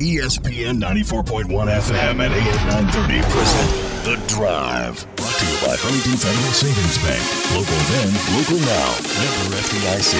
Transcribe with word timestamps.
ESPN 0.00 0.80
94.1 0.80 1.44
FM 1.44 2.24
and 2.24 2.32
AM 2.32 2.60
930 2.68 3.20
present 3.20 3.70
The 4.04 4.16
Drive. 4.34 5.04
Brought 5.16 5.36
to 5.36 5.44
you 5.44 5.56
by 5.60 5.76
Huntington 5.76 6.16
Federal 6.16 6.56
Savings 6.56 6.96
Bank. 7.04 7.20
Local 7.52 7.76
then, 7.92 8.08
local 8.32 8.56
now. 8.64 8.96
Member 9.20 9.60
FDIC. 9.60 10.16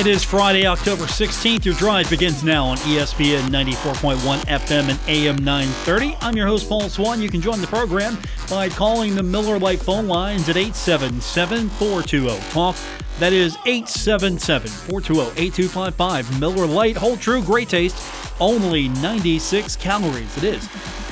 It 0.00 0.06
is 0.06 0.24
Friday, 0.24 0.66
October 0.66 1.04
16th. 1.04 1.66
Your 1.66 1.74
drive 1.74 2.08
begins 2.08 2.42
now 2.42 2.64
on 2.64 2.78
ESPN 2.78 3.50
94.1 3.50 4.38
FM 4.46 4.88
and 4.88 4.98
AM 5.06 5.36
930. 5.44 6.16
I'm 6.20 6.34
your 6.34 6.46
host, 6.46 6.66
Paul 6.66 6.88
Swann. 6.88 7.20
You 7.20 7.28
can 7.28 7.42
join 7.42 7.60
the 7.60 7.66
program 7.66 8.16
by 8.48 8.70
calling 8.70 9.14
the 9.14 9.22
Miller 9.22 9.58
Lite 9.58 9.80
phone 9.80 10.08
lines 10.08 10.48
at 10.48 10.56
877 10.56 11.68
420 11.68 12.40
TALK. 12.50 12.76
That 13.18 13.34
is 13.34 13.56
877 13.66 14.68
420 14.68 15.40
8255. 15.40 16.40
Miller 16.40 16.66
Lite, 16.66 16.96
hold 16.96 17.20
true, 17.20 17.42
great 17.42 17.68
taste, 17.68 17.96
only 18.40 18.88
96 18.88 19.76
calories. 19.76 20.36
It 20.38 20.44
is 20.44 20.68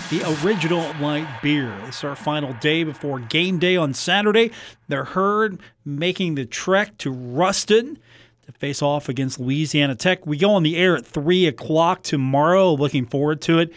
the 0.09 0.25
original 0.43 0.93
light 1.01 1.29
beer. 1.43 1.79
This 1.85 1.99
is 1.99 2.05
our 2.05 2.17
final 2.17 2.55
day 2.55 2.83
before 2.83 3.21
game 3.21 3.59
day 3.59 3.77
on 3.77 3.93
Saturday. 3.95 4.51
They're 4.89 5.05
heard 5.05 5.61
making 5.85 6.35
the 6.35 6.47
trek 6.47 6.97
to 6.99 7.11
Ruston 7.13 7.95
to 7.95 8.10
face 8.59 8.83
off 8.83 9.09
against 9.09 9.39
Louisiana 9.41 9.95
Tech. 9.95 10.27
We 10.27 10.37
go 10.37 10.51
on 10.51 10.63
the 10.63 10.77
air 10.77 10.97
at 10.97 11.07
3 11.07 11.47
o'clock 11.47 12.03
tomorrow. 12.03 12.75
Looking 12.75 13.07
forward 13.07 13.41
to 13.43 13.59
it. 13.59 13.73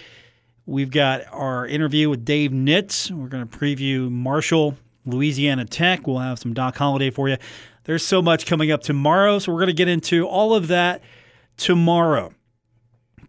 We've 0.65 0.91
got 0.91 1.21
our 1.31 1.67
interview 1.67 2.09
with 2.09 2.23
Dave 2.23 2.51
Nitz. 2.51 3.11
We're 3.11 3.27
going 3.27 3.45
to 3.47 3.57
preview 3.57 4.09
Marshall, 4.09 4.77
Louisiana 5.05 5.65
Tech. 5.65 6.07
We'll 6.07 6.19
have 6.19 6.39
some 6.39 6.53
Doc 6.53 6.77
Holliday 6.77 7.09
for 7.09 7.27
you. 7.27 7.37
There's 7.83 8.05
so 8.05 8.21
much 8.21 8.45
coming 8.45 8.71
up 8.71 8.81
tomorrow, 8.81 9.39
so 9.39 9.51
we're 9.51 9.59
going 9.59 9.67
to 9.67 9.73
get 9.73 9.89
into 9.89 10.25
all 10.25 10.53
of 10.53 10.69
that 10.69 11.01
tomorrow. 11.57 12.33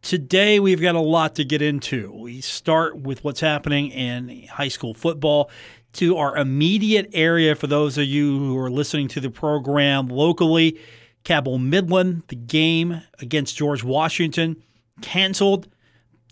Today, 0.00 0.60
we've 0.60 0.80
got 0.80 0.94
a 0.94 1.00
lot 1.00 1.34
to 1.36 1.44
get 1.44 1.60
into. 1.60 2.12
We 2.12 2.40
start 2.40 2.98
with 2.98 3.24
what's 3.24 3.40
happening 3.40 3.90
in 3.90 4.46
high 4.46 4.68
school 4.68 4.94
football 4.94 5.50
to 5.94 6.16
our 6.18 6.36
immediate 6.36 7.10
area 7.14 7.54
for 7.54 7.66
those 7.66 7.98
of 7.98 8.04
you 8.04 8.38
who 8.38 8.58
are 8.58 8.70
listening 8.70 9.08
to 9.08 9.20
the 9.20 9.30
program 9.30 10.08
locally. 10.08 10.78
Cabell 11.24 11.58
Midland, 11.58 12.22
the 12.28 12.36
game 12.36 13.02
against 13.18 13.56
George 13.56 13.82
Washington, 13.82 14.62
canceled 15.00 15.68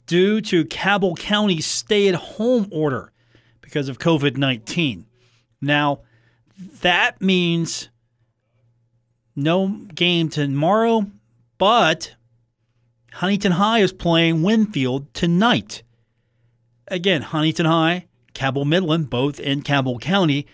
due 0.07 0.41
to 0.43 0.65
Cabell 0.67 1.15
County's 1.15 1.67
stay 1.67 2.09
at 2.09 2.15
home 2.15 2.69
order 2.71 3.13
because 3.61 3.89
of 3.89 3.99
COVID 3.99 4.37
19. 4.37 5.07
Now, 5.61 6.01
that 6.81 7.21
means 7.21 7.89
no 9.35 9.69
game 9.95 10.29
tomorrow, 10.29 11.07
but 11.57 12.15
Huntington 13.15 13.53
High 13.53 13.79
is 13.81 13.93
playing 13.93 14.43
Winfield 14.43 15.13
tonight. 15.15 15.83
Again, 16.89 17.23
Huntington 17.23 17.67
High, 17.67 18.07
Cabell 18.35 18.65
Midland, 18.65 19.09
both 19.09 19.41
in 19.41 19.63
Cabell 19.63 19.99
County. 19.99 20.47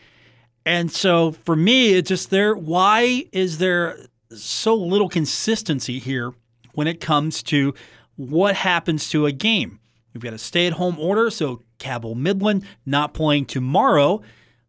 And 0.65 0.93
so 0.93 1.33
for 1.33 1.57
me, 1.57 1.95
it's 1.95 2.09
just 2.09 2.31
there. 2.31 2.55
Why 2.55 3.27
is 3.33 3.59
there 3.59 3.99
so 4.33 4.75
little 4.75 5.09
consistency 5.09 5.99
here 5.99 6.33
when 6.75 6.87
it 6.87 7.01
comes 7.01 7.43
to 7.45 7.75
what 8.17 8.57
happens 8.57 9.09
to 9.11 9.27
a 9.27 9.33
game? 9.33 9.81
We've 10.13 10.23
got 10.23 10.33
a 10.33 10.39
stay 10.39 10.67
at 10.67 10.75
home 10.75 10.99
order, 10.99 11.31
so 11.31 11.63
Cabell 11.79 12.15
Midland 12.15 12.65
not 12.85 13.15
playing 13.15 13.47
tomorrow, 13.47 14.23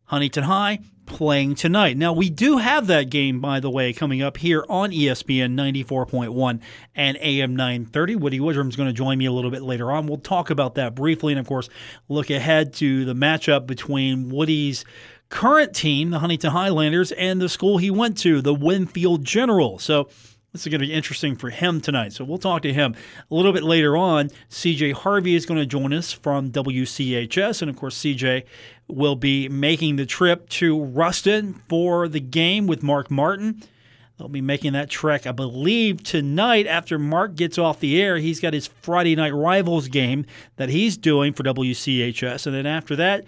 Huntington 0.05 0.43
High 0.43 0.79
playing 1.09 1.55
tonight. 1.55 1.97
Now, 1.97 2.13
we 2.13 2.29
do 2.29 2.57
have 2.57 2.87
that 2.87 3.09
game, 3.09 3.41
by 3.41 3.59
the 3.59 3.69
way, 3.69 3.91
coming 3.91 4.21
up 4.21 4.37
here 4.37 4.63
on 4.69 4.91
ESPN 4.91 5.55
94.1 5.55 6.61
and 6.95 7.17
AM 7.19 7.55
930. 7.55 8.15
Woody 8.15 8.39
Woodrum's 8.39 8.75
going 8.75 8.87
to 8.87 8.93
join 8.93 9.17
me 9.17 9.25
a 9.25 9.31
little 9.31 9.51
bit 9.51 9.63
later 9.63 9.91
on. 9.91 10.05
We'll 10.05 10.17
talk 10.17 10.49
about 10.49 10.75
that 10.75 10.95
briefly 10.95 11.33
and, 11.33 11.39
of 11.39 11.47
course, 11.47 11.67
look 12.07 12.29
ahead 12.29 12.73
to 12.75 13.05
the 13.05 13.15
matchup 13.15 13.65
between 13.65 14.29
Woody's 14.29 14.85
current 15.29 15.73
team, 15.73 16.09
the 16.09 16.19
Huntington 16.19 16.51
Highlanders, 16.51 17.11
and 17.13 17.41
the 17.41 17.49
school 17.49 17.77
he 17.77 17.91
went 17.91 18.17
to, 18.19 18.41
the 18.41 18.53
Winfield 18.53 19.23
General. 19.23 19.79
So, 19.79 20.09
this 20.51 20.65
is 20.65 20.71
going 20.71 20.81
to 20.81 20.87
be 20.87 20.93
interesting 20.93 21.35
for 21.35 21.51
him 21.51 21.79
tonight. 21.79 22.13
So 22.13 22.25
we'll 22.25 22.39
talk 22.39 22.63
to 22.63 22.73
him 22.73 22.95
a 23.29 23.35
little 23.35 23.53
bit 23.53 23.63
later 23.63 23.95
on. 23.95 24.29
CJ 24.49 24.93
Harvey 24.93 25.35
is 25.35 25.45
going 25.45 25.59
to 25.59 25.65
join 25.65 25.93
us 25.93 26.11
from 26.11 26.51
WCHS. 26.51 27.61
And 27.61 27.69
of 27.69 27.77
course, 27.77 27.99
CJ 27.99 28.45
will 28.87 29.15
be 29.15 29.47
making 29.47 29.97
the 29.97 30.07
trip 30.07 30.49
to 30.49 30.83
Ruston 30.83 31.61
for 31.69 32.07
the 32.07 32.19
game 32.19 32.65
with 32.65 32.81
Mark 32.81 33.11
Martin. 33.11 33.61
They'll 34.17 34.27
be 34.27 34.41
making 34.41 34.73
that 34.73 34.89
trek, 34.89 35.27
I 35.27 35.31
believe, 35.31 36.03
tonight 36.03 36.67
after 36.67 36.99
Mark 36.99 37.35
gets 37.35 37.57
off 37.57 37.79
the 37.79 38.01
air. 38.01 38.17
He's 38.17 38.41
got 38.41 38.53
his 38.53 38.67
Friday 38.67 39.15
night 39.15 39.33
rivals 39.33 39.87
game 39.87 40.25
that 40.57 40.69
he's 40.69 40.97
doing 40.97 41.31
for 41.31 41.43
WCHS. 41.43 42.45
And 42.47 42.55
then 42.55 42.65
after 42.65 42.95
that, 42.97 43.23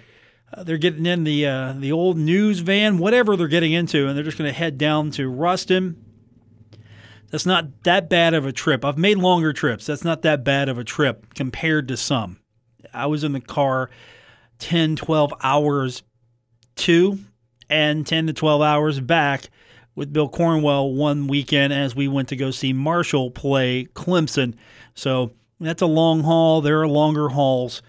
uh, 0.53 0.63
they're 0.63 0.77
getting 0.77 1.05
in 1.05 1.23
the 1.23 1.45
uh, 1.45 1.73
the 1.77 1.91
old 1.91 2.17
news 2.17 2.59
van, 2.59 2.97
whatever 2.97 3.35
they're 3.35 3.47
getting 3.47 3.73
into, 3.73 4.07
and 4.07 4.15
they're 4.15 4.23
just 4.23 4.37
going 4.37 4.51
to 4.51 4.57
head 4.57 4.77
down 4.77 5.11
to 5.11 5.27
Ruston 5.29 6.11
that's 7.31 7.45
not 7.45 7.83
that 7.83 8.09
bad 8.09 8.33
of 8.33 8.45
a 8.45 8.51
trip. 8.51 8.83
I've 8.85 8.97
made 8.97 9.17
longer 9.17 9.53
trips. 9.53 9.85
That's 9.85 10.03
not 10.03 10.21
that 10.21 10.43
bad 10.43 10.69
of 10.69 10.77
a 10.77 10.83
trip 10.83 11.33
compared 11.33 11.87
to 11.87 11.97
some. 11.97 12.39
I 12.93 13.05
was 13.07 13.23
in 13.23 13.31
the 13.31 13.39
car 13.39 13.89
10, 14.59 14.97
12 14.97 15.33
hours 15.41 16.03
to 16.75 17.19
and 17.69 18.05
10 18.05 18.27
to 18.27 18.33
12 18.33 18.61
hours 18.61 18.99
back 18.99 19.49
with 19.95 20.11
Bill 20.11 20.27
Cornwell 20.27 20.91
one 20.91 21.27
weekend 21.27 21.71
as 21.71 21.95
we 21.95 22.09
went 22.09 22.27
to 22.29 22.35
go 22.35 22.51
see 22.51 22.73
Marshall 22.73 23.31
play 23.31 23.85
Clemson. 23.93 24.55
So 24.93 25.31
that's 25.59 25.81
a 25.81 25.87
long 25.87 26.23
haul. 26.23 26.59
There 26.59 26.81
are 26.81 26.87
longer 26.87 27.29
hauls. 27.29 27.81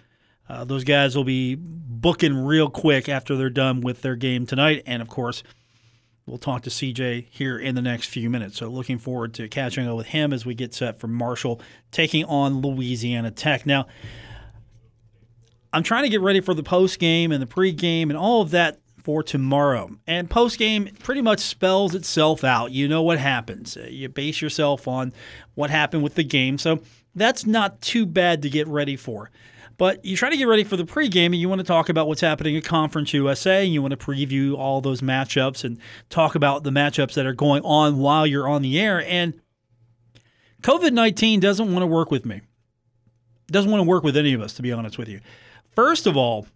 Uh, 0.52 0.64
those 0.64 0.84
guys 0.84 1.16
will 1.16 1.24
be 1.24 1.56
booking 1.56 2.44
real 2.44 2.68
quick 2.68 3.08
after 3.08 3.36
they're 3.36 3.48
done 3.48 3.80
with 3.80 4.02
their 4.02 4.16
game 4.16 4.44
tonight. 4.44 4.82
And 4.84 5.00
of 5.00 5.08
course, 5.08 5.42
We'll 6.26 6.38
talk 6.38 6.62
to 6.62 6.70
CJ 6.70 7.26
here 7.30 7.58
in 7.58 7.74
the 7.74 7.82
next 7.82 8.06
few 8.06 8.30
minutes. 8.30 8.58
So, 8.58 8.68
looking 8.68 8.98
forward 8.98 9.34
to 9.34 9.48
catching 9.48 9.88
up 9.88 9.96
with 9.96 10.06
him 10.06 10.32
as 10.32 10.46
we 10.46 10.54
get 10.54 10.72
set 10.72 11.00
for 11.00 11.08
Marshall 11.08 11.60
taking 11.90 12.24
on 12.26 12.60
Louisiana 12.60 13.32
Tech. 13.32 13.66
Now, 13.66 13.86
I'm 15.72 15.82
trying 15.82 16.04
to 16.04 16.08
get 16.08 16.20
ready 16.20 16.40
for 16.40 16.54
the 16.54 16.62
post 16.62 17.00
game 17.00 17.32
and 17.32 17.42
the 17.42 17.46
pre-game 17.46 18.08
and 18.08 18.16
all 18.16 18.40
of 18.40 18.52
that 18.52 18.78
for 19.02 19.24
tomorrow. 19.24 19.90
And 20.06 20.30
post 20.30 20.60
game 20.60 20.90
pretty 21.00 21.22
much 21.22 21.40
spells 21.40 21.92
itself 21.92 22.44
out. 22.44 22.70
You 22.70 22.86
know 22.86 23.02
what 23.02 23.18
happens. 23.18 23.76
You 23.88 24.08
base 24.08 24.40
yourself 24.40 24.86
on 24.86 25.12
what 25.54 25.70
happened 25.70 26.04
with 26.04 26.14
the 26.14 26.24
game. 26.24 26.56
So, 26.56 26.82
that's 27.16 27.46
not 27.46 27.80
too 27.80 28.06
bad 28.06 28.42
to 28.42 28.48
get 28.48 28.68
ready 28.68 28.94
for. 28.94 29.32
But 29.82 30.04
you 30.04 30.16
try 30.16 30.30
to 30.30 30.36
get 30.36 30.46
ready 30.46 30.62
for 30.62 30.76
the 30.76 30.84
pregame 30.84 31.26
and 31.26 31.34
you 31.34 31.48
want 31.48 31.58
to 31.58 31.66
talk 31.66 31.88
about 31.88 32.06
what's 32.06 32.20
happening 32.20 32.56
at 32.56 32.62
Conference 32.62 33.12
USA 33.14 33.64
and 33.64 33.74
you 33.74 33.82
want 33.82 33.90
to 33.90 33.96
preview 33.96 34.56
all 34.56 34.80
those 34.80 35.00
matchups 35.00 35.64
and 35.64 35.76
talk 36.08 36.36
about 36.36 36.62
the 36.62 36.70
matchups 36.70 37.14
that 37.14 37.26
are 37.26 37.32
going 37.32 37.64
on 37.64 37.98
while 37.98 38.24
you're 38.24 38.46
on 38.46 38.62
the 38.62 38.78
air. 38.78 39.04
And 39.04 39.40
COVID 40.62 40.92
19 40.92 41.40
doesn't 41.40 41.72
want 41.72 41.82
to 41.82 41.88
work 41.88 42.12
with 42.12 42.24
me, 42.24 42.42
doesn't 43.48 43.72
want 43.72 43.80
to 43.80 43.88
work 43.88 44.04
with 44.04 44.16
any 44.16 44.32
of 44.34 44.40
us, 44.40 44.52
to 44.52 44.62
be 44.62 44.70
honest 44.70 44.98
with 44.98 45.08
you. 45.08 45.18
First 45.74 46.06
of 46.06 46.16
all, 46.16 46.46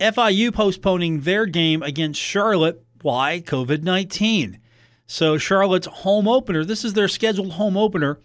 FIU 0.00 0.52
postponing 0.52 1.20
their 1.20 1.46
game 1.46 1.84
against 1.84 2.20
Charlotte. 2.20 2.84
Why? 3.02 3.44
COVID 3.46 3.84
19. 3.84 4.58
So, 5.06 5.38
Charlotte's 5.38 5.86
home 5.86 6.26
opener, 6.26 6.64
this 6.64 6.84
is 6.84 6.94
their 6.94 7.06
scheduled 7.06 7.52
home 7.52 7.76
opener 7.76 8.18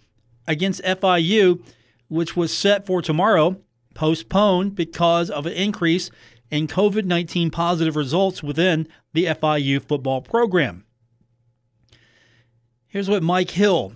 against 0.47 0.81
FIU, 0.81 1.63
which 2.07 2.35
was 2.35 2.51
set 2.51 2.87
for 2.87 3.03
tomorrow 3.03 3.61
postponed 3.99 4.75
because 4.75 5.29
of 5.29 5.45
an 5.45 5.51
increase 5.51 6.09
in 6.49 6.67
COVID 6.67 7.03
19 7.03 7.51
positive 7.51 7.97
results 7.97 8.41
within 8.41 8.87
the 9.11 9.25
FIU 9.25 9.83
football 9.85 10.21
program. 10.21 10.85
Here's 12.87 13.09
what 13.09 13.23
Mike 13.23 13.51
Hill, 13.51 13.91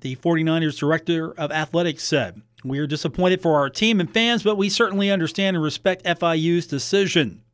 the 0.00 0.16
49ers 0.16 0.80
director 0.80 1.32
of 1.38 1.52
athletics, 1.52 2.02
said 2.02 2.42
We 2.64 2.80
are 2.80 2.88
disappointed 2.88 3.40
for 3.40 3.54
our 3.54 3.70
team 3.70 4.00
and 4.00 4.12
fans, 4.12 4.42
but 4.42 4.56
we 4.56 4.68
certainly 4.68 5.12
understand 5.12 5.54
and 5.54 5.62
respect 5.62 6.02
FIU's 6.02 6.66
decision. 6.66 7.44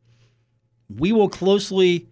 We 0.89 1.13
will 1.13 1.29
closely 1.29 2.09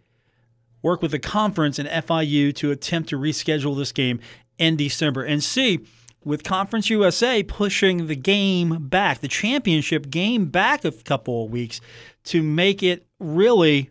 work 0.83 1.01
with 1.01 1.13
the 1.13 1.19
conference 1.19 1.79
and 1.79 1.89
FIU 1.89 2.55
to 2.57 2.71
attempt 2.71 3.09
to 3.09 3.19
reschedule 3.19 3.79
this 3.79 3.93
game 3.93 4.21
in 4.59 4.77
December 4.77 5.23
and 5.23 5.43
see 5.43 5.87
with 6.25 6.45
Conference 6.45 6.91
USA 6.91 7.43
pushing 7.43 8.07
the 8.07 8.17
game 8.17 8.89
back, 8.89 9.21
the 9.21 9.29
championship 9.29 10.11
game 10.11 10.47
back 10.47 10.85
a 10.85 10.93
couple 10.93 11.45
of 11.45 11.51
weeks 11.51 11.81
to 12.25 12.43
make 12.43 12.83
it 12.83 13.07
really, 13.19 13.91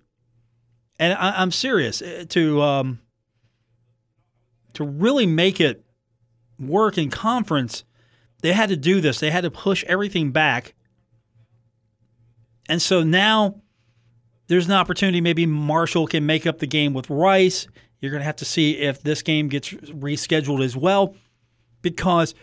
and 0.99 1.13
I, 1.13 1.41
am 1.41 1.51
serious, 1.51 2.01
eh, 2.01 2.25
to 2.29 2.61
um, 2.61 2.99
to 4.73 4.83
really 4.83 5.25
make 5.25 5.59
it 5.59 5.83
work 6.59 6.97
in 6.97 7.09
conference, 7.09 7.83
they 8.41 8.53
had 8.53 8.69
to 8.69 8.77
do 8.77 9.01
this. 9.01 9.19
They 9.19 9.31
had 9.31 9.41
to 9.41 9.51
push 9.51 9.83
everything 9.85 10.31
back. 10.31 10.75
And 12.67 12.81
so 12.81 13.03
now 13.03 13.61
there's 14.47 14.67
an 14.67 14.73
opportunity 14.73 15.21
maybe 15.21 15.45
Marshall 15.45 16.07
can 16.07 16.25
make 16.25 16.45
up 16.45 16.59
the 16.59 16.67
game 16.67 16.93
with 16.93 17.09
Rice 17.09 17.67
You're 17.99 18.11
going 18.11 18.21
to 18.21 18.25
have 18.25 18.37
to 18.37 18.45
see 18.45 18.77
if 18.77 19.01
this 19.01 19.21
game 19.21 19.47
gets 19.47 19.69
rescheduled 19.69 20.63
as 20.63 20.77
well 20.77 21.15
because 21.81 22.33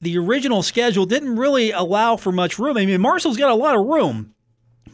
the 0.00 0.18
original 0.18 0.62
schedule 0.62 1.06
didn't 1.06 1.36
really 1.36 1.70
allow 1.70 2.16
for 2.16 2.32
much 2.32 2.58
room. 2.58 2.76
I 2.76 2.86
mean, 2.86 3.00
Marshall's 3.00 3.36
got 3.36 3.50
a 3.50 3.54
lot 3.54 3.74
of 3.74 3.86
room, 3.86 4.34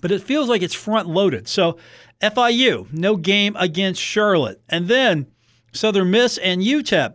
but 0.00 0.12
it 0.12 0.22
feels 0.22 0.48
like 0.48 0.62
it's 0.62 0.74
front 0.74 1.08
loaded. 1.08 1.48
So, 1.48 1.78
FIU, 2.22 2.92
no 2.92 3.16
game 3.16 3.56
against 3.58 4.00
Charlotte. 4.00 4.60
And 4.68 4.88
then 4.88 5.26
Southern 5.72 6.10
Miss 6.10 6.38
and 6.38 6.62
UTEP, 6.62 7.14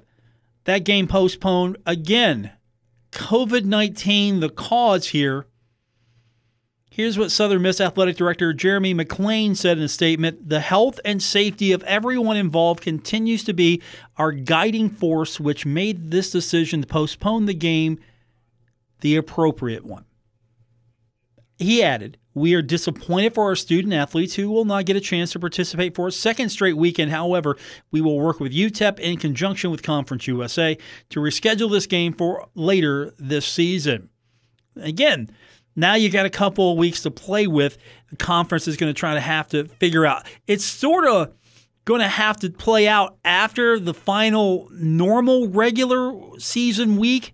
that 0.66 0.84
game 0.84 1.08
postponed 1.08 1.78
again. 1.86 2.52
COVID 3.12 3.64
19, 3.64 4.42
the 4.42 4.50
cause 4.50 5.10
here. 5.10 5.48
Here's 6.96 7.20
what 7.20 7.30
Southern 7.30 7.62
Miss 7.62 7.82
Athletic 7.82 8.16
Director 8.16 8.54
Jeremy 8.54 8.94
McLean 8.94 9.54
said 9.54 9.78
in 9.78 9.84
a 9.84 9.90
statement 9.90 10.48
The 10.48 10.62
health 10.62 10.98
and 11.04 11.22
safety 11.22 11.74
of 11.74 11.84
everyone 11.84 12.38
involved 12.38 12.80
continues 12.82 13.44
to 13.44 13.54
be 13.54 13.82
our 14.16 14.32
guiding 14.32 14.90
force, 14.90 15.38
which 15.38 15.66
made 15.66 16.10
this 16.10 16.32
decision 16.32 16.80
to 16.80 16.88
postpone 16.88 17.48
the 17.48 17.54
game 17.54 18.00
the 19.02 19.18
appropriate 19.18 19.84
one. 19.84 20.06
He 21.58 21.84
added, 21.84 22.18
We 22.34 22.54
are 22.54 22.62
disappointed 22.62 23.34
for 23.34 23.44
our 23.44 23.58
student 23.58 23.94
athletes 23.94 24.36
who 24.36 24.50
will 24.50 24.64
not 24.64 24.86
get 24.86 24.96
a 24.96 25.02
chance 25.02 25.34
to 25.34 25.40
participate 25.40 25.96
for 25.96 26.08
a 26.08 26.14
second 26.14 26.48
straight 26.48 26.78
weekend. 26.78 27.12
However, 27.12 27.58
we 27.92 28.00
will 28.00 28.22
work 28.22 28.40
with 28.40 28.54
UTEP 28.54 29.00
in 29.00 29.18
conjunction 29.18 29.70
with 29.70 29.84
Conference 29.84 30.28
USA 30.28 30.78
to 31.10 31.20
reschedule 31.20 31.70
this 31.70 31.88
game 31.88 32.14
for 32.14 32.48
later 32.56 33.14
this 33.20 33.46
season. 33.46 34.08
Again, 34.78 35.30
now 35.76 35.96
you 35.96 36.10
got 36.10 36.26
a 36.26 36.30
couple 36.30 36.72
of 36.72 36.78
weeks 36.78 37.02
to 37.04 37.12
play 37.12 37.48
with. 37.48 37.78
The 38.10 38.16
conference 38.16 38.68
is 38.68 38.78
going 38.78 38.94
to 38.94 38.98
try 38.98 39.14
to 39.14 39.20
have 39.20 39.48
to 39.50 39.66
figure 39.66 40.06
out. 40.06 40.26
It's 40.48 40.64
sort 40.64 41.08
of 41.08 41.34
going 41.84 42.02
to 42.02 42.08
have 42.08 42.38
to 42.38 42.50
play 42.50 42.88
out 42.88 43.18
after 43.24 43.80
the 43.80 43.94
final 43.94 44.70
normal 44.72 45.48
regular 45.48 46.14
season 46.40 46.98
week. 46.98 47.34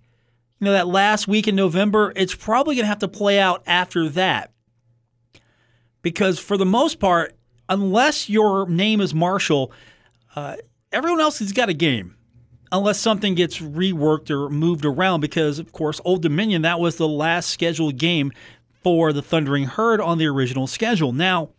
You 0.60 0.66
know, 0.66 0.72
that 0.72 0.86
last 0.86 1.26
week 1.26 1.48
in 1.48 1.56
November, 1.56 2.12
it's 2.14 2.34
probably 2.34 2.76
going 2.76 2.84
to 2.84 2.88
have 2.88 3.00
to 3.00 3.08
play 3.08 3.40
out 3.40 3.62
after 3.66 4.08
that. 4.10 4.52
Because 6.02 6.38
for 6.38 6.56
the 6.56 6.66
most 6.66 7.00
part, 7.00 7.36
unless 7.68 8.28
your 8.28 8.68
name 8.68 9.00
is 9.00 9.14
Marshall, 9.14 9.72
uh, 10.36 10.56
everyone 10.92 11.20
else 11.20 11.38
has 11.40 11.52
got 11.52 11.68
a 11.68 11.74
game 11.74 12.16
unless 12.72 12.98
something 12.98 13.34
gets 13.34 13.58
reworked 13.58 14.30
or 14.30 14.48
moved 14.48 14.84
around 14.84 15.20
because, 15.20 15.58
of 15.58 15.70
course, 15.72 16.00
Old 16.04 16.22
Dominion, 16.22 16.62
that 16.62 16.80
was 16.80 16.96
the 16.96 17.06
last 17.06 17.50
scheduled 17.50 17.98
game 17.98 18.32
for 18.82 19.12
the 19.12 19.22
Thundering 19.22 19.64
Herd 19.64 20.00
on 20.00 20.18
the 20.18 20.26
original 20.26 20.66
schedule. 20.66 21.12
Now, 21.12 21.50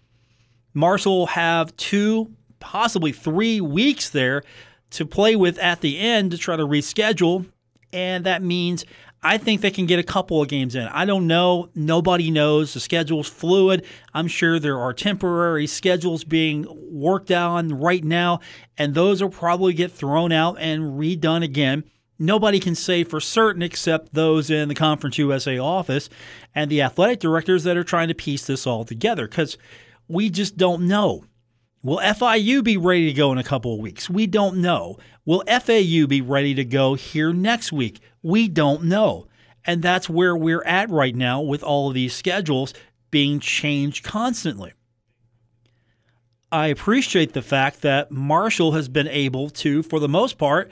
Marshall 0.74 1.20
will 1.20 1.28
have 1.28 1.76
two, 1.78 2.32
possibly 2.60 3.12
three 3.12 3.62
weeks 3.62 4.10
there 4.10 4.44
to 4.90 5.06
play 5.06 5.36
with 5.36 5.58
at 5.60 5.82
the 5.82 6.00
end 6.00 6.32
to 6.32 6.38
try 6.38 6.56
to 6.56 6.66
reschedule. 6.66 7.46
And 7.94 8.26
that 8.26 8.42
means 8.42 8.86
I 9.24 9.38
think 9.38 9.62
they 9.62 9.72
can 9.72 9.86
get 9.86 10.00
a 10.00 10.04
couple 10.04 10.42
of 10.42 10.50
games 10.50 10.76
in. 10.76 10.88
I 10.88 11.06
don't 11.06 11.28
know. 11.28 11.70
Nobody 11.74 12.30
knows. 12.30 12.74
The 12.74 12.80
schedule's 12.80 13.30
fluid. 13.30 13.86
I'm 14.14 14.28
sure 14.28 14.60
there 14.60 14.80
are 14.80 14.94
temporary 14.94 15.66
schedules 15.66 16.24
being 16.24 16.66
worked 16.92 17.32
on 17.32 17.70
right 17.70 18.04
now, 18.04 18.42
and 18.78 18.94
those 18.94 19.22
will 19.22 19.30
probably 19.30 19.74
get 19.74 19.92
thrown 19.92 20.32
out 20.32 20.58
and 20.60 21.00
redone 21.00 21.44
again. 21.44 21.86
Nobody 22.20 22.60
can 22.60 22.76
say 22.76 23.04
for 23.04 23.20
certain 23.20 23.62
except 23.62 24.14
those 24.14 24.50
in 24.50 24.70
the 24.70 24.76
Conference 24.76 25.18
USA 25.18 25.58
office 25.58 26.10
and 26.54 26.70
the 26.70 26.82
athletic 26.82 27.20
directors 27.20 27.64
that 27.64 27.78
are 27.78 27.84
trying 27.84 28.10
to 28.10 28.14
piece 28.14 28.46
this 28.46 28.68
all 28.68 28.86
together 28.86 29.28
because 29.28 29.58
we 30.08 30.30
just 30.30 30.58
don't 30.58 30.88
know. 30.88 31.26
Will 31.82 31.98
FIU 31.98 32.64
be 32.64 32.78
ready 32.78 33.08
to 33.08 33.14
go 33.14 33.32
in 33.34 33.38
a 33.38 33.44
couple 33.44 33.74
of 33.74 33.80
weeks? 33.82 34.10
We 34.10 34.26
don't 34.26 34.58
know. 34.58 34.98
Will 35.26 35.44
FAU 35.48 36.08
be 36.08 36.22
ready 36.22 36.54
to 36.54 36.64
go 36.64 36.94
here 36.94 37.34
next 37.34 37.74
week? 37.74 38.00
We 38.24 38.48
don't 38.48 38.86
know. 38.86 39.28
And 39.66 39.82
that's 39.82 40.10
where 40.10 40.36
we're 40.36 40.64
at 40.66 40.90
right 40.90 41.16
now 41.16 41.42
with 41.42 41.64
all 41.64 41.88
of 41.88 41.94
these 41.94 42.16
schedules 42.16 42.74
being 43.12 43.40
changed 43.40 44.04
constantly. 44.04 44.74
I 46.52 46.68
appreciate 46.68 47.34
the 47.34 47.42
fact 47.42 47.82
that 47.82 48.12
Marshall 48.12 48.74
has 48.74 48.88
been 48.88 49.08
able 49.08 49.50
to, 49.50 49.84
for 49.84 50.00
the 50.00 50.10
most 50.10 50.38
part, 50.38 50.72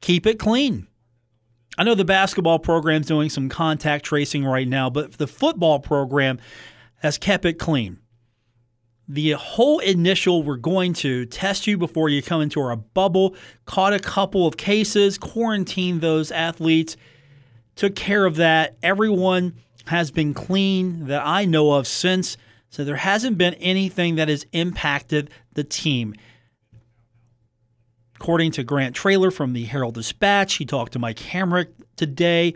keep 0.00 0.26
it 0.26 0.38
clean. 0.38 0.86
I 1.76 1.84
know 1.84 1.94
the 1.94 2.04
basketball 2.04 2.58
program's 2.58 3.06
doing 3.06 3.30
some 3.30 3.48
contact 3.48 4.04
tracing 4.04 4.44
right 4.44 4.66
now, 4.66 4.90
but 4.90 5.18
the 5.18 5.26
football 5.26 5.78
program 5.78 6.38
has 7.02 7.18
kept 7.18 7.44
it 7.44 7.58
clean 7.58 7.98
the 9.08 9.32
whole 9.32 9.78
initial 9.78 10.42
we're 10.42 10.56
going 10.56 10.92
to 10.92 11.24
test 11.26 11.66
you 11.66 11.78
before 11.78 12.10
you 12.10 12.22
come 12.22 12.42
into 12.42 12.60
our 12.60 12.76
bubble, 12.76 13.34
caught 13.64 13.94
a 13.94 13.98
couple 13.98 14.46
of 14.46 14.58
cases, 14.58 15.16
quarantined 15.16 16.02
those 16.02 16.30
athletes, 16.30 16.96
took 17.74 17.94
care 17.94 18.26
of 18.26 18.36
that. 18.36 18.76
Everyone 18.82 19.54
has 19.86 20.10
been 20.10 20.34
clean 20.34 21.06
that 21.06 21.22
I 21.24 21.46
know 21.46 21.72
of 21.72 21.86
since. 21.86 22.36
So 22.68 22.84
there 22.84 22.96
hasn't 22.96 23.38
been 23.38 23.54
anything 23.54 24.16
that 24.16 24.28
has 24.28 24.44
impacted 24.52 25.30
the 25.54 25.64
team. 25.64 26.14
According 28.16 28.50
to 28.52 28.64
Grant 28.64 28.94
Traylor 28.94 29.30
from 29.30 29.54
the 29.54 29.64
Herald 29.64 29.94
Dispatch, 29.94 30.54
he 30.54 30.66
talked 30.66 30.92
to 30.92 30.98
Mike 30.98 31.18
Hamrick 31.18 31.68
today. 31.96 32.54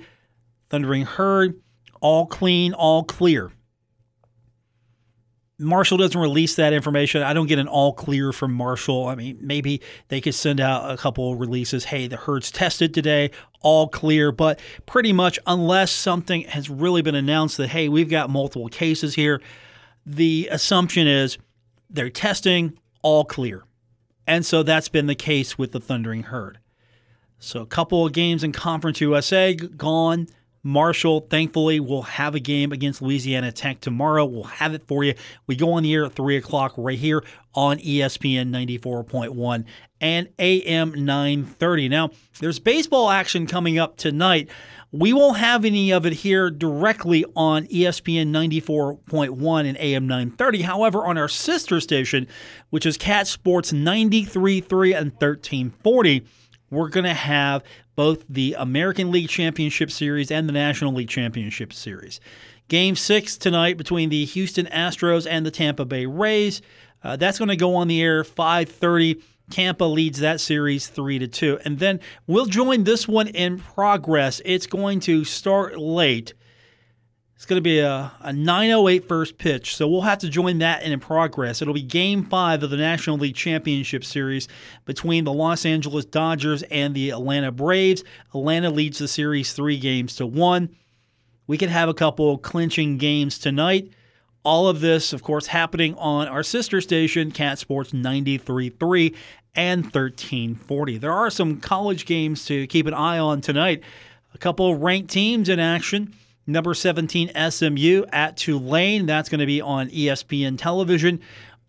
Thundering 0.68 1.04
Herd, 1.06 1.60
all 2.00 2.26
clean, 2.26 2.74
all 2.74 3.04
clear. 3.04 3.52
Marshall 5.62 5.98
doesn't 5.98 6.20
release 6.20 6.56
that 6.56 6.72
information. 6.72 7.22
I 7.22 7.32
don't 7.32 7.46
get 7.46 7.58
an 7.58 7.68
all 7.68 7.92
clear 7.92 8.32
from 8.32 8.52
Marshall. 8.52 9.06
I 9.06 9.14
mean, 9.14 9.38
maybe 9.40 9.80
they 10.08 10.20
could 10.20 10.34
send 10.34 10.60
out 10.60 10.90
a 10.90 10.96
couple 10.96 11.36
releases. 11.36 11.86
Hey, 11.86 12.06
the 12.06 12.16
herd's 12.16 12.50
tested 12.50 12.92
today, 12.92 13.30
all 13.60 13.88
clear. 13.88 14.32
But 14.32 14.60
pretty 14.86 15.12
much, 15.12 15.38
unless 15.46 15.90
something 15.90 16.42
has 16.42 16.68
really 16.68 17.02
been 17.02 17.14
announced 17.14 17.56
that, 17.56 17.68
hey, 17.68 17.88
we've 17.88 18.10
got 18.10 18.28
multiple 18.28 18.68
cases 18.68 19.14
here, 19.14 19.40
the 20.04 20.48
assumption 20.50 21.06
is 21.06 21.38
they're 21.88 22.10
testing, 22.10 22.78
all 23.02 23.24
clear. 23.24 23.64
And 24.26 24.44
so 24.44 24.62
that's 24.62 24.88
been 24.88 25.06
the 25.06 25.14
case 25.14 25.58
with 25.58 25.72
the 25.72 25.80
Thundering 25.80 26.24
Herd. 26.24 26.58
So 27.38 27.60
a 27.60 27.66
couple 27.66 28.06
of 28.06 28.12
games 28.12 28.44
in 28.44 28.52
Conference 28.52 29.00
USA 29.00 29.54
gone. 29.54 30.28
Marshall, 30.64 31.26
thankfully, 31.28 31.80
will 31.80 32.02
have 32.02 32.36
a 32.36 32.40
game 32.40 32.70
against 32.70 33.02
Louisiana 33.02 33.50
Tech 33.50 33.80
tomorrow. 33.80 34.24
We'll 34.24 34.44
have 34.44 34.74
it 34.74 34.86
for 34.86 35.02
you. 35.02 35.14
We 35.46 35.56
go 35.56 35.72
on 35.72 35.82
the 35.82 35.92
air 35.92 36.04
at 36.04 36.12
3 36.12 36.36
o'clock 36.36 36.74
right 36.76 36.98
here 36.98 37.24
on 37.54 37.78
ESPN 37.78 38.50
94.1 38.50 39.64
and 40.00 40.28
AM 40.38 41.04
930. 41.04 41.88
Now, 41.88 42.10
there's 42.38 42.60
baseball 42.60 43.10
action 43.10 43.46
coming 43.46 43.78
up 43.78 43.96
tonight. 43.96 44.48
We 44.92 45.12
won't 45.12 45.38
have 45.38 45.64
any 45.64 45.90
of 45.90 46.06
it 46.06 46.12
here 46.12 46.50
directly 46.50 47.24
on 47.34 47.66
ESPN 47.66 48.28
94.1 48.28 49.66
and 49.66 49.78
AM 49.78 50.06
930. 50.06 50.62
However, 50.62 51.06
on 51.06 51.16
our 51.18 51.28
sister 51.28 51.80
station, 51.80 52.28
which 52.70 52.84
is 52.86 52.98
Cat 52.98 53.26
Sports 53.26 53.72
93.3 53.72 54.94
and 54.94 55.10
1340, 55.12 56.24
we're 56.72 56.88
going 56.88 57.04
to 57.04 57.14
have 57.14 57.62
both 57.94 58.24
the 58.28 58.56
American 58.58 59.12
League 59.12 59.28
Championship 59.28 59.90
Series 59.90 60.30
and 60.30 60.48
the 60.48 60.52
National 60.52 60.94
League 60.94 61.10
Championship 61.10 61.72
Series. 61.72 62.18
Game 62.68 62.96
six 62.96 63.36
tonight 63.36 63.76
between 63.76 64.08
the 64.08 64.24
Houston 64.24 64.66
Astros 64.66 65.26
and 65.28 65.44
the 65.44 65.50
Tampa 65.50 65.84
Bay 65.84 66.06
Rays. 66.06 66.62
Uh, 67.04 67.16
that's 67.16 67.38
going 67.38 67.50
to 67.50 67.56
go 67.56 67.74
on 67.76 67.88
the 67.88 68.02
air 68.02 68.24
5:30. 68.24 69.22
Tampa 69.50 69.84
leads 69.84 70.20
that 70.20 70.40
series 70.40 70.86
three 70.86 71.18
to 71.18 71.28
two, 71.28 71.58
and 71.64 71.78
then 71.78 72.00
we'll 72.26 72.46
join 72.46 72.84
this 72.84 73.06
one 73.06 73.28
in 73.28 73.58
progress. 73.58 74.40
It's 74.46 74.66
going 74.66 75.00
to 75.00 75.24
start 75.24 75.76
late 75.78 76.32
it's 77.42 77.48
going 77.48 77.56
to 77.56 77.60
be 77.60 77.80
a, 77.80 78.12
a 78.20 78.32
908 78.32 79.08
first 79.08 79.36
pitch, 79.36 79.74
so 79.74 79.88
we'll 79.88 80.02
have 80.02 80.20
to 80.20 80.28
join 80.28 80.58
that 80.58 80.84
in 80.84 81.00
progress. 81.00 81.60
It'll 81.60 81.74
be 81.74 81.82
game 81.82 82.22
five 82.22 82.62
of 82.62 82.70
the 82.70 82.76
National 82.76 83.18
League 83.18 83.34
Championship 83.34 84.04
Series 84.04 84.46
between 84.84 85.24
the 85.24 85.32
Los 85.32 85.66
Angeles 85.66 86.04
Dodgers 86.04 86.62
and 86.62 86.94
the 86.94 87.10
Atlanta 87.10 87.50
Braves. 87.50 88.04
Atlanta 88.32 88.70
leads 88.70 88.98
the 88.98 89.08
series 89.08 89.54
three 89.54 89.76
games 89.76 90.14
to 90.14 90.24
one. 90.24 90.68
We 91.48 91.58
could 91.58 91.68
have 91.68 91.88
a 91.88 91.94
couple 91.94 92.38
clinching 92.38 92.96
games 92.96 93.40
tonight. 93.40 93.90
All 94.44 94.68
of 94.68 94.80
this, 94.80 95.12
of 95.12 95.24
course, 95.24 95.48
happening 95.48 95.96
on 95.96 96.28
our 96.28 96.44
sister 96.44 96.80
station, 96.80 97.32
Cat 97.32 97.58
Sports 97.58 97.90
93.3 97.90 99.16
and 99.56 99.82
1340. 99.82 100.98
There 100.98 101.12
are 101.12 101.28
some 101.28 101.58
college 101.58 102.06
games 102.06 102.44
to 102.44 102.68
keep 102.68 102.86
an 102.86 102.94
eye 102.94 103.18
on 103.18 103.40
tonight. 103.40 103.82
A 104.32 104.38
couple 104.38 104.76
ranked 104.76 105.10
teams 105.10 105.48
in 105.48 105.58
action. 105.58 106.14
Number 106.46 106.74
17 106.74 107.30
SMU 107.50 108.04
at 108.12 108.36
Tulane. 108.36 109.06
That's 109.06 109.28
going 109.28 109.40
to 109.40 109.46
be 109.46 109.60
on 109.60 109.88
ESPN 109.90 110.58
television. 110.58 111.20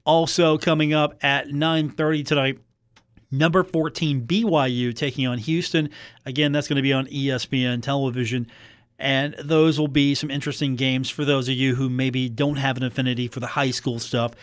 Also 0.05 0.57
coming 0.57 0.93
up 0.93 1.23
at 1.23 1.47
9:30 1.47 2.25
tonight. 2.25 2.59
Number 3.31 3.63
14 3.63 4.27
BYU 4.27 4.95
taking 4.95 5.25
on 5.25 5.39
Houston. 5.39 5.89
Again, 6.25 6.51
that's 6.51 6.67
going 6.67 6.77
to 6.77 6.83
be 6.83 6.93
on 6.93 7.07
ESPN 7.07 7.81
television. 7.81 8.47
And 8.99 9.35
those 9.43 9.79
will 9.79 9.87
be 9.87 10.13
some 10.15 10.29
interesting 10.29 10.75
games 10.75 11.09
for 11.09 11.25
those 11.25 11.49
of 11.49 11.55
you 11.55 11.75
who 11.75 11.89
maybe 11.89 12.29
don't 12.29 12.57
have 12.57 12.77
an 12.77 12.83
affinity 12.83 13.27
for 13.27 13.39
the 13.39 13.47
high 13.47 13.71
school 13.71 13.99
stuff. 13.99 14.33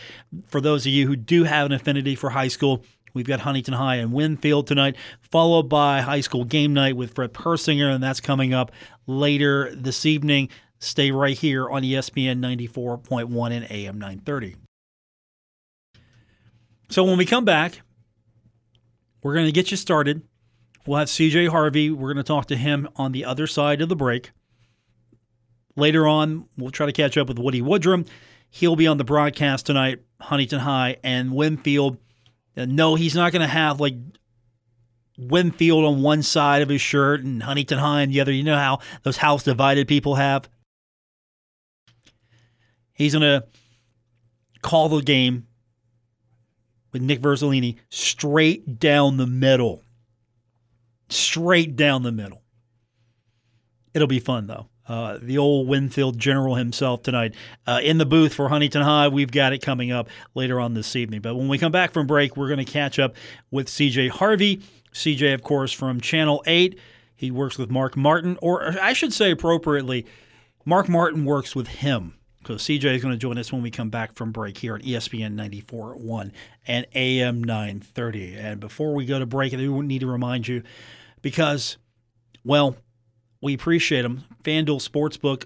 For 0.45 0.59
those 0.59 0.85
of 0.85 0.91
you 0.91 1.07
who 1.07 1.15
do 1.15 1.45
have 1.45 1.67
an 1.67 1.71
affinity 1.71 2.15
for 2.15 2.31
high 2.31 2.49
school, 2.49 2.83
We've 3.13 3.25
got 3.25 3.41
Huntington 3.41 3.73
High 3.73 3.95
and 3.95 4.13
Winfield 4.13 4.67
tonight, 4.67 4.95
followed 5.21 5.69
by 5.69 6.01
high 6.01 6.21
school 6.21 6.45
game 6.45 6.73
night 6.73 6.95
with 6.95 7.13
Fred 7.13 7.33
Persinger, 7.33 7.93
and 7.93 8.03
that's 8.03 8.21
coming 8.21 8.53
up 8.53 8.71
later 9.07 9.73
this 9.75 10.05
evening. 10.05 10.49
Stay 10.79 11.11
right 11.11 11.37
here 11.37 11.69
on 11.69 11.83
ESPN 11.83 12.39
94.1 12.39 13.51
and 13.51 13.65
AM 13.69 13.99
930. 13.99 14.55
So 16.89 17.03
when 17.03 17.17
we 17.17 17.25
come 17.25 17.45
back, 17.45 17.81
we're 19.23 19.33
going 19.33 19.45
to 19.45 19.51
get 19.51 19.71
you 19.71 19.77
started. 19.77 20.23
We'll 20.85 20.99
have 20.99 21.07
CJ 21.07 21.49
Harvey. 21.49 21.91
We're 21.91 22.13
going 22.13 22.17
to 22.17 22.27
talk 22.27 22.47
to 22.47 22.57
him 22.57 22.89
on 22.95 23.11
the 23.11 23.23
other 23.23 23.45
side 23.45 23.81
of 23.81 23.89
the 23.89 23.95
break. 23.95 24.31
Later 25.75 26.07
on, 26.07 26.45
we'll 26.57 26.71
try 26.71 26.85
to 26.85 26.91
catch 26.91 27.17
up 27.17 27.27
with 27.27 27.39
Woody 27.39 27.61
Woodrum. 27.61 28.07
He'll 28.49 28.75
be 28.75 28.87
on 28.87 28.97
the 28.97 29.03
broadcast 29.03 29.65
tonight, 29.65 29.99
Huntington 30.19 30.59
High 30.59 30.97
and 31.03 31.33
Winfield. 31.33 31.97
And 32.55 32.75
no, 32.75 32.95
he's 32.95 33.15
not 33.15 33.31
going 33.31 33.41
to 33.41 33.47
have 33.47 33.79
like 33.79 33.95
Winfield 35.17 35.85
on 35.85 36.01
one 36.01 36.23
side 36.23 36.61
of 36.61 36.69
his 36.69 36.81
shirt 36.81 37.23
and 37.23 37.43
Huntington 37.43 37.77
High 37.77 38.01
on 38.01 38.09
the 38.09 38.21
other. 38.21 38.31
You 38.31 38.43
know 38.43 38.57
how 38.57 38.79
those 39.03 39.17
house 39.17 39.43
divided 39.43 39.87
people 39.87 40.15
have? 40.15 40.49
He's 42.93 43.13
going 43.13 43.21
to 43.21 43.47
call 44.61 44.89
the 44.89 45.01
game 45.01 45.47
with 46.91 47.01
Nick 47.01 47.21
Verzolini 47.21 47.77
straight 47.89 48.79
down 48.79 49.17
the 49.17 49.27
middle. 49.27 49.83
Straight 51.09 51.75
down 51.75 52.03
the 52.03 52.11
middle. 52.11 52.41
It'll 53.93 54.07
be 54.07 54.19
fun, 54.19 54.47
though. 54.47 54.70
Uh, 54.91 55.17
the 55.21 55.37
old 55.37 55.69
Winfield 55.69 56.19
general 56.19 56.55
himself 56.55 57.01
tonight 57.01 57.33
uh, 57.65 57.79
in 57.81 57.97
the 57.97 58.05
booth 58.05 58.33
for 58.33 58.49
Huntington 58.49 58.81
High. 58.81 59.07
We've 59.07 59.31
got 59.31 59.53
it 59.53 59.59
coming 59.59 59.89
up 59.89 60.09
later 60.35 60.59
on 60.59 60.73
this 60.73 60.97
evening. 60.97 61.21
But 61.21 61.35
when 61.35 61.47
we 61.47 61.57
come 61.57 61.71
back 61.71 61.93
from 61.93 62.07
break, 62.07 62.35
we're 62.35 62.49
going 62.49 62.57
to 62.57 62.69
catch 62.69 62.99
up 62.99 63.15
with 63.51 63.69
CJ 63.69 64.09
Harvey. 64.09 64.61
CJ, 64.91 65.33
of 65.33 65.43
course, 65.43 65.71
from 65.71 66.01
Channel 66.01 66.43
8. 66.45 66.77
He 67.15 67.31
works 67.31 67.57
with 67.57 67.71
Mark 67.71 67.95
Martin, 67.95 68.37
or 68.41 68.75
I 68.81 68.91
should 68.91 69.13
say 69.13 69.31
appropriately, 69.31 70.05
Mark 70.65 70.89
Martin 70.89 71.23
works 71.23 71.55
with 71.55 71.69
him. 71.69 72.15
So 72.45 72.55
CJ 72.55 72.95
is 72.95 73.01
going 73.01 73.13
to 73.13 73.17
join 73.17 73.37
us 73.37 73.53
when 73.53 73.61
we 73.61 73.71
come 73.71 73.91
back 73.91 74.15
from 74.15 74.33
break 74.33 74.57
here 74.57 74.75
at 74.75 74.81
ESPN 74.81 75.35
94.1 75.35 76.33
and 76.67 76.85
AM 76.93 77.41
930. 77.41 78.35
And 78.35 78.59
before 78.59 78.93
we 78.93 79.05
go 79.05 79.19
to 79.19 79.25
break, 79.25 79.53
I 79.53 79.55
do 79.55 79.81
need 79.83 79.99
to 79.99 80.07
remind 80.07 80.49
you 80.49 80.63
because, 81.21 81.77
well, 82.43 82.75
we 83.41 83.53
appreciate 83.53 84.03
them. 84.03 84.23
FanDuel 84.43 84.87
Sportsbook, 84.87 85.45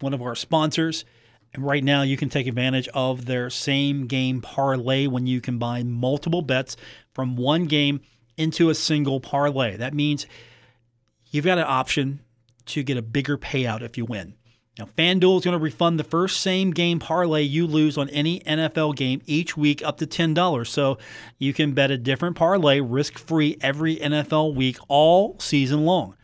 one 0.00 0.14
of 0.14 0.22
our 0.22 0.34
sponsors. 0.34 1.04
And 1.52 1.64
right 1.64 1.84
now, 1.84 2.02
you 2.02 2.16
can 2.16 2.28
take 2.28 2.46
advantage 2.46 2.88
of 2.88 3.26
their 3.26 3.48
same 3.48 4.06
game 4.06 4.40
parlay 4.40 5.06
when 5.06 5.26
you 5.26 5.40
combine 5.40 5.90
multiple 5.90 6.42
bets 6.42 6.76
from 7.12 7.36
one 7.36 7.66
game 7.66 8.00
into 8.36 8.70
a 8.70 8.74
single 8.74 9.20
parlay. 9.20 9.76
That 9.76 9.94
means 9.94 10.26
you've 11.30 11.44
got 11.44 11.58
an 11.58 11.64
option 11.66 12.20
to 12.66 12.82
get 12.82 12.96
a 12.96 13.02
bigger 13.02 13.38
payout 13.38 13.82
if 13.82 13.96
you 13.96 14.04
win. 14.04 14.34
Now, 14.78 14.86
FanDuel 14.86 15.38
is 15.38 15.44
going 15.44 15.56
to 15.56 15.62
refund 15.62 16.00
the 16.00 16.04
first 16.04 16.40
same 16.40 16.72
game 16.72 16.98
parlay 16.98 17.42
you 17.42 17.64
lose 17.64 17.96
on 17.96 18.08
any 18.10 18.40
NFL 18.40 18.96
game 18.96 19.22
each 19.24 19.56
week 19.56 19.84
up 19.84 19.98
to 19.98 20.06
$10. 20.06 20.66
So 20.66 20.98
you 21.38 21.54
can 21.54 21.74
bet 21.74 21.92
a 21.92 21.98
different 21.98 22.34
parlay 22.34 22.80
risk 22.80 23.16
free 23.16 23.56
every 23.60 23.96
NFL 23.96 24.56
week 24.56 24.78
all 24.88 25.38
season 25.38 25.84
long. 25.84 26.16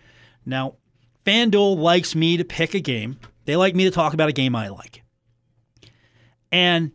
Now, 0.44 0.74
FanDuel 1.24 1.76
likes 1.78 2.14
me 2.14 2.36
to 2.36 2.44
pick 2.44 2.74
a 2.74 2.80
game, 2.80 3.18
they 3.44 3.56
like 3.56 3.74
me 3.74 3.84
to 3.84 3.90
talk 3.90 4.14
about 4.14 4.28
a 4.28 4.32
game 4.32 4.54
I 4.54 4.68
like. 4.68 5.02
And 6.52 6.92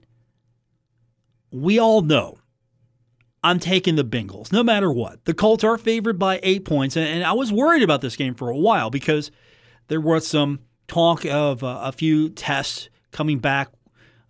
we 1.51 1.79
all 1.79 2.01
know 2.01 2.38
I'm 3.44 3.60
taking 3.60 3.96
the 3.96 4.03
Bengals 4.03 4.51
no 4.51 4.63
matter 4.63 4.91
what. 4.91 5.24
The 5.25 5.34
Colts 5.34 5.63
are 5.63 5.77
favored 5.77 6.17
by 6.17 6.39
eight 6.44 6.65
points. 6.65 6.98
And, 6.98 7.24
I 7.24 7.34
was 7.34 7.53
worried 7.53 7.84
about 7.84 8.01
this 8.01 8.15
game 8.15 8.34
for 8.36 8.50
a 8.50 8.58
while 8.58 8.89
because 8.89 9.32
there 9.88 10.01
was 10.01 10.27
some 10.27 10.62
talk 10.88 11.25
of 11.25 11.63
uh, 11.63 11.79
a 11.84 11.91
few 11.91 12.29
tests 12.29 12.89
coming 13.12 13.39
back 13.39 13.70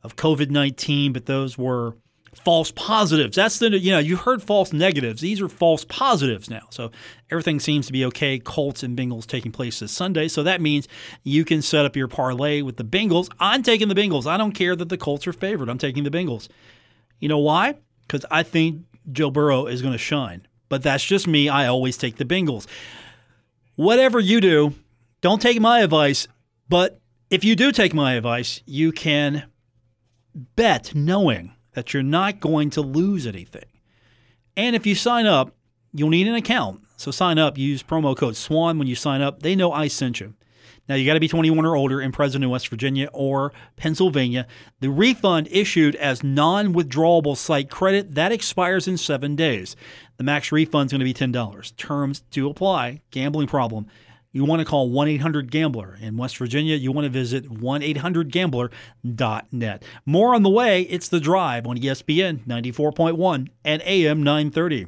of 0.04 0.16
COVID 0.16 0.50
19, 0.50 1.14
but 1.14 1.25
those 1.25 1.58
were 1.58 1.96
false 2.44 2.72
positives. 2.72 3.36
That's 3.36 3.60
the, 3.60 3.77
you 3.77 3.92
know, 3.92 4.00
you 4.00 4.18
heard 4.18 4.44
false 4.44 4.74
negatives. 4.74 5.22
These 5.22 5.42
are 5.42 5.50
false 5.50 5.86
positives 5.86 6.50
now. 6.50 6.68
So 6.70 6.92
everything 7.32 7.60
seems 7.60 7.88
to 7.88 7.94
be 7.94 8.06
okay. 8.06 8.39
Colts 8.39 8.84
and 8.84 8.98
Bengals 8.98 9.25
taking 9.25 9.51
place 9.51 9.80
this 9.80 9.92
Sunday. 9.92 10.27
So 10.27 10.44
that 10.44 10.62
means 10.62 10.88
you 11.24 11.46
can 11.46 11.62
set 11.62 11.86
up 11.86 11.96
your 11.96 12.08
parlay 12.08 12.62
with 12.62 12.77
the 12.77 12.84
Bengals. 12.84 13.30
I'm 13.39 13.63
taking 13.63 13.88
the 13.88 13.96
Bengals. 13.96 14.25
I 14.25 14.38
don't 14.38 14.51
care 14.51 14.75
that 14.75 14.89
the 14.89 14.98
Colts 14.98 15.25
are 15.27 15.34
favored. 15.34 15.70
I'm 15.70 15.77
taking 15.77 16.04
the 16.04 16.12
Bengals. 16.12 16.48
You 17.20 17.30
know 17.30 17.39
why? 17.39 17.75
Because 18.01 18.25
I 18.30 18.44
think 18.44 18.84
Joe 19.12 19.32
Burrow 19.32 19.65
is 19.68 19.82
going 19.82 19.94
to 19.94 19.98
shine. 19.98 20.48
But 20.70 20.84
that's 20.84 21.04
just 21.04 21.27
me. 21.27 21.50
I 21.50 21.68
always 21.68 21.98
take 21.98 22.18
the 22.18 22.25
Bengals. 22.25 22.68
Whatever 23.75 24.20
you 24.20 24.42
do, 24.42 24.74
don't 25.22 25.42
take 25.42 25.60
my 25.60 25.80
advice. 25.80 26.27
But 26.70 27.00
if 27.30 27.44
you 27.44 27.56
do 27.56 27.72
take 27.72 27.94
my 27.94 28.13
advice, 28.13 28.62
you 28.65 28.92
can 28.92 29.46
bet 30.56 30.94
knowing 30.94 31.55
that 31.75 31.94
you're 31.94 32.03
not 32.03 32.39
going 32.39 32.70
to 32.72 32.82
lose 32.82 33.27
anything. 33.27 33.65
And 34.58 34.75
if 34.75 34.86
you 34.86 34.96
sign 34.96 35.25
up, 35.25 35.55
you'll 35.94 36.10
need 36.10 36.27
an 36.27 36.36
account. 36.36 36.82
So 36.98 37.12
sign 37.12 37.38
up, 37.38 37.58
use 37.58 37.84
promo 37.84 38.15
code 38.15 38.36
SWAN 38.36 38.79
when 38.79 38.88
you 38.88 38.96
sign 38.96 39.22
up. 39.22 39.41
They 39.44 39.55
know 39.55 39.72
I 39.72 39.88
sent 39.88 40.20
you. 40.20 40.34
Now, 40.88 40.96
you 40.96 41.05
got 41.05 41.15
to 41.15 41.20
be 41.20 41.27
21 41.27 41.65
or 41.65 41.75
older 41.75 42.00
and 42.00 42.13
present 42.13 42.44
in 42.44 42.50
West 42.50 42.67
Virginia 42.67 43.10
or 43.12 43.51
Pennsylvania. 43.75 44.46
The 44.82 44.89
refund 44.89 45.48
issued 45.50 45.96
as 45.96 46.24
non 46.24 46.74
withdrawable 46.74 47.36
site 47.36 47.72
credit 47.72 48.13
that 48.13 48.32
expires 48.32 48.88
in 48.88 48.98
seven 48.98 49.36
days. 49.36 49.75
The 50.17 50.24
max 50.24 50.51
refund 50.51 50.88
is 50.88 50.91
going 50.91 51.00
to 51.00 51.05
be 51.05 51.13
$10. 51.13 51.75
Terms 51.75 52.22
do 52.29 52.50
apply. 52.50 53.01
Gambling 53.10 53.48
problem 53.48 53.88
you 54.36 54.44
want 54.44 54.60
to 54.60 54.65
call 54.65 54.89
1 54.89 55.08
800 55.08 55.50
Gambler. 55.50 55.98
In 56.01 56.18
West 56.18 56.38
Virginia, 56.38 56.75
you 56.75 56.92
want 56.92 57.06
to 57.06 57.10
visit 57.10 57.50
1 57.50 57.82
800 57.82 58.34
Gambler.net. 58.34 59.84
More 60.06 60.36
on 60.36 60.44
the 60.44 60.50
way. 60.50 60.82
It's 60.82 61.08
The 61.08 61.22
Drive 61.22 61.65
on 61.65 61.77
ESPN 61.77 62.46
94.1 62.46 63.48
and 63.63 63.82
AM 63.84 64.24
930. 64.24 64.88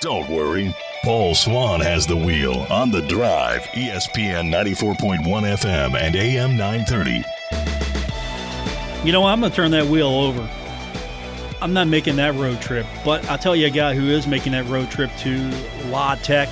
Don't 0.00 0.30
worry. 0.30 0.72
Paul 1.02 1.34
Swann 1.34 1.80
has 1.80 2.06
the 2.06 2.16
wheel 2.16 2.68
on 2.70 2.92
The 2.92 3.02
Drive, 3.08 3.62
ESPN 3.72 4.52
94.1 4.52 5.24
FM 5.24 6.00
and 6.00 6.14
AM 6.14 6.56
930. 6.56 7.24
You 9.04 9.12
know, 9.12 9.24
I'm 9.24 9.40
going 9.40 9.50
to 9.50 9.56
turn 9.56 9.72
that 9.72 9.86
wheel 9.86 10.06
over. 10.06 10.48
I'm 11.60 11.72
not 11.72 11.88
making 11.88 12.14
that 12.16 12.36
road 12.36 12.62
trip, 12.62 12.86
but 13.04 13.28
I'll 13.28 13.38
tell 13.38 13.56
you 13.56 13.66
a 13.66 13.70
guy 13.70 13.96
who 13.96 14.08
is 14.08 14.28
making 14.28 14.52
that 14.52 14.66
road 14.66 14.88
trip 14.88 15.10
to 15.18 15.50
La 15.86 16.14
Tech 16.14 16.48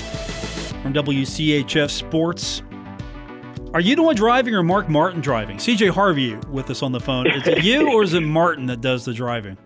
from 0.82 0.94
WCHS 0.94 1.90
Sports. 1.90 2.62
Are 3.74 3.80
you 3.80 3.96
the 3.96 4.02
one 4.02 4.16
driving 4.16 4.54
or 4.54 4.62
Mark 4.62 4.88
Martin 4.88 5.20
driving? 5.20 5.58
CJ 5.58 5.90
Harvey 5.90 6.36
with 6.50 6.70
us 6.70 6.82
on 6.82 6.92
the 6.92 7.00
phone. 7.00 7.26
Is 7.26 7.46
it 7.46 7.62
you 7.62 7.92
or 7.92 8.02
is 8.02 8.14
it 8.14 8.20
Martin 8.20 8.66
that 8.66 8.80
does 8.80 9.04
the 9.04 9.12
driving? 9.12 9.58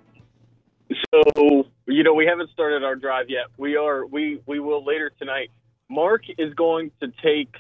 So, 1.15 1.65
you 1.87 2.03
know, 2.03 2.15
we 2.15 2.27
haven't 2.27 2.51
started 2.51 2.83
our 2.83 2.97
drive 2.97 3.27
yet. 3.29 3.47
We 3.57 3.77
are 3.77 4.05
we 4.05 4.41
we 4.47 4.59
will 4.59 4.85
later 4.85 5.11
tonight. 5.19 5.51
Mark 5.89 6.23
is 6.39 6.53
going 6.55 6.91
to 7.01 7.09
take 7.23 7.55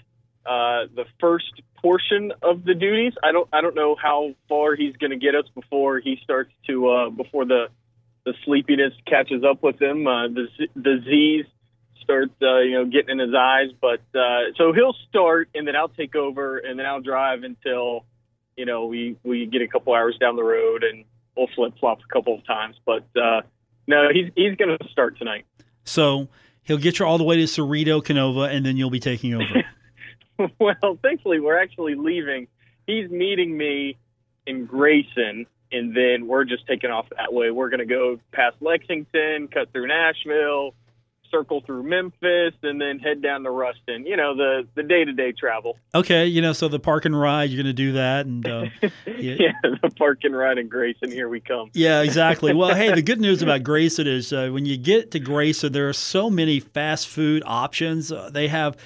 uh, 0.45 0.87
the 0.95 1.05
first 1.21 1.63
portion 1.81 2.33
of 2.43 2.65
the 2.65 2.75
duties. 2.75 3.13
I 3.23 3.33
don't 3.33 3.49
I 3.53 3.61
don't 3.61 3.75
know 3.75 3.95
how 4.01 4.35
far 4.49 4.75
he's 4.75 4.97
going 4.97 5.11
to 5.11 5.19
get 5.19 5.35
us 5.35 5.45
before 5.55 6.01
he 6.01 6.19
starts 6.23 6.53
to 6.67 6.89
uh, 6.89 7.11
before 7.11 7.45
the 7.45 7.67
the 8.25 8.35
sleepiness 8.45 8.93
catches 9.07 9.45
up 9.45 9.63
with 9.63 9.81
him. 9.81 10.07
Uh, 10.07 10.29
the 10.29 10.47
the 10.75 11.03
Z's 11.05 11.47
start, 12.03 12.31
uh, 12.43 12.61
you 12.61 12.73
know, 12.73 12.85
getting 12.85 13.11
in 13.11 13.19
his 13.19 13.35
eyes. 13.35 13.69
But 13.81 14.01
uh, 14.15 14.53
so 14.57 14.73
he'll 14.73 14.97
start, 15.09 15.49
and 15.55 15.67
then 15.67 15.77
I'll 15.77 15.89
take 15.89 16.15
over, 16.15 16.59
and 16.59 16.79
then 16.79 16.87
I'll 16.87 17.01
drive 17.01 17.43
until, 17.43 18.05
you 18.57 18.67
know, 18.67 18.87
we 18.87 19.17
we 19.23 19.47
get 19.47 19.63
a 19.63 19.69
couple 19.69 19.95
hours 19.95 20.17
down 20.19 20.37
the 20.37 20.45
road, 20.45 20.85
and 20.85 21.05
we'll 21.37 21.49
flip 21.55 21.75
flop 21.81 21.99
a 22.01 22.13
couple 22.13 22.35
of 22.35 22.47
times. 22.47 22.77
But 22.85 23.05
uh, 23.17 23.43
no, 23.87 24.09
he's 24.13 24.31
he's 24.37 24.57
going 24.57 24.77
to 24.79 24.89
start 24.91 25.19
tonight. 25.19 25.45
So 25.85 26.29
he'll 26.63 26.79
get 26.79 26.99
you 26.99 27.07
all 27.07 27.19
the 27.19 27.25
way 27.25 27.37
to 27.37 27.45
Cerrito 27.45 28.05
Canova, 28.05 28.43
and 28.43 28.65
then 28.65 28.77
you'll 28.77 28.91
be 28.91 29.01
taking 29.01 29.35
over. 29.35 29.65
well, 30.59 30.99
thankfully, 31.03 31.41
we're 31.41 31.61
actually 31.61 31.95
leaving. 31.95 32.49
He's 32.87 33.11
meeting 33.11 33.57
me 33.57 33.97
in 34.47 34.67
Grayson, 34.67 35.47
and 35.71 35.97
then 35.97 36.27
we're 36.27 36.45
just 36.45 36.67
taking 36.67 36.91
off 36.91 37.07
that 37.17 37.33
way. 37.33 37.51
We're 37.51 37.71
going 37.71 37.81
to 37.81 37.87
go 37.87 38.19
past 38.33 38.57
Lexington, 38.61 39.49
cut 39.49 39.73
through 39.73 39.89
Nashville, 39.89 40.75
circle 41.33 41.63
through 41.67 41.83
Memphis 41.83 42.55
and 42.63 42.81
then 42.81 43.01
head 43.01 43.23
down 43.23 43.43
to 43.43 43.51
Ruston. 43.51 44.07
You 44.07 44.17
know, 44.17 44.37
the 44.37 44.69
the 44.77 44.85
day 44.85 45.05
to 45.05 45.13
day 45.13 45.33
travel. 45.33 45.79
Okay, 45.95 46.27
you 46.27 46.41
know, 46.41 46.53
so 46.53 46.69
the 46.69 46.79
park 46.79 47.05
and 47.05 47.19
ride, 47.19 47.51
you're 47.51 47.63
going 47.63 47.75
to 47.75 47.83
do 47.83 47.93
that, 47.93 48.27
and 48.27 48.47
uh, 48.47 48.65
yeah. 49.07 49.37
yeah. 49.39 49.53
the 49.83 49.91
park 49.97 50.21
and 50.23 50.37
ride 50.37 50.59
in 50.59 50.69
Grayson. 50.69 51.11
Here 51.11 51.29
we 51.29 51.41
come. 51.41 51.71
Yeah, 51.75 52.03
exactly. 52.03 52.53
Well, 52.63 52.75
hey, 52.75 52.95
the 52.95 53.03
good 53.03 53.21
news 53.21 53.43
about 53.43 53.63
Grayson 53.63 54.07
is 54.07 54.33
uh, 54.33 54.51
when 54.51 54.67
you 54.67 54.77
get 54.77 55.11
to 55.13 55.19
Grayson, 55.19 55.73
there 55.73 55.89
are 55.89 55.95
so 55.95 56.29
many 56.29 56.61
fast 56.61 57.09
food 57.09 57.43
options. 57.47 58.13
Uh, 58.13 58.31
they 58.31 58.47
have 58.49 58.77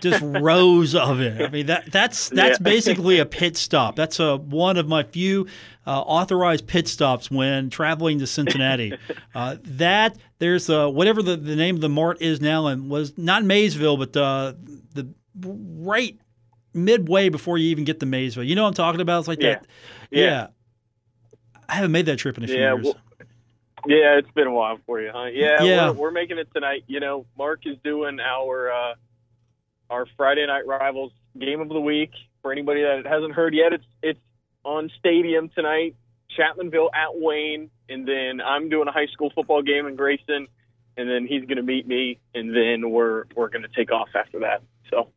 just 0.00 0.22
rows 0.24 0.94
of 0.94 1.20
it. 1.20 1.40
I 1.40 1.48
mean, 1.48 1.66
that 1.66 1.92
that's 1.92 2.30
that's 2.30 2.58
yeah. 2.58 2.64
basically 2.64 3.18
a 3.18 3.26
pit 3.26 3.56
stop. 3.56 3.94
That's 3.94 4.18
a 4.18 4.36
one 4.36 4.78
of 4.78 4.88
my 4.88 5.02
few 5.02 5.46
uh, 5.86 6.00
authorized 6.00 6.66
pit 6.66 6.86
stops 6.88 7.30
when 7.30 7.70
traveling 7.70 8.18
to 8.18 8.26
Cincinnati. 8.26 8.92
uh, 9.34 9.56
that 9.62 10.16
there's 10.38 10.68
uh, 10.70 10.88
whatever 10.88 11.22
the, 11.22 11.36
the 11.36 11.56
name 11.56 11.74
of 11.76 11.80
the 11.80 11.88
mart 11.88 12.20
is 12.20 12.40
now, 12.40 12.66
and 12.66 12.90
was 12.90 13.16
not 13.18 13.44
Maysville, 13.44 13.96
but 13.96 14.16
uh, 14.16 14.54
the 14.94 15.12
right 15.42 16.18
midway 16.74 17.28
before 17.28 17.58
you 17.58 17.68
even 17.70 17.84
get 17.84 17.98
to 18.00 18.06
Maysville. 18.06 18.44
You 18.44 18.54
know 18.54 18.62
what 18.62 18.68
I'm 18.68 18.74
talking 18.74 19.00
about? 19.00 19.20
It's 19.20 19.28
like 19.28 19.40
Yeah. 19.42 19.54
that. 19.54 19.66
Yeah. 20.10 20.46
I 21.68 21.74
haven't 21.74 21.92
made 21.92 22.06
that 22.06 22.18
trip 22.18 22.36
in 22.36 22.44
a 22.44 22.46
few 22.46 22.56
Yeah, 22.56 22.74
years. 22.74 22.84
well- 22.84 22.96
Yeah, 23.86 24.18
it's 24.18 24.30
been 24.32 24.46
a 24.46 24.52
while 24.52 24.78
for 24.86 25.00
you, 25.00 25.10
huh? 25.12 25.26
Yeah, 25.32 25.62
Yeah. 25.62 25.90
We're, 25.90 25.96
we're 25.96 26.10
making 26.10 26.38
it 26.38 26.48
tonight. 26.54 26.84
You 26.86 27.00
know, 27.00 27.26
Mark 27.38 27.60
is 27.64 27.76
doing 27.82 28.18
our 28.20 28.70
uh, 28.70 28.94
our 29.88 30.06
Friday 30.16 30.46
night 30.46 30.66
rivals 30.66 31.12
game 31.38 31.60
of 31.60 31.68
the 31.68 31.80
week. 31.80 32.10
For 32.42 32.52
anybody 32.52 32.82
that 32.82 33.06
hasn't 33.06 33.32
heard 33.34 33.54
yet, 33.54 33.72
it's 33.72 33.84
it's 34.02 34.20
on 34.64 34.90
Stadium 34.98 35.48
tonight, 35.54 35.96
Chapmanville 36.38 36.90
at 36.94 37.14
Wayne, 37.18 37.70
and 37.88 38.06
then 38.06 38.40
I'm 38.40 38.68
doing 38.68 38.88
a 38.88 38.92
high 38.92 39.06
school 39.12 39.30
football 39.34 39.62
game 39.62 39.86
in 39.86 39.96
Grayson, 39.96 40.46
and 40.96 41.08
then 41.10 41.26
he's 41.26 41.42
going 41.44 41.56
to 41.56 41.62
meet 41.62 41.86
me, 41.86 42.18
and 42.34 42.54
then 42.54 42.90
we're 42.90 43.24
we're 43.34 43.48
going 43.48 43.62
to 43.62 43.68
take 43.74 43.90
off 43.90 44.08
after 44.14 44.40
that. 44.40 44.62
So 44.90 45.08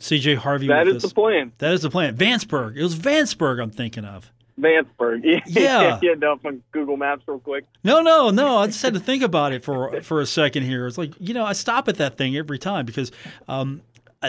CJ 0.00 0.36
Harvey. 0.36 0.68
that 0.68 0.88
is 0.88 0.96
us. 0.96 1.10
the 1.10 1.14
plan. 1.14 1.52
That 1.58 1.72
is 1.72 1.82
the 1.82 1.90
plan. 1.90 2.16
Vanceburg. 2.16 2.76
It 2.76 2.82
was 2.82 2.96
Vanceburg 2.96 3.62
I'm 3.62 3.70
thinking 3.70 4.04
of. 4.04 4.30
Vanceburg. 4.60 5.22
Yeah, 5.24 5.40
Yeah. 5.46 5.98
yeah. 6.02 6.30
Up 6.30 6.44
on 6.44 6.62
Google 6.72 6.96
Maps 6.96 7.22
real 7.26 7.38
quick. 7.38 7.64
No, 7.84 8.00
no, 8.02 8.30
no. 8.30 8.58
I 8.58 8.66
just 8.66 8.82
had 8.82 8.94
to 8.94 9.00
think 9.08 9.22
about 9.22 9.52
it 9.52 9.64
for 9.64 10.00
for 10.02 10.20
a 10.20 10.26
second 10.26 10.64
here. 10.64 10.86
It's 10.86 10.98
like 10.98 11.12
you 11.20 11.32
know, 11.34 11.44
I 11.44 11.52
stop 11.52 11.88
at 11.88 11.96
that 11.96 12.16
thing 12.18 12.36
every 12.36 12.58
time 12.58 12.84
because 12.84 13.12
um, 13.48 13.80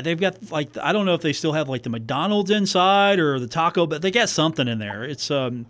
they've 0.01 0.19
got 0.19 0.51
like 0.51 0.75
I 0.77 0.91
don't 0.91 1.05
know 1.05 1.13
if 1.13 1.21
they 1.21 1.33
still 1.33 1.53
have 1.53 1.69
like 1.69 1.83
the 1.83 1.89
McDonald's 1.89 2.49
inside 2.51 3.19
or 3.19 3.39
the 3.39 3.47
taco, 3.47 3.85
but 3.85 4.01
they 4.01 4.11
got 4.11 4.29
something 4.29 4.67
in 4.67 4.79
there. 4.79 5.03
It's 5.03 5.29
um, 5.31 5.65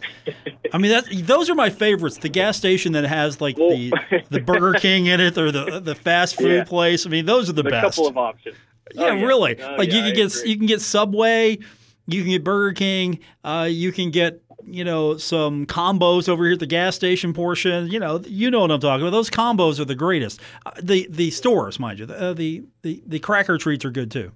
I 0.73 0.77
mean 0.77 0.91
that 0.91 1.05
those 1.27 1.49
are 1.49 1.55
my 1.55 1.69
favorites. 1.69 2.17
The 2.17 2.29
gas 2.29 2.57
station 2.57 2.93
that 2.93 3.03
has 3.05 3.41
like 3.41 3.55
the 3.55 3.91
the 4.29 4.39
Burger 4.39 4.79
King 4.79 5.05
in 5.07 5.19
it 5.19 5.37
or 5.37 5.51
the 5.51 5.79
the 5.79 5.95
fast 5.95 6.35
food 6.37 6.51
Yeah. 6.51 6.63
place. 6.63 7.05
I 7.05 7.09
mean 7.09 7.25
those 7.25 7.49
are 7.49 7.53
the 7.53 7.61
A 7.67 7.69
best. 7.69 7.97
couple 7.97 8.07
of 8.07 8.17
options. 8.17 8.55
Yeah, 8.95 9.09
Oh, 9.11 9.15
really. 9.25 9.61
Oh, 9.61 9.75
like 9.77 9.87
you 9.91 9.99
can 10.01 10.03
I 10.05 10.11
get 10.11 10.35
agree. 10.35 10.49
you 10.51 10.57
can 10.57 10.65
get 10.67 10.81
Subway, 10.81 11.57
you 12.05 12.21
can 12.21 12.31
get 12.31 12.43
Burger 12.43 12.73
King, 12.73 13.19
uh, 13.43 13.67
you 13.69 13.91
can 13.91 14.11
get 14.11 14.41
you 14.65 14.83
know 14.83 15.17
some 15.17 15.65
combos 15.65 16.27
over 16.29 16.43
here 16.43 16.53
at 16.53 16.59
the 16.59 16.65
gas 16.65 16.95
station 16.95 17.33
portion. 17.33 17.87
You 17.87 17.99
know, 17.99 18.21
you 18.25 18.49
know 18.51 18.61
what 18.61 18.71
I'm 18.71 18.79
talking 18.79 19.05
about. 19.05 19.11
Those 19.11 19.29
combos 19.29 19.79
are 19.79 19.85
the 19.85 19.95
greatest. 19.95 20.39
Uh, 20.65 20.71
the 20.81 21.07
the 21.09 21.31
stores, 21.31 21.79
mind 21.79 21.99
you, 21.99 22.05
uh, 22.05 22.33
the 22.33 22.63
the 22.81 23.01
the 23.05 23.19
cracker 23.19 23.57
treats 23.57 23.85
are 23.85 23.91
good 23.91 24.11
too. 24.11 24.31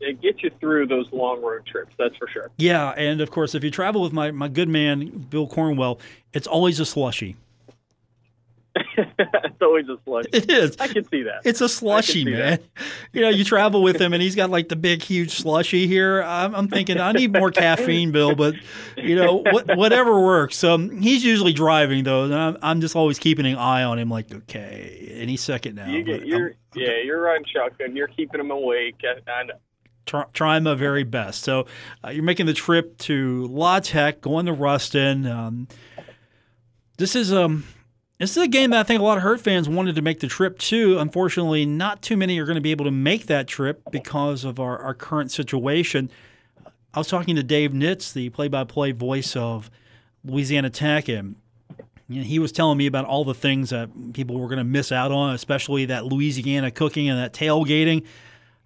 it 0.00 0.20
gets 0.20 0.42
you 0.42 0.50
through 0.60 0.86
those 0.86 1.06
long 1.12 1.42
road 1.42 1.64
trips. 1.66 1.92
That's 1.98 2.16
for 2.16 2.28
sure. 2.28 2.50
Yeah, 2.56 2.90
and 2.90 3.20
of 3.20 3.30
course, 3.30 3.54
if 3.54 3.64
you 3.64 3.70
travel 3.70 4.02
with 4.02 4.12
my 4.12 4.30
my 4.30 4.48
good 4.48 4.68
man 4.68 5.26
Bill 5.30 5.46
Cornwell, 5.46 6.00
it's 6.32 6.46
always 6.46 6.80
a 6.80 6.86
slushy. 6.86 7.36
It's 8.96 9.62
always 9.62 9.88
a 9.88 9.96
slush. 10.04 10.24
It 10.32 10.50
is. 10.50 10.76
I 10.78 10.88
can 10.88 11.04
see 11.08 11.22
that. 11.22 11.42
It's 11.44 11.60
a 11.60 11.68
slushy, 11.68 12.24
man. 12.24 12.58
You 13.12 13.22
know, 13.22 13.28
you 13.28 13.44
travel 13.44 13.82
with 13.82 14.00
him, 14.00 14.12
and 14.12 14.22
he's 14.22 14.34
got 14.34 14.50
like 14.50 14.68
the 14.68 14.76
big, 14.76 15.02
huge 15.02 15.32
slushy 15.32 15.86
here. 15.86 16.22
I'm, 16.22 16.54
I'm 16.54 16.68
thinking 16.68 17.00
I 17.00 17.12
need 17.12 17.32
more 17.32 17.50
caffeine, 17.50 18.12
Bill, 18.12 18.34
but 18.34 18.54
you 18.96 19.16
know, 19.16 19.42
what, 19.50 19.76
whatever 19.76 20.20
works. 20.20 20.62
Um, 20.64 21.00
he's 21.00 21.24
usually 21.24 21.52
driving 21.52 22.04
though, 22.04 22.24
and 22.24 22.34
I'm, 22.34 22.56
I'm 22.62 22.80
just 22.80 22.96
always 22.96 23.18
keeping 23.18 23.46
an 23.46 23.56
eye 23.56 23.84
on 23.84 23.98
him. 23.98 24.10
Like, 24.10 24.32
okay, 24.32 25.12
any 25.14 25.36
second 25.36 25.76
now. 25.76 25.88
you 25.88 26.02
get, 26.02 26.26
you're, 26.26 26.48
I'm 26.48 26.54
yeah, 26.74 27.02
you're 27.04 27.20
riding 27.20 27.46
shotgun. 27.52 27.96
You're 27.96 28.08
keeping 28.08 28.40
him 28.40 28.50
awake. 28.50 28.96
I, 29.02 29.30
I 29.30 29.42
know. 29.44 29.54
try, 30.04 30.24
trying 30.32 30.62
my 30.64 30.74
very 30.74 31.04
best. 31.04 31.42
So, 31.42 31.66
uh, 32.04 32.10
you're 32.10 32.22
making 32.24 32.46
the 32.46 32.54
trip 32.54 32.98
to 32.98 33.46
La 33.48 33.80
Tech, 33.80 34.20
going 34.20 34.46
to 34.46 34.52
Ruston. 34.52 35.26
Um, 35.26 35.68
this 36.98 37.14
is 37.16 37.32
um. 37.32 37.64
This 38.18 38.34
is 38.34 38.42
a 38.42 38.48
game 38.48 38.70
that 38.70 38.80
I 38.80 38.82
think 38.82 39.00
a 39.00 39.04
lot 39.04 39.18
of 39.18 39.22
Herd 39.22 39.42
fans 39.42 39.68
wanted 39.68 39.94
to 39.96 40.02
make 40.02 40.20
the 40.20 40.26
trip 40.26 40.58
to. 40.60 40.98
Unfortunately, 40.98 41.66
not 41.66 42.00
too 42.00 42.16
many 42.16 42.38
are 42.38 42.46
going 42.46 42.54
to 42.54 42.62
be 42.62 42.70
able 42.70 42.86
to 42.86 42.90
make 42.90 43.26
that 43.26 43.46
trip 43.46 43.82
because 43.90 44.42
of 44.42 44.58
our, 44.58 44.78
our 44.78 44.94
current 44.94 45.30
situation. 45.30 46.10
I 46.94 46.98
was 46.98 47.08
talking 47.08 47.36
to 47.36 47.42
Dave 47.42 47.72
Nitz, 47.72 48.14
the 48.14 48.30
play 48.30 48.48
by 48.48 48.64
play 48.64 48.92
voice 48.92 49.36
of 49.36 49.70
Louisiana 50.24 50.70
Tech, 50.70 51.08
and 51.08 51.36
you 52.08 52.20
know, 52.20 52.22
he 52.22 52.38
was 52.38 52.52
telling 52.52 52.78
me 52.78 52.86
about 52.86 53.04
all 53.04 53.22
the 53.22 53.34
things 53.34 53.68
that 53.68 53.90
people 54.14 54.38
were 54.38 54.48
going 54.48 54.58
to 54.58 54.64
miss 54.64 54.92
out 54.92 55.12
on, 55.12 55.34
especially 55.34 55.84
that 55.86 56.06
Louisiana 56.06 56.70
cooking 56.70 57.10
and 57.10 57.18
that 57.18 57.34
tailgating. 57.34 58.02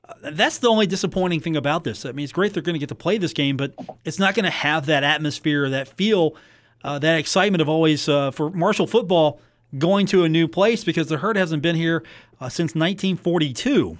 Uh, 0.08 0.30
That's 0.30 0.58
the 0.58 0.68
only 0.68 0.86
disappointing 0.86 1.40
thing 1.40 1.56
about 1.56 1.82
this. 1.82 2.06
I 2.06 2.12
mean, 2.12 2.22
it's 2.22 2.32
great 2.32 2.54
they're 2.54 2.62
going 2.62 2.74
to 2.74 2.78
get 2.78 2.90
to 2.90 2.94
play 2.94 3.18
this 3.18 3.32
game, 3.32 3.56
but 3.56 3.74
it's 4.04 4.20
not 4.20 4.36
going 4.36 4.44
to 4.44 4.50
have 4.50 4.86
that 4.86 5.02
atmosphere, 5.02 5.64
or 5.64 5.70
that 5.70 5.88
feel, 5.88 6.36
uh, 6.84 6.98
that 6.98 7.18
excitement 7.18 7.62
of 7.62 7.68
always 7.68 8.08
uh, 8.08 8.30
for 8.30 8.50
Marshall 8.50 8.86
football 8.86 9.40
going 9.78 10.06
to 10.06 10.24
a 10.24 10.28
new 10.28 10.48
place 10.48 10.84
because 10.84 11.08
the 11.08 11.18
herd 11.18 11.36
hasn't 11.36 11.62
been 11.62 11.76
here 11.76 12.02
uh, 12.40 12.48
since 12.48 12.74
1942. 12.74 13.98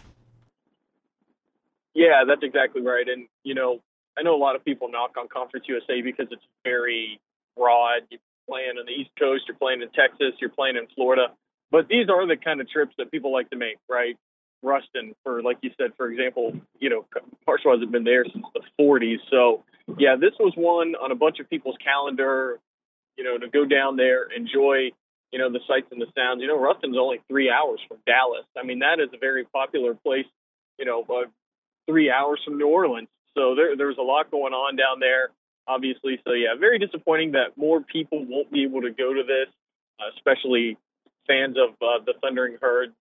Yeah, 1.95 2.25
that's 2.27 2.43
exactly 2.43 2.83
right. 2.83 3.07
And 3.09 3.27
you 3.45 3.55
know, 3.55 3.81
I 4.19 4.23
know 4.23 4.35
a 4.35 4.38
lot 4.38 4.57
of 4.57 4.64
people 4.64 4.88
knock 4.90 5.16
on 5.19 5.29
Conference 5.29 5.66
USA 5.69 6.01
because 6.03 6.27
it's 6.31 6.45
very 6.64 7.21
broad. 7.57 8.03
You're 8.11 8.21
playing 8.49 8.79
on 8.79 8.87
the 8.87 8.93
East 8.93 9.11
Coast, 9.19 9.45
you're 9.47 9.57
playing 9.57 9.83
in 9.83 9.88
Texas, 9.90 10.35
you're 10.40 10.51
playing 10.51 10.77
in 10.77 10.87
Florida. 10.95 11.29
But 11.71 11.88
these 11.88 12.09
are 12.09 12.27
the 12.27 12.37
kind 12.37 12.61
of 12.61 12.69
trips 12.69 12.95
that 12.99 13.11
people 13.11 13.33
like 13.33 13.51
to 13.51 13.57
make, 13.57 13.77
right? 13.88 14.16
Ruston, 14.62 15.14
for 15.23 15.43
like 15.43 15.59
you 15.62 15.71
said, 15.79 15.93
for 15.97 16.11
example, 16.11 16.53
you 16.79 16.90
know, 16.90 17.07
Marshall 17.47 17.73
hasn't 17.73 17.93
been 17.93 18.05
there 18.05 18.25
since 18.25 18.45
the 18.55 18.61
40s. 18.79 19.19
So, 19.31 19.64
yeah, 19.99 20.16
this 20.16 20.33
was 20.38 20.53
one 20.57 20.95
on 20.97 21.12
a 21.12 21.14
bunch 21.14 21.38
of 21.38 21.49
people's 21.49 21.77
calendar, 21.83 22.59
you 23.16 23.25
know, 23.25 23.38
to 23.38 23.49
go 23.49 23.64
down 23.64 23.96
there, 23.96 24.25
enjoy, 24.25 24.90
you 25.33 25.38
know, 25.38 25.51
the 25.51 25.61
sights 25.66 25.88
and 25.90 26.01
the 26.01 26.07
sounds. 26.16 26.40
You 26.40 26.49
know, 26.49 26.59
Ruston's 26.59 26.96
only 26.99 27.20
three 27.29 27.51
hours 27.51 27.81
from 27.88 27.99
Dallas. 28.07 28.46
I 28.57 28.64
mean, 28.64 28.81
that 28.81 29.01
is 29.01 29.09
a 29.14 29.18
very 29.18 29.44
popular 29.44 29.94
place, 29.94 30.27
you 30.79 30.85
know, 30.85 31.05
uh, 31.09 31.29
three 31.88 32.11
hours 32.11 32.40
from 32.44 32.59
New 32.59 32.68
Orleans. 32.68 33.09
So 33.37 33.55
there, 33.55 33.77
there's 33.77 33.99
a 33.99 34.03
lot 34.03 34.31
going 34.31 34.53
on 34.53 34.77
down 34.77 35.01
there, 35.01 35.31
obviously. 35.66 36.20
So, 36.25 36.33
yeah, 36.33 36.55
very 36.59 36.79
disappointing 36.79 37.33
that 37.33 37.57
more 37.57 37.81
people 37.81 38.25
won't 38.25 38.51
be 38.51 38.64
able 38.64 38.83
to 38.83 38.90
go 38.90 39.14
to 39.14 39.23
this, 39.23 39.49
uh, 40.01 40.11
especially 40.16 40.77
fans 41.27 41.57
of 41.57 41.70
uh, 41.81 42.03
the 42.05 42.14
Thundering 42.20 42.57
Herd. 42.61 42.92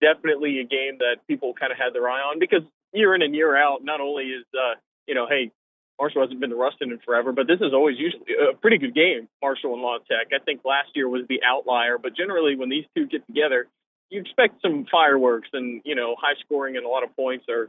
Definitely 0.00 0.60
a 0.60 0.64
game 0.64 0.98
that 0.98 1.26
people 1.26 1.54
kind 1.54 1.72
of 1.72 1.78
had 1.78 1.94
their 1.94 2.08
eye 2.08 2.20
on 2.20 2.38
because 2.38 2.62
year 2.92 3.14
in 3.14 3.22
and 3.22 3.34
year 3.34 3.56
out, 3.56 3.82
not 3.82 4.00
only 4.00 4.24
is, 4.24 4.44
uh, 4.54 4.74
you 5.06 5.14
know, 5.14 5.26
hey, 5.26 5.50
Marshall 5.98 6.22
hasn't 6.22 6.40
been 6.40 6.50
to 6.50 6.56
Ruston 6.56 6.92
in 6.92 6.98
forever, 6.98 7.32
but 7.32 7.46
this 7.46 7.60
is 7.60 7.72
always 7.72 7.98
usually 7.98 8.22
a 8.50 8.54
pretty 8.54 8.78
good 8.78 8.94
game, 8.94 9.28
Marshall 9.42 9.74
and 9.74 9.82
La 9.82 9.98
Tech. 9.98 10.28
I 10.32 10.42
think 10.44 10.60
last 10.64 10.90
year 10.94 11.08
was 11.08 11.22
the 11.28 11.40
outlier, 11.44 11.98
but 11.98 12.16
generally 12.16 12.56
when 12.56 12.68
these 12.68 12.84
two 12.94 13.06
get 13.06 13.26
together, 13.26 13.66
you 14.10 14.20
expect 14.20 14.62
some 14.62 14.86
fireworks 14.90 15.48
and, 15.52 15.82
you 15.84 15.94
know, 15.94 16.14
high 16.18 16.38
scoring 16.44 16.76
and 16.76 16.86
a 16.86 16.88
lot 16.88 17.02
of 17.02 17.14
points 17.16 17.46
or, 17.48 17.68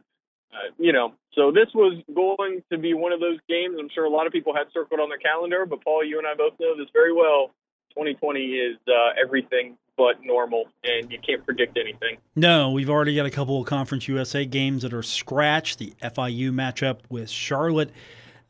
uh, 0.53 0.71
you 0.77 0.93
know, 0.93 1.13
so 1.33 1.51
this 1.51 1.67
was 1.73 2.01
going 2.13 2.63
to 2.71 2.77
be 2.77 2.93
one 2.93 3.11
of 3.11 3.19
those 3.19 3.39
games. 3.49 3.77
I'm 3.79 3.89
sure 3.93 4.05
a 4.05 4.09
lot 4.09 4.27
of 4.27 4.33
people 4.33 4.53
had 4.53 4.67
circled 4.73 4.99
on 4.99 5.09
their 5.09 5.17
calendar, 5.17 5.65
but 5.65 5.83
Paul, 5.83 6.03
you 6.03 6.17
and 6.17 6.27
I 6.27 6.35
both 6.35 6.53
know 6.59 6.77
this 6.77 6.87
very 6.93 7.13
well. 7.13 7.51
2020 7.95 8.39
is 8.39 8.77
uh, 8.87 9.13
everything 9.21 9.75
but 9.97 10.23
normal, 10.23 10.65
and 10.85 11.11
you 11.11 11.19
can't 11.19 11.45
predict 11.45 11.77
anything. 11.77 12.17
No, 12.35 12.71
we've 12.71 12.89
already 12.89 13.15
got 13.15 13.25
a 13.25 13.31
couple 13.31 13.59
of 13.59 13.67
Conference 13.67 14.07
USA 14.07 14.45
games 14.45 14.83
that 14.83 14.93
are 14.93 15.03
scratched. 15.03 15.77
The 15.77 15.93
FIU 16.01 16.51
matchup 16.51 16.99
with 17.09 17.29
Charlotte, 17.29 17.91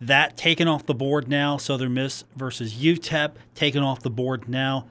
that 0.02 0.38
taken 0.38 0.68
off 0.68 0.86
the 0.86 0.94
board 0.94 1.28
now. 1.28 1.58
Southern 1.58 1.94
Miss 1.94 2.24
versus 2.36 2.74
UTEP 2.74 3.34
taken 3.56 3.84
off 3.84 4.02
the 4.02 4.10
board 4.10 4.48
now. 4.48 4.86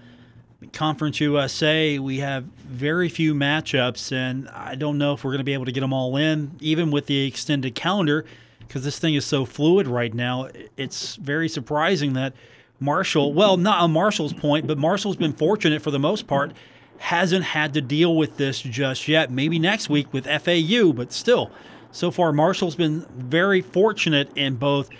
Conference 0.72 1.20
USA, 1.20 1.98
we 2.00 2.18
have 2.18 2.44
very 2.44 3.08
few 3.08 3.32
matchups, 3.32 4.10
and 4.10 4.48
I 4.48 4.74
don't 4.74 4.98
know 4.98 5.12
if 5.12 5.22
we're 5.22 5.30
going 5.30 5.38
to 5.38 5.44
be 5.44 5.54
able 5.54 5.66
to 5.66 5.72
get 5.72 5.80
them 5.80 5.92
all 5.92 6.16
in, 6.16 6.56
even 6.60 6.90
with 6.90 7.06
the 7.06 7.26
extended 7.26 7.76
calendar, 7.76 8.24
because 8.60 8.82
this 8.82 8.98
thing 8.98 9.14
is 9.14 9.24
so 9.24 9.44
fluid 9.44 9.86
right 9.86 10.12
now. 10.12 10.48
It's 10.76 11.14
very 11.14 11.48
surprising 11.48 12.14
that 12.14 12.32
Marshall, 12.80 13.32
well, 13.32 13.56
not 13.56 13.80
on 13.80 13.92
Marshall's 13.92 14.32
point, 14.32 14.66
but 14.66 14.78
Marshall's 14.78 15.16
been 15.16 15.32
fortunate 15.32 15.80
for 15.80 15.92
the 15.92 15.98
most 15.98 16.26
part, 16.26 16.52
hasn't 16.98 17.44
had 17.44 17.72
to 17.74 17.80
deal 17.80 18.16
with 18.16 18.36
this 18.36 18.60
just 18.60 19.06
yet. 19.06 19.30
Maybe 19.30 19.60
next 19.60 19.88
week 19.88 20.12
with 20.12 20.26
FAU, 20.26 20.92
but 20.92 21.12
still, 21.12 21.52
so 21.90 22.10
far, 22.10 22.32
Marshall's 22.32 22.76
been 22.76 23.06
very 23.14 23.60
fortunate 23.60 24.30
in 24.36 24.56
both 24.56 24.90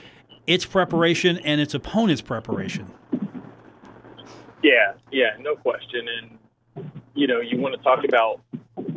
its 0.47 0.65
preparation 0.65 1.39
and 1.39 1.61
its 1.61 1.75
opponent's 1.75 2.23
preparation. 2.23 2.91
Yeah, 4.63 4.95
yeah, 5.13 5.37
no 5.41 5.55
question. 5.55 6.07
And 6.09 6.39
you 7.15 7.27
know, 7.27 7.41
you 7.41 7.59
want 7.59 7.75
to 7.77 7.83
talk 7.83 8.05
about 8.05 8.41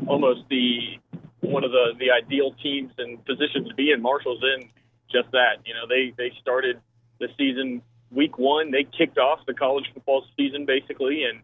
almost 0.07 0.41
the 0.49 0.97
one 1.41 1.63
of 1.63 1.71
the 1.71 1.93
the 1.99 2.11
ideal 2.11 2.55
teams 2.63 2.91
and 2.97 3.23
positions 3.25 3.67
to 3.67 3.75
be 3.75 3.91
in. 3.91 4.01
Marshall's 4.01 4.43
in 4.57 4.69
just 5.11 5.31
that. 5.31 5.57
You 5.65 5.73
know, 5.73 5.87
they 5.87 6.13
they 6.17 6.31
started 6.41 6.79
the 7.19 7.27
season 7.37 7.81
week 8.11 8.37
one. 8.37 8.71
They 8.71 8.85
kicked 8.85 9.17
off 9.17 9.39
the 9.45 9.53
college 9.53 9.85
football 9.93 10.23
season 10.37 10.65
basically, 10.65 11.23
and 11.23 11.41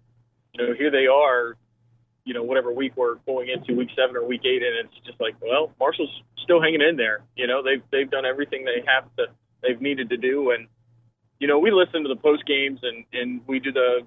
you 0.53 0.65
know, 0.65 0.73
here 0.73 0.91
they 0.91 1.07
are. 1.07 1.55
You 2.27 2.33
know, 2.33 2.43
whatever 2.43 2.73
week 2.73 2.91
we're 2.97 3.15
going 3.25 3.47
into, 3.47 3.73
week 3.73 3.87
seven 3.95 4.17
or 4.17 4.25
week 4.25 4.41
eight, 4.43 4.61
and 4.61 4.75
it's 4.83 5.05
just 5.05 5.19
like, 5.21 5.35
well, 5.41 5.71
Marshall's 5.79 6.11
still 6.43 6.61
hanging 6.61 6.81
in 6.81 6.97
there. 6.97 7.21
You 7.37 7.47
know, 7.47 7.63
they've 7.63 7.81
they've 7.89 8.11
done 8.11 8.25
everything 8.25 8.65
they 8.65 8.83
have 8.85 9.05
to 9.15 9.27
they've 9.63 9.79
needed 9.79 10.09
to 10.09 10.17
do, 10.17 10.51
and 10.51 10.67
you 11.39 11.47
know, 11.47 11.57
we 11.59 11.71
listen 11.71 12.03
to 12.03 12.09
the 12.09 12.19
post 12.19 12.45
games 12.45 12.79
and 12.83 13.05
and 13.13 13.41
we 13.47 13.59
do 13.59 13.71
the 13.71 14.01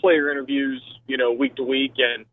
player 0.00 0.30
interviews, 0.30 0.82
you 1.06 1.18
know, 1.18 1.32
week 1.32 1.54
to 1.56 1.62
week, 1.62 1.92
and 1.98 2.24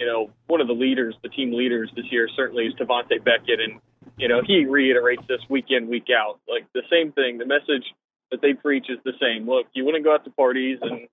you 0.00 0.06
know, 0.06 0.30
one 0.48 0.60
of 0.60 0.66
the 0.66 0.74
leaders, 0.74 1.14
the 1.22 1.28
team 1.28 1.52
leaders 1.52 1.90
this 1.94 2.06
year, 2.10 2.28
certainly 2.34 2.64
is 2.64 2.74
Tavante 2.74 3.22
Beckett, 3.22 3.60
and 3.60 3.80
you 4.16 4.26
know, 4.26 4.42
he 4.44 4.64
reiterates 4.64 5.22
this 5.28 5.40
week 5.48 5.66
in, 5.68 5.88
week 5.88 6.08
out, 6.10 6.40
like 6.48 6.66
the 6.74 6.82
same 6.90 7.12
thing. 7.12 7.38
The 7.38 7.46
message 7.46 7.84
that 8.30 8.42
they 8.42 8.52
preach 8.52 8.86
is 8.88 8.98
the 9.04 9.12
same. 9.20 9.48
Look, 9.48 9.66
you 9.72 9.84
want 9.84 9.96
to 9.96 10.02
go 10.02 10.14
out 10.14 10.24
to 10.24 10.30
parties, 10.30 10.78
and 10.82 11.08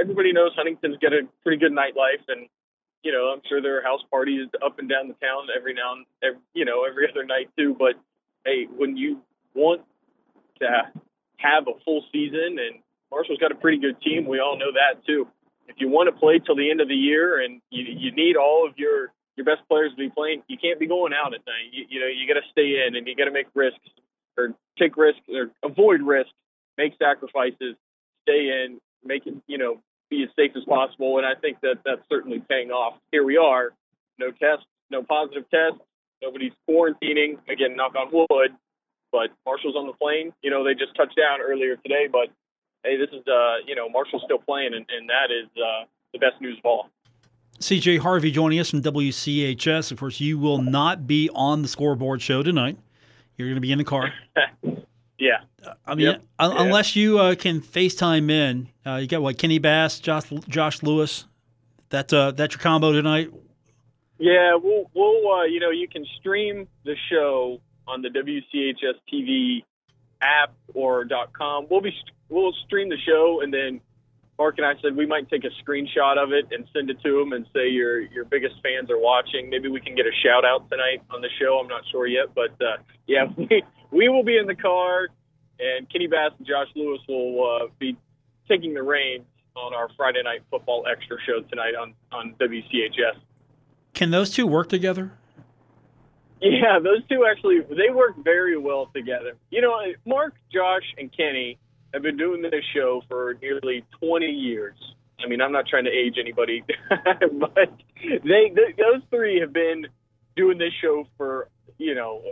everybody 0.00 0.32
knows 0.32 0.52
Huntington's 0.56 0.98
got 0.98 1.12
a 1.12 1.22
pretty 1.42 1.58
good 1.58 1.72
nightlife, 1.72 2.24
and 2.28 2.48
you 3.02 3.12
know, 3.12 3.32
I'm 3.32 3.40
sure 3.48 3.62
there 3.62 3.78
are 3.78 3.82
house 3.82 4.02
parties 4.10 4.48
up 4.64 4.78
and 4.78 4.88
down 4.88 5.08
the 5.08 5.14
town 5.14 5.46
every 5.56 5.72
now 5.72 5.94
and 5.94 6.06
every, 6.22 6.40
you 6.54 6.64
know 6.64 6.84
every 6.84 7.08
other 7.08 7.24
night 7.24 7.48
too. 7.56 7.76
But 7.78 7.94
hey, 8.44 8.66
when 8.76 8.96
you 8.96 9.22
want 9.54 9.82
to 10.60 10.66
have 11.38 11.68
a 11.68 11.78
full 11.84 12.04
season, 12.12 12.58
and 12.58 12.82
Marshall's 13.10 13.38
got 13.38 13.52
a 13.52 13.56
pretty 13.56 13.78
good 13.78 14.00
team, 14.00 14.26
we 14.26 14.40
all 14.40 14.58
know 14.58 14.72
that 14.72 15.04
too. 15.06 15.28
If 15.68 15.76
you 15.78 15.88
want 15.88 16.12
to 16.12 16.18
play 16.18 16.40
till 16.44 16.56
the 16.56 16.70
end 16.70 16.80
of 16.80 16.88
the 16.88 16.94
year, 16.94 17.40
and 17.40 17.60
you 17.70 17.84
you 17.86 18.10
need 18.12 18.36
all 18.36 18.66
of 18.66 18.76
your 18.76 19.12
your 19.36 19.44
best 19.44 19.62
players 19.68 19.92
to 19.92 19.96
be 19.96 20.10
playing, 20.10 20.42
you 20.48 20.58
can't 20.58 20.80
be 20.80 20.86
going 20.86 21.12
out 21.14 21.32
at 21.34 21.40
night. 21.46 21.70
You, 21.70 21.84
you 21.88 22.00
know, 22.00 22.06
you 22.06 22.26
got 22.26 22.40
to 22.40 22.46
stay 22.50 22.84
in, 22.84 22.96
and 22.96 23.06
you 23.06 23.14
got 23.14 23.26
to 23.26 23.30
make 23.30 23.46
risks 23.54 23.78
or 24.36 24.54
take 24.78 24.96
risks 24.96 25.22
or 25.28 25.50
avoid 25.62 26.02
risks, 26.02 26.32
make 26.78 26.94
sacrifices, 26.98 27.74
stay 28.22 28.64
in, 28.64 28.80
make 29.04 29.26
it 29.26 29.34
you 29.46 29.58
know 29.58 29.80
be 30.08 30.22
as 30.22 30.30
safe 30.36 30.52
as 30.56 30.64
possible. 30.64 31.18
And 31.18 31.26
I 31.26 31.34
think 31.34 31.60
that 31.60 31.80
that's 31.84 32.00
certainly 32.08 32.42
paying 32.48 32.70
off. 32.70 32.94
Here 33.12 33.24
we 33.24 33.36
are, 33.36 33.74
no 34.18 34.30
tests, 34.30 34.64
no 34.90 35.02
positive 35.02 35.44
tests, 35.50 35.84
nobody's 36.22 36.52
quarantining. 36.68 37.36
Again, 37.50 37.76
knock 37.76 37.94
on 37.94 38.08
wood. 38.10 38.52
But 39.10 39.30
Marshall's 39.46 39.74
on 39.74 39.86
the 39.86 39.94
plane. 39.94 40.32
You 40.42 40.50
know, 40.50 40.64
they 40.64 40.74
just 40.74 40.94
touched 40.94 41.16
down 41.16 41.40
earlier 41.40 41.76
today. 41.76 42.08
But 42.10 42.28
hey, 42.84 42.96
this 42.96 43.08
is 43.10 43.26
uh, 43.26 43.56
you 43.66 43.74
know, 43.74 43.88
Marshall's 43.88 44.22
still 44.24 44.38
playing, 44.38 44.74
and, 44.74 44.86
and 44.88 45.08
that 45.08 45.30
is 45.30 45.48
uh, 45.56 45.84
the 46.12 46.18
best 46.18 46.40
news 46.40 46.58
of 46.58 46.64
all. 46.64 46.90
CJ 47.60 47.98
Harvey 47.98 48.30
joining 48.30 48.60
us 48.60 48.70
from 48.70 48.82
WCHS. 48.82 49.90
Of 49.90 49.98
course, 49.98 50.20
you 50.20 50.38
will 50.38 50.62
not 50.62 51.06
be 51.06 51.28
on 51.34 51.62
the 51.62 51.68
scoreboard 51.68 52.22
show 52.22 52.42
tonight. 52.42 52.78
You're 53.36 53.48
going 53.48 53.56
to 53.56 53.60
be 53.60 53.72
in 53.72 53.78
the 53.78 53.84
car. 53.84 54.12
yeah. 55.18 55.40
I 55.86 55.94
mean, 55.94 56.06
yep. 56.06 56.22
un- 56.38 56.52
yeah. 56.52 56.62
unless 56.62 56.96
you 56.96 57.18
uh, 57.18 57.34
can 57.34 57.60
FaceTime 57.60 58.30
in, 58.30 58.68
uh, 58.86 58.96
you 58.96 59.06
got 59.06 59.22
what 59.22 59.38
Kenny 59.38 59.58
Bass, 59.58 59.98
Josh, 59.98 60.30
Josh 60.48 60.82
Lewis. 60.82 61.24
That's 61.90 62.12
uh, 62.12 62.32
that's 62.32 62.54
your 62.54 62.60
combo 62.60 62.92
tonight. 62.92 63.30
Yeah, 64.18 64.56
we'll 64.62 64.90
we'll 64.94 65.32
uh, 65.32 65.44
you 65.44 65.60
know 65.60 65.70
you 65.70 65.88
can 65.88 66.04
stream 66.18 66.68
the 66.84 66.94
show 67.10 67.60
on 67.86 68.02
the 68.02 68.08
WCHS 68.08 68.94
TV 69.12 69.64
app 70.20 70.52
or 70.74 71.04
dot 71.04 71.32
.com. 71.32 71.66
We'll 71.70 71.80
be 71.80 71.92
we'll 72.28 72.52
stream 72.66 72.88
the 72.88 72.98
show 73.06 73.40
and 73.42 73.52
then 73.52 73.80
Mark 74.38 74.56
and 74.58 74.66
I 74.66 74.74
said 74.80 74.94
we 74.94 75.04
might 75.04 75.28
take 75.28 75.42
a 75.44 75.50
screenshot 75.62 76.16
of 76.16 76.32
it 76.32 76.46
and 76.52 76.64
send 76.72 76.90
it 76.90 77.02
to 77.02 77.18
them 77.18 77.32
and 77.32 77.44
say 77.52 77.68
your 77.68 78.00
your 78.00 78.24
biggest 78.24 78.54
fans 78.62 78.88
are 78.88 78.98
watching. 78.98 79.50
Maybe 79.50 79.68
we 79.68 79.80
can 79.80 79.96
get 79.96 80.06
a 80.06 80.12
shout 80.22 80.44
out 80.44 80.70
tonight 80.70 81.02
on 81.10 81.20
the 81.20 81.28
show. 81.40 81.58
I'm 81.58 81.66
not 81.66 81.82
sure 81.90 82.06
yet, 82.06 82.34
but 82.34 82.50
uh, 82.64 82.76
yeah, 83.08 83.26
we, 83.36 83.64
we 83.90 84.08
will 84.08 84.24
be 84.24 84.36
in 84.36 84.46
the 84.46 84.54
car, 84.54 85.08
and 85.58 85.88
Kenny 85.90 86.06
Bass 86.06 86.32
and 86.38 86.46
Josh 86.46 86.68
Lewis 86.74 87.00
will 87.08 87.60
uh, 87.62 87.66
be 87.78 87.96
taking 88.48 88.74
the 88.74 88.82
reins 88.82 89.24
on 89.56 89.74
our 89.74 89.88
Friday 89.96 90.22
night 90.22 90.42
football 90.50 90.86
extra 90.90 91.16
show 91.26 91.40
tonight 91.48 91.74
on 91.74 91.94
on 92.12 92.34
WCHS. 92.40 93.18
Can 93.94 94.10
those 94.10 94.30
two 94.30 94.46
work 94.46 94.68
together? 94.68 95.12
Yeah, 96.40 96.78
those 96.78 97.02
two 97.08 97.26
actually 97.28 97.60
they 97.60 97.92
work 97.92 98.14
very 98.22 98.56
well 98.56 98.90
together. 98.94 99.32
You 99.50 99.60
know, 99.60 99.74
Mark, 100.06 100.34
Josh, 100.52 100.84
and 100.96 101.10
Kenny 101.14 101.58
have 101.92 102.02
been 102.02 102.16
doing 102.16 102.42
this 102.42 102.64
show 102.74 103.02
for 103.08 103.36
nearly 103.40 103.84
20 104.00 104.26
years. 104.26 104.76
I 105.24 105.26
mean, 105.26 105.40
I'm 105.40 105.50
not 105.50 105.66
trying 105.66 105.84
to 105.84 105.90
age 105.90 106.14
anybody, 106.18 106.62
but 106.88 107.76
they, 108.00 108.52
they 108.54 108.74
those 108.76 109.02
three 109.10 109.40
have 109.40 109.52
been 109.52 109.86
doing 110.36 110.58
this 110.58 110.72
show 110.80 111.06
for 111.16 111.48
you 111.78 111.94
know 111.94 112.22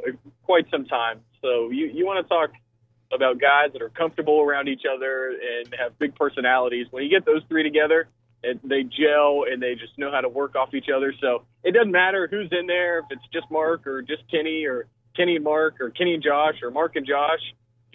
quite 0.45 0.66
some 0.71 0.85
time. 0.85 1.21
So 1.47 1.71
you 1.71 1.87
you 1.87 2.05
want 2.05 2.27
to 2.27 2.29
talk 2.29 2.51
about 3.13 3.41
guys 3.41 3.73
that 3.73 3.83
are 3.83 3.89
comfortable 3.89 4.41
around 4.41 4.69
each 4.69 4.83
other 4.85 5.29
and 5.29 5.73
have 5.79 5.97
big 5.99 6.17
personalities. 6.17 6.87
When 6.91 7.05
you 7.05 7.11
get 7.11 7.25
those 7.25 7.43
three 7.49 7.63
together, 7.63 8.09
and 8.43 8.59
they 8.65 8.83
gel 8.83 9.45
and 9.49 9.63
they 9.63 9.75
just 9.75 9.97
know 9.97 10.11
how 10.11 10.21
to 10.21 10.29
work 10.29 10.57
off 10.57 10.75
each 10.75 10.89
other. 10.95 11.15
So 11.21 11.45
it 11.63 11.73
doesn't 11.73 11.93
matter 11.93 12.27
who's 12.29 12.51
in 12.51 12.67
there, 12.67 12.99
if 12.99 13.05
it's 13.11 13.27
just 13.33 13.47
Mark 13.51 13.87
or 13.87 14.03
just 14.03 14.23
Kenny 14.31 14.65
or 14.65 14.87
Kenny 15.17 15.37
and 15.37 15.45
Mark 15.45 15.81
or 15.81 15.91
Kenny 15.91 16.15
and 16.15 16.23
Josh 16.23 16.57
or 16.63 16.71
Mark 16.73 16.97
and 16.97 17.07
Josh 17.07 17.41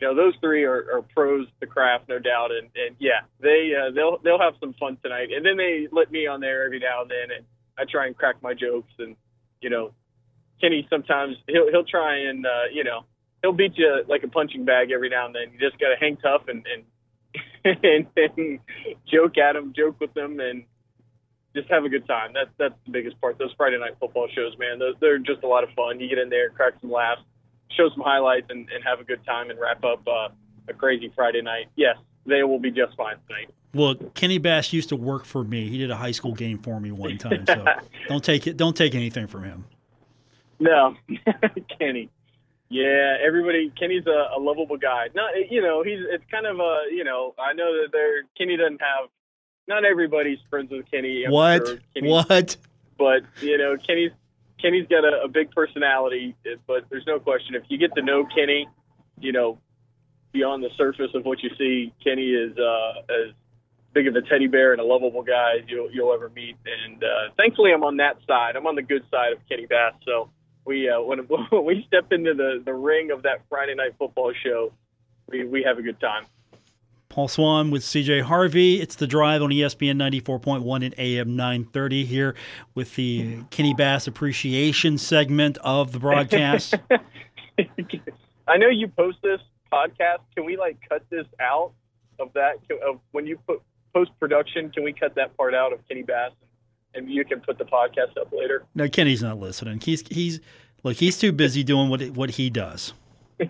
you 0.01 0.07
know 0.07 0.15
those 0.15 0.33
three 0.41 0.63
are, 0.63 0.97
are 0.97 1.01
pros 1.13 1.47
to 1.59 1.67
craft, 1.67 2.09
no 2.09 2.17
doubt, 2.17 2.49
and, 2.51 2.69
and 2.75 2.95
yeah, 2.99 3.21
they 3.39 3.71
uh, 3.79 3.91
they'll 3.93 4.17
they'll 4.23 4.39
have 4.39 4.55
some 4.59 4.73
fun 4.73 4.97
tonight. 5.03 5.29
And 5.31 5.45
then 5.45 5.57
they 5.57 5.87
let 5.91 6.11
me 6.11 6.25
on 6.25 6.41
there 6.41 6.65
every 6.65 6.79
now 6.79 7.03
and 7.03 7.11
then, 7.11 7.37
and 7.37 7.45
I 7.77 7.83
try 7.89 8.07
and 8.07 8.17
crack 8.17 8.41
my 8.41 8.55
jokes. 8.55 8.91
And 8.97 9.15
you 9.61 9.69
know, 9.69 9.93
Kenny 10.59 10.87
sometimes 10.89 11.35
he'll 11.47 11.69
he'll 11.69 11.85
try 11.85 12.17
and 12.29 12.45
uh, 12.45 12.73
you 12.73 12.83
know 12.83 13.05
he'll 13.41 13.53
beat 13.53 13.77
you 13.77 14.03
like 14.07 14.23
a 14.23 14.27
punching 14.27 14.65
bag 14.65 14.91
every 14.91 15.09
now 15.09 15.25
and 15.25 15.35
then. 15.35 15.53
You 15.53 15.59
just 15.59 15.79
got 15.79 15.89
to 15.89 15.95
hang 15.99 16.17
tough 16.17 16.43
and 16.47 16.65
and, 16.65 17.77
and 17.83 18.07
and 18.15 18.59
joke 19.11 19.37
at 19.37 19.55
him, 19.55 19.73
joke 19.75 19.99
with 19.99 20.13
them, 20.13 20.39
and 20.39 20.63
just 21.55 21.69
have 21.69 21.83
a 21.85 21.89
good 21.89 22.07
time. 22.07 22.31
That's 22.33 22.49
that's 22.57 22.75
the 22.85 22.91
biggest 22.91 23.19
part. 23.21 23.37
Those 23.37 23.53
Friday 23.57 23.79
night 23.79 23.97
football 23.99 24.27
shows, 24.33 24.57
man, 24.57 24.79
those, 24.79 24.95
they're 24.99 25.19
just 25.19 25.43
a 25.43 25.47
lot 25.47 25.63
of 25.63 25.69
fun. 25.75 25.99
You 25.99 26.09
get 26.09 26.17
in 26.17 26.29
there, 26.29 26.49
crack 26.49 26.73
some 26.81 26.91
laughs 26.91 27.21
show 27.75 27.89
some 27.89 28.03
highlights 28.03 28.47
and, 28.49 28.69
and 28.69 28.83
have 28.83 28.99
a 28.99 29.03
good 29.03 29.23
time 29.25 29.49
and 29.49 29.59
wrap 29.59 29.83
up 29.83 30.01
uh, 30.07 30.29
a 30.67 30.73
crazy 30.73 31.11
Friday 31.15 31.41
night. 31.41 31.67
Yes, 31.75 31.97
they 32.25 32.43
will 32.43 32.59
be 32.59 32.71
just 32.71 32.95
fine 32.95 33.15
tonight. 33.27 33.49
Well, 33.73 33.95
Kenny 34.15 34.37
Bass 34.37 34.73
used 34.73 34.89
to 34.89 34.95
work 34.95 35.25
for 35.25 35.43
me. 35.43 35.69
He 35.69 35.77
did 35.77 35.91
a 35.91 35.95
high 35.95 36.11
school 36.11 36.33
game 36.33 36.57
for 36.57 36.79
me 36.79 36.91
one 36.91 37.17
time. 37.17 37.45
So 37.47 37.65
don't 38.07 38.23
take 38.23 38.47
it. 38.47 38.57
Don't 38.57 38.75
take 38.75 38.95
anything 38.95 39.27
from 39.27 39.43
him. 39.43 39.65
No, 40.59 40.95
Kenny. 41.79 42.09
Yeah, 42.71 43.17
everybody. 43.21 43.69
Kenny's 43.77 44.07
a, 44.07 44.37
a 44.37 44.39
lovable 44.39 44.77
guy. 44.77 45.09
Not, 45.13 45.33
you 45.49 45.61
know, 45.61 45.83
he's. 45.83 45.99
It's 46.09 46.23
kind 46.31 46.45
of 46.45 46.57
a, 46.59 46.83
you 46.89 47.03
know, 47.03 47.35
I 47.37 47.51
know 47.51 47.73
that 47.81 47.91
there. 47.91 48.23
Kenny 48.37 48.55
doesn't 48.55 48.79
have. 48.79 49.09
Not 49.67 49.83
everybody's 49.83 50.39
friends 50.49 50.71
with 50.71 50.89
Kenny. 50.89 51.25
I'm 51.25 51.33
what? 51.33 51.67
Sure 51.67 51.79
Kenny, 51.93 52.09
what? 52.09 52.55
But 52.97 53.23
you 53.41 53.57
know, 53.57 53.75
Kenny's 53.75 54.11
Kenny's 54.61 54.87
got 54.87 55.03
a, 55.03 55.23
a 55.25 55.27
big 55.27 55.51
personality, 55.51 56.33
but 56.65 56.85
there's 56.89 57.05
no 57.05 57.19
question 57.19 57.55
if 57.55 57.63
you 57.67 57.77
get 57.77 57.93
to 57.95 58.01
know 58.01 58.25
Kenny, 58.33 58.69
you 59.19 59.33
know, 59.33 59.59
beyond 60.31 60.63
the 60.63 60.69
surface 60.77 61.11
of 61.13 61.25
what 61.25 61.43
you 61.43 61.49
see, 61.57 61.93
Kenny 62.01 62.29
is 62.29 62.57
uh, 62.57 63.01
as 63.09 63.33
big 63.93 64.07
of 64.07 64.15
a 64.15 64.21
teddy 64.21 64.47
bear 64.47 64.71
and 64.71 64.79
a 64.79 64.85
lovable 64.85 65.23
guy 65.23 65.57
as 65.61 65.67
you'll, 65.67 65.91
you'll 65.91 66.13
ever 66.13 66.29
meet. 66.29 66.55
And 66.65 67.03
uh, 67.03 67.33
thankfully, 67.35 67.71
I'm 67.73 67.83
on 67.83 67.97
that 67.97 68.15
side. 68.25 68.55
I'm 68.55 68.65
on 68.65 68.75
the 68.75 68.81
good 68.81 69.03
side 69.11 69.33
of 69.33 69.39
Kenny 69.49 69.65
Bass. 69.65 69.93
So 70.05 70.29
we 70.65 70.89
uh, 70.89 71.01
when, 71.01 71.19
when 71.49 71.65
we 71.65 71.83
step 71.87 72.11
into 72.11 72.33
the 72.33 72.61
the 72.63 72.73
ring 72.73 73.11
of 73.11 73.23
that 73.23 73.41
Friday 73.49 73.75
night 73.75 73.95
football 73.97 74.33
show, 74.43 74.71
we 75.27 75.45
we 75.45 75.63
have 75.63 75.77
a 75.77 75.81
good 75.81 75.99
time. 75.99 76.25
Paul 77.09 77.27
Swann 77.27 77.71
with 77.71 77.83
CJ 77.83 78.21
Harvey. 78.21 78.79
It's 78.79 78.95
the 78.95 79.05
drive 79.05 79.41
on 79.41 79.49
ESPN 79.49 79.97
94.1 79.97 80.85
and 80.85 80.95
AM 80.97 81.35
930 81.35 82.05
here 82.05 82.35
with 82.73 82.95
the 82.95 83.43
Kenny 83.49 83.73
Bass 83.73 84.07
appreciation 84.07 84.97
segment 84.97 85.57
of 85.57 85.91
the 85.91 85.99
broadcast. 85.99 86.75
I 88.47 88.55
know 88.55 88.69
you 88.69 88.87
post 88.87 89.17
this 89.21 89.41
podcast. 89.73 90.19
Can 90.35 90.45
we 90.45 90.55
like 90.55 90.77
cut 90.87 91.03
this 91.09 91.25
out 91.41 91.73
of 92.17 92.31
that? 92.31 92.59
Of 92.81 93.01
when 93.11 93.27
you 93.27 93.37
put 93.45 93.61
post 93.93 94.11
production, 94.17 94.69
can 94.69 94.85
we 94.85 94.93
cut 94.93 95.15
that 95.15 95.35
part 95.35 95.53
out 95.53 95.73
of 95.73 95.85
Kenny 95.89 96.03
Bass 96.03 96.31
and 96.41 96.50
you 96.95 97.25
can 97.25 97.39
put 97.41 97.57
the 97.57 97.65
podcast 97.65 98.17
up 98.19 98.31
later? 98.31 98.65
No, 98.75 98.87
Kenny's 98.89 99.23
not 99.23 99.39
listening. 99.39 99.79
He's 99.79 100.03
he's 100.09 100.39
look, 100.83 100.97
he's 100.97 101.17
too 101.17 101.31
busy 101.31 101.63
doing 101.63 101.89
what 101.89 102.01
what 102.11 102.31
he 102.31 102.49
does. 102.49 102.93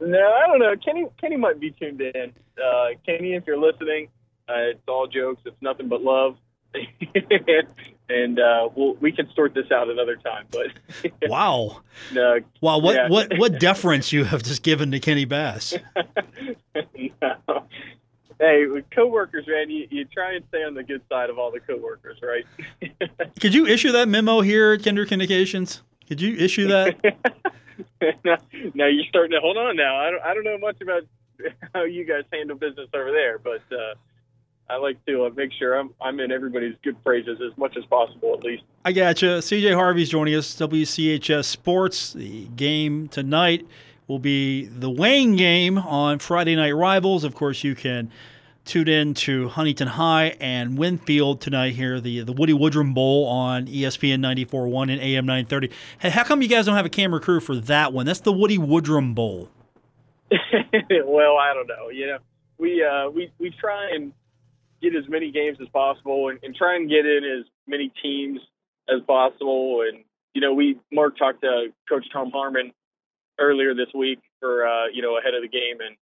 No, 0.00 0.18
I 0.18 0.46
don't 0.46 0.58
know. 0.58 0.74
Kenny 0.82 1.06
Kenny 1.20 1.36
might 1.36 1.60
be 1.60 1.72
tuned 1.72 2.00
in. 2.00 2.32
Uh, 2.58 2.88
Kenny, 3.04 3.34
if 3.34 3.44
you're 3.46 3.58
listening, 3.58 4.08
uh, 4.48 4.70
it's 4.72 4.80
all 4.88 5.06
jokes. 5.06 5.42
It's 5.44 5.60
nothing 5.60 5.88
but 5.88 6.02
love. 6.02 6.36
and 8.08 8.38
uh, 8.38 8.68
we'll, 8.74 8.94
we 8.94 9.12
can 9.12 9.28
sort 9.34 9.54
this 9.54 9.70
out 9.70 9.90
another 9.90 10.16
time. 10.16 10.46
But 10.50 10.68
wow, 11.28 11.82
no, 12.12 12.38
wow, 12.62 12.78
what 12.78 12.94
yeah. 12.94 13.08
what 13.08 13.36
what 13.36 13.60
deference 13.60 14.12
you 14.12 14.24
have 14.24 14.42
just 14.42 14.62
given 14.62 14.90
to 14.92 15.00
Kenny 15.00 15.26
Bass? 15.26 15.74
no. 16.74 17.66
Hey, 18.40 18.64
coworkers, 18.90 19.46
man, 19.46 19.68
you, 19.68 19.86
you 19.90 20.06
try 20.06 20.32
and 20.32 20.42
stay 20.48 20.64
on 20.64 20.72
the 20.72 20.82
good 20.82 21.02
side 21.10 21.28
of 21.28 21.38
all 21.38 21.50
the 21.50 21.60
coworkers, 21.60 22.18
right? 22.22 22.46
Could 23.40 23.52
you 23.52 23.66
issue 23.66 23.92
that 23.92 24.08
memo 24.08 24.40
here 24.40 24.72
at 24.72 24.82
Kindred 24.82 25.08
Communications? 25.08 25.82
Could 26.08 26.22
you 26.22 26.36
issue 26.38 26.66
that? 26.68 26.96
now, 28.74 28.86
you're 28.86 29.04
starting 29.10 29.32
to 29.32 29.40
hold 29.40 29.58
on. 29.58 29.76
Now 29.76 29.96
I 29.96 30.10
don't 30.10 30.22
I 30.22 30.34
don't 30.34 30.44
know 30.44 30.56
much 30.58 30.80
about 30.80 31.02
how 31.74 31.84
you 31.84 32.04
guys 32.04 32.24
handle 32.32 32.56
business 32.56 32.88
over 32.94 33.12
there, 33.12 33.38
but 33.38 33.62
uh, 33.70 33.94
I 34.70 34.76
like 34.76 35.04
to 35.04 35.26
uh, 35.26 35.30
make 35.36 35.52
sure 35.52 35.78
I'm 35.78 35.94
I'm 36.00 36.18
in 36.18 36.32
everybody's 36.32 36.74
good 36.82 37.02
praises 37.04 37.38
as 37.40 37.56
much 37.58 37.76
as 37.76 37.84
possible, 37.84 38.34
at 38.34 38.42
least. 38.42 38.62
I 38.86 38.92
gotcha. 38.92 39.38
CJ 39.38 39.74
Harvey's 39.74 40.08
joining 40.08 40.34
us. 40.34 40.54
WCHS 40.56 41.44
Sports. 41.44 42.14
The 42.14 42.46
game 42.56 43.06
tonight 43.08 43.66
will 44.10 44.18
be 44.18 44.64
the 44.64 44.90
Wayne 44.90 45.36
game 45.36 45.78
on 45.78 46.18
Friday 46.18 46.56
Night 46.56 46.72
Rivals. 46.72 47.22
Of 47.22 47.36
course, 47.36 47.62
you 47.62 47.76
can 47.76 48.10
tune 48.64 48.88
in 48.88 49.14
to 49.14 49.48
Huntington 49.48 49.86
High 49.86 50.36
and 50.40 50.76
Winfield 50.76 51.40
tonight 51.40 51.74
here, 51.74 52.00
the 52.00 52.22
the 52.22 52.32
Woody 52.32 52.52
Woodrum 52.52 52.92
Bowl 52.92 53.26
on 53.26 53.66
ESPN 53.66 54.18
94.1 54.18 54.90
and 54.90 55.00
AM 55.00 55.26
930. 55.26 55.70
Hey, 56.00 56.10
how 56.10 56.24
come 56.24 56.42
you 56.42 56.48
guys 56.48 56.66
don't 56.66 56.74
have 56.74 56.84
a 56.84 56.90
camera 56.90 57.20
crew 57.20 57.38
for 57.38 57.54
that 57.54 57.92
one? 57.92 58.04
That's 58.04 58.20
the 58.20 58.32
Woody 58.32 58.58
Woodrum 58.58 59.14
Bowl. 59.14 59.48
well, 60.32 61.36
I 61.36 61.54
don't 61.54 61.68
know. 61.68 61.88
You 61.90 62.08
know, 62.08 62.18
we 62.58 62.84
uh, 62.84 63.10
we 63.10 63.30
we 63.38 63.54
try 63.60 63.90
and 63.94 64.12
get 64.82 64.96
as 64.96 65.08
many 65.08 65.30
games 65.30 65.58
as 65.62 65.68
possible 65.68 66.30
and, 66.30 66.40
and 66.42 66.52
try 66.56 66.74
and 66.74 66.90
get 66.90 67.06
in 67.06 67.22
as 67.38 67.46
many 67.68 67.92
teams 68.02 68.40
as 68.92 69.02
possible. 69.06 69.84
And 69.88 70.02
you 70.34 70.40
know, 70.40 70.52
we 70.52 70.80
Mark 70.92 71.16
talked 71.16 71.42
to 71.42 71.68
Coach 71.88 72.06
Tom 72.12 72.32
Harmon 72.32 72.72
earlier 73.40 73.74
this 73.74 73.88
week 73.94 74.20
for 74.38 74.66
uh, 74.66 74.86
you 74.92 75.02
know 75.02 75.18
ahead 75.18 75.34
of 75.34 75.42
the 75.42 75.48
game, 75.48 75.80
and 75.80 75.96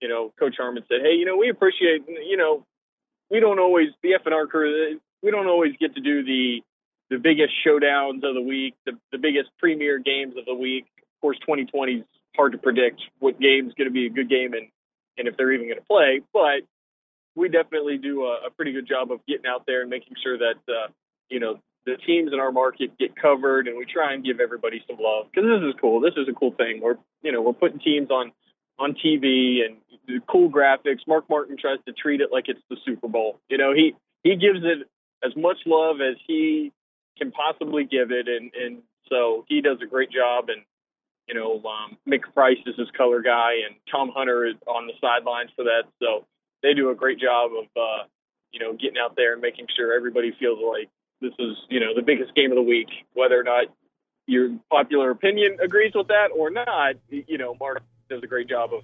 you 0.00 0.08
know, 0.08 0.32
Coach 0.38 0.56
Harmon 0.58 0.84
said, 0.88 1.00
"Hey, 1.02 1.14
you 1.14 1.24
know, 1.24 1.36
we 1.36 1.50
appreciate 1.50 2.04
you 2.08 2.36
know, 2.36 2.64
we 3.30 3.40
don't 3.40 3.58
always 3.58 3.88
the 4.02 4.14
F 4.14 4.22
and 4.24 4.34
R 4.34 4.46
crew, 4.46 5.00
we 5.22 5.30
don't 5.30 5.46
always 5.46 5.74
get 5.80 5.94
to 5.94 6.00
do 6.00 6.24
the 6.24 6.62
the 7.10 7.18
biggest 7.18 7.52
showdowns 7.66 8.22
of 8.24 8.34
the 8.34 8.42
week, 8.42 8.74
the 8.86 8.92
the 9.12 9.18
biggest 9.18 9.50
premier 9.58 9.98
games 9.98 10.34
of 10.38 10.44
the 10.44 10.54
week. 10.54 10.86
Of 10.98 11.20
course, 11.20 11.38
2020 11.40 11.92
is 11.92 12.04
hard 12.36 12.52
to 12.52 12.58
predict 12.58 13.00
what 13.18 13.40
game's 13.40 13.72
going 13.74 13.88
to 13.88 13.92
be 13.92 14.06
a 14.06 14.10
good 14.10 14.28
game 14.28 14.52
and 14.52 14.68
and 15.16 15.28
if 15.28 15.36
they're 15.36 15.52
even 15.52 15.68
going 15.68 15.78
to 15.78 15.86
play, 15.86 16.22
but 16.32 16.62
we 17.36 17.48
definitely 17.48 17.98
do 17.98 18.24
a, 18.24 18.46
a, 18.46 18.50
pretty 18.50 18.72
good 18.72 18.86
job 18.86 19.12
of 19.12 19.24
getting 19.26 19.46
out 19.46 19.64
there 19.66 19.82
and 19.82 19.90
making 19.90 20.14
sure 20.22 20.38
that 20.38 20.56
uh, 20.68 20.88
you 21.28 21.40
know 21.40 21.60
the 21.86 21.96
teams 22.06 22.32
in 22.32 22.40
our 22.40 22.52
market 22.52 22.98
get 22.98 23.14
covered, 23.16 23.68
and 23.68 23.76
we 23.76 23.84
try 23.84 24.14
and 24.14 24.24
give 24.24 24.40
everybody 24.40 24.82
some 24.86 24.96
love 24.98 25.26
because 25.30 25.48
this 25.48 25.68
is 25.68 25.74
cool. 25.80 26.00
This 26.00 26.14
is 26.16 26.28
a 26.28 26.32
cool 26.32 26.52
thing. 26.52 26.80
We're 26.82 26.96
you 27.22 27.32
know 27.32 27.42
we're 27.42 27.52
putting 27.52 27.78
teams 27.78 28.10
on 28.10 28.32
on 28.78 28.94
TV 28.94 29.58
and 29.64 29.76
cool 30.26 30.50
graphics. 30.50 31.06
Mark 31.06 31.28
Martin 31.28 31.56
tries 31.56 31.78
to 31.86 31.92
treat 31.92 32.20
it 32.20 32.30
like 32.32 32.48
it's 32.48 32.60
the 32.70 32.76
Super 32.84 33.08
Bowl. 33.08 33.38
You 33.48 33.58
know 33.58 33.72
he 33.74 33.94
he 34.22 34.36
gives 34.36 34.60
it 34.62 34.88
as 35.24 35.36
much 35.36 35.58
love 35.66 35.96
as 36.00 36.16
he 36.26 36.72
can 37.18 37.30
possibly 37.30 37.84
give 37.84 38.10
it, 38.10 38.28
and 38.28 38.52
and 38.54 38.82
so 39.08 39.44
he 39.48 39.60
does 39.60 39.78
a 39.82 39.86
great 39.86 40.10
job. 40.10 40.48
And 40.48 40.62
you 41.28 41.34
know 41.34 41.62
um, 41.68 41.98
Mick 42.08 42.22
Price 42.32 42.58
is 42.66 42.76
his 42.76 42.90
color 42.96 43.20
guy, 43.20 43.60
and 43.66 43.76
Tom 43.90 44.10
Hunter 44.14 44.46
is 44.46 44.56
on 44.66 44.86
the 44.86 44.94
sidelines 45.00 45.50
for 45.54 45.64
that. 45.64 45.84
So 46.00 46.26
they 46.62 46.72
do 46.72 46.90
a 46.90 46.94
great 46.94 47.20
job 47.20 47.50
of 47.52 47.66
uh, 47.76 48.04
you 48.52 48.60
know 48.60 48.72
getting 48.72 48.98
out 48.98 49.16
there 49.16 49.34
and 49.34 49.42
making 49.42 49.66
sure 49.76 49.94
everybody 49.94 50.32
feels 50.38 50.58
like 50.66 50.88
this 51.20 51.32
is 51.38 51.56
you 51.68 51.80
know 51.80 51.94
the 51.94 52.02
biggest 52.02 52.34
game 52.34 52.50
of 52.50 52.56
the 52.56 52.62
week, 52.62 52.88
whether 53.14 53.38
or 53.38 53.44
not 53.44 53.66
your 54.26 54.50
popular 54.70 55.10
opinion 55.10 55.58
agrees 55.62 55.92
with 55.94 56.08
that 56.08 56.28
or 56.36 56.50
not. 56.50 56.94
You 57.08 57.38
know, 57.38 57.54
Mark 57.58 57.82
does 58.08 58.22
a 58.22 58.26
great 58.26 58.48
job 58.48 58.70
of 58.72 58.82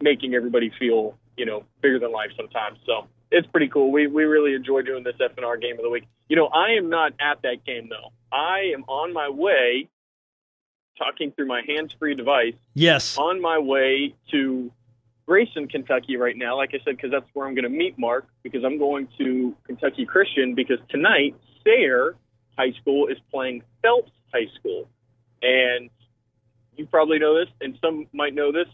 making 0.00 0.34
everybody 0.34 0.70
feel 0.78 1.16
you 1.36 1.46
know 1.46 1.64
bigger 1.80 1.98
than 1.98 2.12
life 2.12 2.30
sometimes. 2.36 2.78
So 2.86 3.06
it's 3.30 3.46
pretty 3.46 3.68
cool. 3.68 3.90
We 3.90 4.06
we 4.06 4.24
really 4.24 4.54
enjoy 4.54 4.82
doing 4.82 5.04
this 5.04 5.16
FNR 5.20 5.60
game 5.60 5.76
of 5.76 5.82
the 5.82 5.90
week. 5.90 6.04
You 6.28 6.36
know, 6.36 6.46
I 6.46 6.72
am 6.72 6.88
not 6.88 7.12
at 7.20 7.42
that 7.42 7.64
game 7.64 7.88
though. 7.88 8.12
I 8.30 8.72
am 8.74 8.84
on 8.84 9.12
my 9.12 9.28
way, 9.28 9.88
talking 10.98 11.32
through 11.32 11.46
my 11.46 11.62
hands-free 11.66 12.14
device. 12.14 12.54
Yes. 12.74 13.18
On 13.18 13.40
my 13.40 13.58
way 13.58 14.14
to 14.30 14.70
Grayson, 15.26 15.68
Kentucky 15.68 16.16
right 16.16 16.36
now, 16.36 16.56
like 16.56 16.70
I 16.74 16.78
said, 16.84 16.96
because 16.96 17.10
that's 17.10 17.26
where 17.32 17.46
I'm 17.46 17.54
going 17.54 17.64
to 17.64 17.70
meet 17.70 17.98
Mark, 17.98 18.26
because 18.42 18.64
I'm 18.64 18.78
going 18.78 19.08
to 19.18 19.54
Kentucky 19.66 20.04
Christian, 20.04 20.54
because 20.54 20.78
tonight, 20.88 21.36
Sayre 21.64 22.16
High 22.58 22.72
School 22.80 23.06
is 23.06 23.18
playing 23.30 23.62
Phelps 23.82 24.10
High 24.32 24.48
School. 24.58 24.88
And 25.42 25.90
you 26.76 26.86
probably 26.86 27.18
know 27.18 27.38
this, 27.38 27.48
and 27.60 27.78
some 27.80 28.06
might 28.12 28.34
know 28.34 28.52
this. 28.52 28.66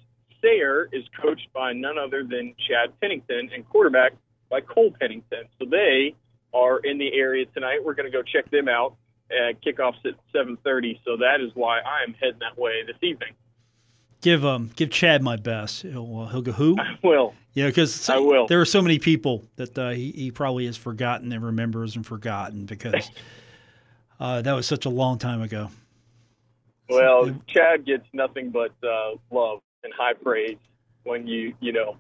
Sayre 0.43 0.89
is 0.93 1.05
coached 1.21 1.49
by 1.53 1.73
none 1.73 1.99
other 1.99 2.23
than 2.23 2.55
Chad 2.69 2.99
Pennington 3.01 3.51
and 3.55 3.69
quarterback 3.69 4.13
by 4.51 4.61
Cole 4.61 4.95
Pennington. 4.99 5.45
So 5.59 5.67
they 5.69 6.15
are 6.55 6.79
in 6.79 6.99
the 6.99 7.13
area 7.13 7.45
tonight. 7.47 7.81
We're 7.85 7.95
going 7.95 8.11
to 8.11 8.17
go 8.17 8.23
check 8.23 8.51
them 8.51 8.69
out. 8.69 8.97
Uh, 9.31 9.53
kickoffs 9.65 10.01
at 10.07 10.15
7:30, 10.35 11.01
so 11.05 11.19
that 11.19 11.43
is 11.43 11.51
why 11.53 11.81
I 11.81 12.03
am 12.03 12.15
heading 12.15 12.39
that 12.41 12.57
way 12.57 12.83
this 12.87 12.97
evening. 13.03 13.35
Give 14.21 14.45
um 14.45 14.71
give 14.75 14.91
Chad 14.91 15.23
my 15.23 15.37
best. 15.37 15.83
He'll 15.83 16.21
uh, 16.21 16.27
he'll 16.27 16.43
go 16.43 16.53
who? 16.53 16.77
I 16.79 16.99
will. 17.07 17.35
Yeah, 17.55 17.67
because 17.67 18.09
I 18.09 18.19
will. 18.19 18.47
There 18.47 18.61
are 18.61 18.67
so 18.67 18.83
many 18.83 18.99
people 18.99 19.45
that 19.57 19.79
uh, 19.79 19.91
he 19.91 20.11
he 20.13 20.31
probably 20.31 20.67
has 20.67 20.77
forgotten 20.77 21.33
and 21.33 21.45
remembers 21.45 21.97
and 21.97 22.05
forgotten 22.05 22.67
because 22.67 23.11
uh, 24.21 24.43
that 24.43 24.53
was 24.53 24.67
such 24.67 24.87
a 24.87 24.91
long 24.91 25.19
time 25.19 25.43
ago. 25.43 25.71
Well, 26.89 27.27
so, 27.27 27.35
Chad 27.47 27.85
gets 27.85 28.07
nothing 28.13 28.51
but 28.51 28.73
uh, 28.83 29.17
love 29.31 29.61
and 29.85 29.93
high 29.97 30.15
praise 30.15 30.59
when 31.05 31.27
you 31.27 31.55
you 31.61 31.73
know 31.73 31.97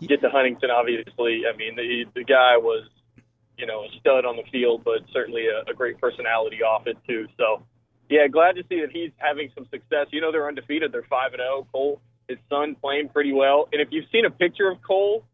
get 0.00 0.20
to 0.22 0.28
Huntington. 0.28 0.70
Obviously, 0.70 1.42
I 1.52 1.56
mean 1.56 1.76
the 1.76 2.04
the 2.14 2.24
guy 2.24 2.56
was 2.56 2.88
you 3.56 3.66
know 3.66 3.84
a 3.84 3.88
stud 4.00 4.24
on 4.24 4.36
the 4.36 4.44
field, 4.50 4.82
but 4.84 5.00
certainly 5.12 5.46
a, 5.46 5.70
a 5.70 5.74
great 5.74 5.98
personality 5.98 6.62
off 6.62 6.86
it 6.86 6.98
too. 7.06 7.26
So 7.38 7.62
yeah, 8.08 8.26
glad 8.28 8.56
to 8.56 8.62
see 8.68 8.80
that 8.80 8.90
he's 8.92 9.10
having 9.16 9.50
some 9.54 9.66
success. 9.70 10.08
You 10.10 10.20
know, 10.20 10.32
they're 10.32 10.48
undefeated. 10.48 10.92
They're 10.92 11.06
five 11.08 11.32
and 11.32 11.40
zero. 11.40 11.60
Oh. 11.60 11.66
Cole, 11.72 12.00
his 12.28 12.38
son, 12.48 12.76
playing 12.80 13.08
pretty 13.08 13.32
well. 13.32 13.68
And 13.72 13.80
if 13.80 13.88
you've 13.90 14.06
seen 14.12 14.24
a 14.24 14.30
picture 14.30 14.70
of 14.70 14.82
Cole, 14.82 15.24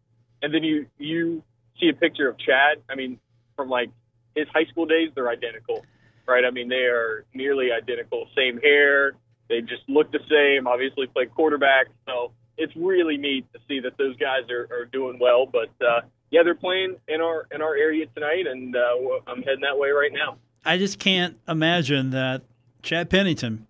and 0.43 0.55
then 0.55 0.63
you 0.63 0.87
you 0.99 1.43
see 1.81 1.89
a 1.89 1.95
picture 1.95 2.29
of 2.29 2.39
Chad, 2.39 2.83
I 2.89 2.95
mean, 2.95 3.19
from 3.57 3.69
like 3.69 3.91
his 4.35 4.47
high 4.53 4.65
school 4.71 4.87
days, 4.87 5.11
they're 5.15 5.29
identical, 5.29 5.85
right? 6.27 6.45
I 6.45 6.51
mean, 6.51 6.69
they 6.69 6.87
are 6.87 7.25
nearly 7.35 7.69
identical. 7.73 8.29
Same 8.37 8.61
hair. 8.61 9.13
They 9.49 9.61
just 9.61 9.83
look 9.89 10.13
the 10.13 10.21
same. 10.31 10.67
Obviously, 10.67 11.07
play 11.07 11.27
quarterback. 11.27 11.87
So 12.07 12.33
it's 12.57 12.75
really 12.77 13.17
neat 13.17 13.51
to 13.53 13.61
see 13.67 13.81
that 13.81 13.97
those 13.97 14.17
guys 14.17 14.51
are, 14.51 14.69
are 14.71 14.85
doing 14.85 15.19
well. 15.21 15.47
But 15.47 15.71
uh, 15.85 16.03
yeah, 16.31 16.43
they're 16.45 16.55
playing 16.55 16.97
in 17.09 17.21
our 17.21 17.47
in 17.51 17.63
our 17.63 17.75
area 17.75 18.07
tonight, 18.15 18.47
and 18.47 18.77
uh, 18.77 18.81
I'm 19.27 19.43
heading 19.43 19.63
that 19.63 19.79
way 19.79 19.91
right 19.91 20.13
now. 20.13 20.37
I 20.65 20.77
just 20.77 20.99
can't 20.99 21.39
imagine 21.49 22.11
that 22.11 22.43
Chad 22.83 23.11
Pennington 23.11 23.67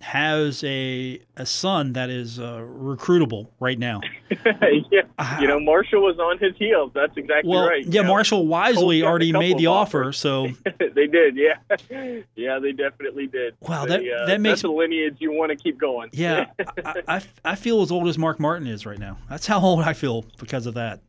has 0.00 0.62
a 0.62 1.18
a 1.36 1.46
son 1.46 1.94
that 1.94 2.10
is 2.10 2.38
uh, 2.38 2.58
recruitable 2.58 3.48
right 3.58 3.78
now. 3.78 4.00
yeah, 4.90 5.02
uh, 5.18 5.38
you 5.40 5.48
know 5.48 5.58
Marshall 5.58 6.02
was 6.02 6.18
on 6.18 6.38
his 6.38 6.54
heels. 6.56 6.92
That's 6.94 7.16
exactly 7.16 7.50
well, 7.50 7.66
right. 7.66 7.84
Yeah, 7.84 8.02
you 8.02 8.06
Marshall 8.06 8.44
know, 8.44 8.50
wisely 8.50 9.02
already 9.02 9.32
made 9.32 9.58
the 9.58 9.66
offer, 9.66 10.12
so 10.12 10.48
they 10.94 11.06
did. 11.06 11.36
Yeah, 11.36 11.56
yeah, 12.36 12.58
they 12.58 12.72
definitely 12.72 13.26
did. 13.26 13.54
Wow, 13.60 13.86
that 13.86 14.00
uh, 14.00 14.26
that 14.26 14.40
makes 14.40 14.62
that's 14.62 14.64
a 14.64 14.68
lineage 14.68 15.16
you 15.18 15.32
want 15.32 15.50
to 15.50 15.56
keep 15.56 15.78
going. 15.78 16.10
Yeah, 16.12 16.46
I, 16.84 17.02
I, 17.08 17.22
I 17.44 17.54
feel 17.54 17.82
as 17.82 17.90
old 17.90 18.06
as 18.06 18.18
Mark 18.18 18.38
Martin 18.38 18.66
is 18.66 18.84
right 18.84 18.98
now. 18.98 19.16
That's 19.30 19.46
how 19.46 19.60
old 19.60 19.80
I 19.80 19.94
feel 19.94 20.24
because 20.38 20.66
of 20.66 20.74
that. 20.74 21.00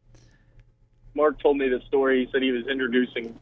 Mark 1.13 1.39
told 1.41 1.57
me 1.57 1.67
the 1.67 1.81
story. 1.87 2.25
He 2.25 2.31
said 2.31 2.41
he 2.41 2.51
was 2.51 2.67
introducing 2.67 3.37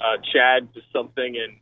uh, 0.00 0.16
Chad 0.32 0.72
to 0.74 0.80
something 0.92 1.36
and 1.36 1.56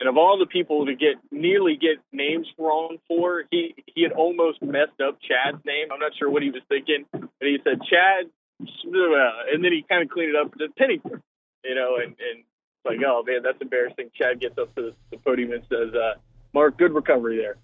and 0.00 0.08
of 0.08 0.16
all 0.16 0.38
the 0.38 0.46
people 0.46 0.86
to 0.86 0.94
get 0.94 1.16
nearly 1.30 1.76
get 1.76 1.98
names 2.12 2.46
wrong 2.58 2.98
for, 3.08 3.44
he 3.50 3.74
he 3.86 4.02
had 4.02 4.12
almost 4.12 4.62
messed 4.62 5.00
up 5.00 5.18
Chad's 5.20 5.64
name. 5.64 5.88
I'm 5.92 5.98
not 5.98 6.12
sure 6.18 6.30
what 6.30 6.42
he 6.42 6.50
was 6.50 6.62
thinking, 6.68 7.04
but 7.12 7.22
he 7.40 7.58
said 7.64 7.80
Chad, 7.82 8.30
and 8.60 9.64
then 9.64 9.72
he 9.72 9.84
kind 9.88 10.02
of 10.02 10.10
cleaned 10.10 10.30
it 10.30 10.36
up 10.36 10.54
to 10.54 10.68
Pennington, 10.76 11.22
you 11.64 11.74
know, 11.74 11.96
and 11.96 12.14
and 12.18 12.44
like, 12.84 12.98
oh 13.06 13.22
man, 13.26 13.42
that's 13.42 13.60
embarrassing. 13.60 14.10
Chad 14.16 14.40
gets 14.40 14.56
up 14.58 14.74
to 14.76 14.82
the, 14.82 14.94
the 15.10 15.18
podium 15.18 15.52
and 15.52 15.62
says, 15.68 15.94
uh, 15.94 16.14
"Mark, 16.54 16.78
good 16.78 16.94
recovery 16.94 17.38
there." 17.38 17.56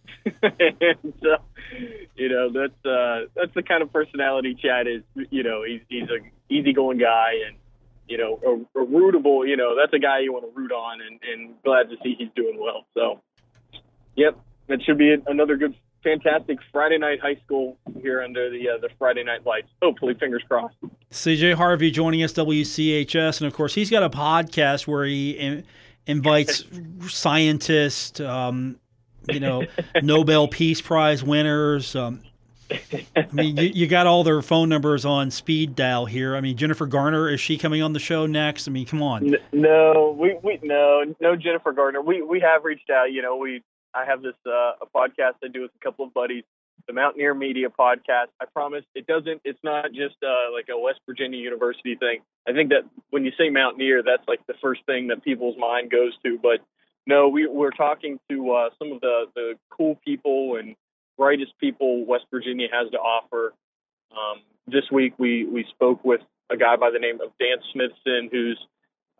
and 0.42 1.14
so, 1.22 1.36
you 2.16 2.28
know, 2.28 2.50
that's 2.50 2.86
uh, 2.86 3.30
that's 3.36 3.54
the 3.54 3.62
kind 3.62 3.82
of 3.82 3.92
personality 3.92 4.56
Chad 4.60 4.86
is. 4.88 5.02
You 5.30 5.44
know, 5.44 5.62
he's 5.62 5.80
he's 5.88 6.08
a 6.10 6.18
easygoing 6.52 6.98
guy 6.98 7.34
and 7.46 7.56
you 8.08 8.18
know, 8.18 8.40
a, 8.44 8.80
a 8.80 8.86
rootable, 8.86 9.48
you 9.48 9.56
know, 9.56 9.74
that's 9.76 9.92
a 9.92 9.98
guy 9.98 10.20
you 10.20 10.32
want 10.32 10.44
to 10.44 10.50
root 10.54 10.72
on, 10.72 11.00
and, 11.00 11.20
and 11.22 11.54
glad 11.62 11.88
to 11.90 11.96
see 12.02 12.14
he's 12.18 12.28
doing 12.36 12.58
well. 12.60 12.86
So, 12.94 13.20
yep, 14.14 14.38
that 14.68 14.82
should 14.82 14.98
be 14.98 15.16
another 15.26 15.56
good, 15.56 15.74
fantastic 16.02 16.58
Friday 16.70 16.98
night 16.98 17.20
high 17.20 17.36
school 17.44 17.78
here 18.02 18.22
under 18.22 18.50
the 18.50 18.68
uh, 18.68 18.78
the 18.78 18.90
Friday 18.98 19.24
night 19.24 19.46
lights. 19.46 19.68
Hopefully, 19.82 20.14
fingers 20.14 20.42
crossed. 20.48 20.76
CJ 21.10 21.54
Harvey 21.54 21.90
joining 21.90 22.22
us, 22.22 22.32
WCHS, 22.34 23.40
and 23.40 23.46
of 23.46 23.54
course, 23.54 23.74
he's 23.74 23.90
got 23.90 24.02
a 24.02 24.10
podcast 24.10 24.86
where 24.86 25.04
he 25.04 25.30
in, 25.30 25.64
invites 26.06 26.64
scientists, 27.08 28.20
um, 28.20 28.78
you 29.28 29.40
know, 29.40 29.64
Nobel 30.02 30.48
Peace 30.48 30.80
Prize 30.80 31.22
winners. 31.22 31.96
Um, 31.96 32.22
I 33.16 33.26
mean, 33.32 33.56
you, 33.56 33.70
you, 33.74 33.87
got 33.87 34.06
all 34.06 34.24
their 34.24 34.42
phone 34.42 34.68
numbers 34.68 35.04
on 35.04 35.30
speed 35.30 35.74
dial 35.74 36.06
here. 36.06 36.37
I 36.37 36.40
mean, 36.40 36.56
Jennifer 36.56 36.87
Garner 36.87 37.28
is 37.28 37.40
she 37.40 37.58
coming 37.58 37.82
on 37.82 37.92
the 37.92 38.00
show 38.00 38.26
next? 38.26 38.68
I 38.68 38.70
mean, 38.70 38.87
come 38.87 39.02
on. 39.02 39.37
No, 39.52 40.16
we, 40.18 40.37
we 40.42 40.58
no 40.62 41.04
no 41.20 41.37
Jennifer 41.37 41.72
Garner. 41.72 42.00
We 42.00 42.22
we 42.22 42.40
have 42.40 42.64
reached 42.64 42.90
out. 42.90 43.12
You 43.12 43.22
know, 43.22 43.37
we 43.37 43.62
I 43.94 44.04
have 44.04 44.22
this 44.22 44.34
uh, 44.46 44.72
a 44.82 44.87
podcast 44.94 45.34
I 45.42 45.48
do 45.52 45.62
with 45.62 45.70
a 45.80 45.84
couple 45.84 46.04
of 46.04 46.14
buddies, 46.14 46.44
the 46.87 46.92
Mountaineer 46.92 47.34
Media 47.34 47.68
podcast. 47.68 48.28
I 48.40 48.46
promise 48.52 48.84
it 48.94 49.06
doesn't. 49.06 49.40
It's 49.44 49.60
not 49.62 49.92
just 49.92 50.16
uh, 50.22 50.52
like 50.52 50.66
a 50.70 50.78
West 50.78 51.00
Virginia 51.06 51.38
University 51.38 51.96
thing. 51.96 52.20
I 52.48 52.52
think 52.52 52.70
that 52.70 52.82
when 53.10 53.24
you 53.24 53.32
say 53.38 53.50
Mountaineer, 53.50 54.02
that's 54.02 54.26
like 54.28 54.46
the 54.46 54.54
first 54.60 54.82
thing 54.87 55.08
that 55.08 55.22
people's 55.22 55.56
mind 55.58 55.90
goes 55.90 56.12
to. 56.24 56.38
But 56.42 56.60
no, 57.06 57.28
we 57.28 57.46
we're 57.46 57.70
talking 57.70 58.18
to 58.30 58.52
uh, 58.52 58.70
some 58.78 58.92
of 58.92 59.00
the 59.00 59.26
the 59.34 59.54
cool 59.70 59.98
people 60.04 60.56
and 60.56 60.74
brightest 61.16 61.53
people 61.59 62.05
West 62.07 62.24
Virginia 62.31 62.68
has 62.72 62.90
to 62.92 62.98
offer. 62.98 63.55
Um, 64.12 64.42
this 64.66 64.85
week 64.92 65.14
we 65.18 65.44
we 65.44 65.64
spoke 65.70 66.05
with 66.05 66.20
a 66.50 66.57
guy 66.57 66.77
by 66.77 66.90
the 66.90 66.98
name 66.98 67.20
of 67.20 67.31
Dan 67.38 67.59
Smithson, 67.72 68.29
who's 68.31 68.59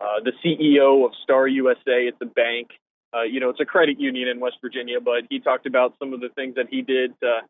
uh, 0.01 0.21
the 0.23 0.33
CEO 0.45 1.05
of 1.05 1.13
Star 1.23 1.47
USA. 1.47 2.07
It's 2.07 2.19
a 2.21 2.27
bank. 2.27 2.69
Uh, 3.15 3.23
you 3.23 3.41
know, 3.41 3.49
it's 3.49 3.61
a 3.61 3.65
credit 3.65 4.01
union 4.01 4.29
in 4.29 4.41
West 4.41 4.57
Virginia, 4.61 5.01
but 5.01 5.23
he 5.31 5.39
talked 5.39 5.67
about 5.67 5.95
some 5.99 6.13
of 6.13 6.21
the 6.21 6.31
things 6.31 6.57
that 6.57 6.67
he 6.69 6.83
did 6.83 7.13
to, 7.21 7.41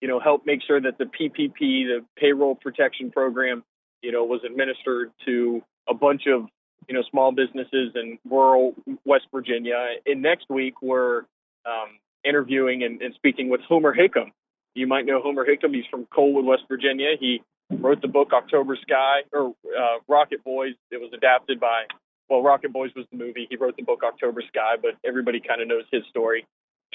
you 0.00 0.06
know, 0.06 0.20
help 0.20 0.46
make 0.46 0.60
sure 0.64 0.80
that 0.80 0.96
the 0.96 1.06
PPP, 1.06 1.58
the 1.58 2.04
payroll 2.16 2.54
protection 2.54 3.10
program, 3.10 3.64
you 4.00 4.12
know, 4.12 4.24
was 4.24 4.40
administered 4.44 5.10
to 5.26 5.60
a 5.88 5.94
bunch 5.94 6.28
of, 6.28 6.46
you 6.88 6.94
know, 6.94 7.02
small 7.10 7.32
businesses 7.32 7.92
in 7.96 8.18
rural 8.30 8.74
West 9.04 9.26
Virginia. 9.32 9.74
And 10.06 10.22
next 10.22 10.48
week, 10.48 10.80
we're 10.82 11.22
um, 11.66 11.98
interviewing 12.28 12.82
and, 12.84 13.00
and 13.00 13.14
speaking 13.14 13.48
with 13.48 13.60
Homer 13.62 13.94
Hickam. 13.94 14.30
You 14.74 14.86
might 14.86 15.06
know 15.06 15.20
Homer 15.20 15.44
Hickam. 15.44 15.74
He's 15.74 15.86
from 15.90 16.06
Coalwood, 16.06 16.44
West 16.44 16.62
Virginia. 16.68 17.14
He 17.18 17.42
wrote 17.70 18.00
the 18.02 18.08
book 18.08 18.32
October 18.32 18.76
Sky 18.80 19.22
or 19.32 19.54
uh, 19.66 19.98
Rocket 20.06 20.44
Boys. 20.44 20.74
It 20.90 21.00
was 21.00 21.10
adapted 21.14 21.58
by, 21.58 21.84
well, 22.28 22.42
Rocket 22.42 22.72
Boys 22.72 22.90
was 22.94 23.06
the 23.10 23.18
movie. 23.18 23.46
He 23.50 23.56
wrote 23.56 23.76
the 23.76 23.82
book 23.82 24.02
October 24.04 24.42
Sky, 24.46 24.76
but 24.80 24.92
everybody 25.04 25.40
kind 25.40 25.60
of 25.60 25.68
knows 25.68 25.84
his 25.90 26.02
story. 26.10 26.46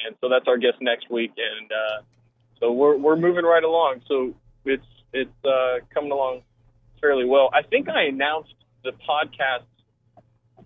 And 0.06 0.16
so 0.22 0.30
that's 0.30 0.48
our 0.48 0.58
guest 0.58 0.78
next 0.82 1.10
week. 1.12 1.32
And 1.38 1.72
uh, 1.72 2.02
so 2.60 2.72
we're, 2.72 2.98
we're 2.98 3.16
moving 3.18 3.46
right 3.46 3.64
along. 3.64 4.02
So 4.08 4.34
it's, 4.66 4.86
it's 5.12 5.46
uh, 5.46 5.80
coming 5.94 6.12
along 6.12 6.42
fairly 7.02 7.26
well. 7.26 7.50
I 7.54 7.64
think 7.64 7.90
I 7.90 8.04
announced 8.04 8.56
the 8.84 8.92
podcast 8.92 9.66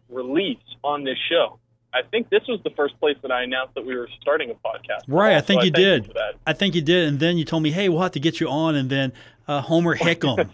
release 0.10 0.58
on 0.84 1.04
this 1.04 1.18
show. 1.30 1.60
I 1.98 2.04
think 2.12 2.30
this 2.30 2.44
was 2.48 2.60
the 2.64 2.70
first 2.72 3.00
place 3.00 3.18
that 3.22 3.32
I 3.32 3.44
announced 3.44 3.74
that 3.76 3.86
we 3.86 3.96
were 3.96 4.10
starting 4.22 4.52
a 4.52 4.54
podcast. 4.54 5.02
Right, 5.08 5.36
I 5.36 5.42
think 5.42 5.62
so 5.62 5.66
you 5.66 5.72
I 5.74 5.78
did. 5.78 6.08
You. 6.08 6.14
I 6.46 6.54
think 6.54 6.76
you 6.76 6.82
did, 6.82 7.08
and 7.08 7.20
then 7.20 7.38
you 7.38 7.46
told 7.46 7.64
me, 7.64 7.72
"Hey, 7.72 7.90
we'll 7.90 8.02
have 8.02 8.12
to 8.14 8.20
get 8.20 8.40
you 8.40 8.48
on," 8.50 8.76
and 8.76 8.90
then 8.90 9.14
uh, 9.48 9.62
Homer 9.62 9.96
Hickam. 10.06 10.50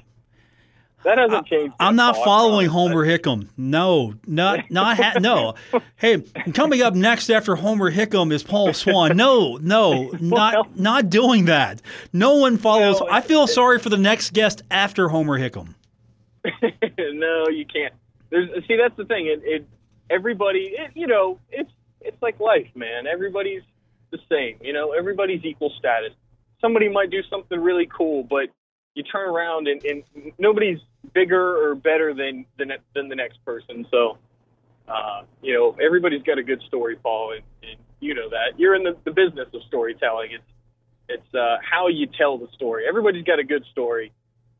That 1.03 1.17
hasn't 1.17 1.47
changed. 1.47 1.75
I'm 1.81 1.97
not 1.97 2.15
following. 2.15 2.67
Homer 2.69 3.05
Hickam. 3.05 3.49
No, 3.57 4.13
not 4.25 4.71
not 4.71 4.95
ha- 4.97 5.19
no. 5.19 5.55
Hey, 5.97 6.21
coming 6.53 6.81
up 6.81 6.93
next 6.95 7.29
after 7.29 7.55
Homer 7.55 7.91
Hickam 7.91 8.31
is 8.31 8.41
Paul 8.43 8.73
Swann. 8.73 9.17
No, 9.17 9.57
no, 9.61 10.11
Well- 10.21 10.21
not 10.21 10.79
not 10.79 11.09
doing 11.09 11.45
that. 11.45 11.81
No 12.13 12.35
one 12.37 12.57
follows. 12.57 13.01
Well, 13.01 13.09
I 13.11 13.19
feel 13.21 13.47
sorry 13.47 13.79
for 13.79 13.89
the 13.89 13.97
next 13.97 14.31
guest 14.33 14.61
after 14.71 15.09
Homer 15.09 15.37
Hickam. 15.37 15.75
no, 16.45 17.47
you 17.49 17.65
can't. 17.65 17.93
There's 18.29 18.49
see 18.67 18.77
that's 18.77 18.95
the 18.97 19.05
thing. 19.05 19.27
It, 19.27 19.41
it 19.43 19.67
everybody, 20.13 20.75
it, 20.77 20.91
you 20.93 21.07
know, 21.07 21.39
it's 21.51 21.71
it's 22.01 22.21
like 22.21 22.39
life, 22.39 22.67
man. 22.75 23.07
Everybody's 23.07 23.63
the 24.11 24.19
same. 24.29 24.57
You 24.61 24.73
know, 24.73 24.91
everybody's 24.91 25.43
equal 25.43 25.71
status. 25.79 26.11
Somebody 26.61 26.89
might 26.89 27.09
do 27.09 27.21
something 27.29 27.59
really 27.59 27.89
cool, 27.95 28.23
but 28.23 28.49
you 28.93 29.03
turn 29.03 29.29
around 29.29 29.67
and, 29.67 29.83
and 29.85 30.03
nobody's 30.37 30.79
bigger 31.13 31.57
or 31.63 31.75
better 31.75 32.13
than 32.13 32.45
than 32.57 32.71
than 32.93 33.09
the 33.09 33.15
next 33.15 33.43
person. 33.45 33.85
So, 33.89 34.17
uh, 34.87 35.23
you 35.41 35.53
know, 35.53 35.75
everybody's 35.83 36.23
got 36.23 36.37
a 36.37 36.43
good 36.43 36.61
story, 36.67 36.95
Paul, 36.95 37.33
and, 37.33 37.43
and 37.69 37.79
you 37.99 38.13
know 38.13 38.29
that. 38.29 38.59
You're 38.59 38.75
in 38.75 38.83
the, 38.83 38.95
the 39.03 39.11
business 39.11 39.47
of 39.53 39.61
storytelling. 39.67 40.31
It's 40.33 40.43
it's 41.09 41.35
uh, 41.35 41.57
how 41.69 41.87
you 41.87 42.07
tell 42.07 42.37
the 42.37 42.47
story. 42.53 42.85
Everybody's 42.87 43.25
got 43.25 43.39
a 43.39 43.43
good 43.43 43.65
story 43.71 44.11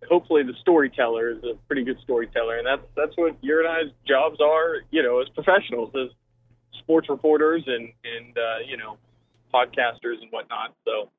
hopefully 0.09 0.43
the 0.43 0.53
storyteller 0.61 1.31
is 1.31 1.43
a 1.43 1.55
pretty 1.67 1.83
good 1.83 1.97
storyteller, 2.03 2.57
and 2.57 2.65
that's 2.65 2.87
that's 2.95 3.15
what 3.15 3.35
your 3.41 3.65
and 3.65 3.69
I's 3.69 3.93
jobs 4.07 4.39
are. 4.41 4.81
You 4.91 5.03
know, 5.03 5.21
as 5.21 5.29
professionals, 5.29 5.91
as 5.95 6.09
sports 6.79 7.09
reporters 7.09 7.63
and 7.67 7.91
and 8.03 8.37
uh, 8.37 8.57
you 8.67 8.77
know 8.77 8.97
podcasters 9.53 10.21
and 10.21 10.31
whatnot. 10.31 10.73
So. 10.85 11.09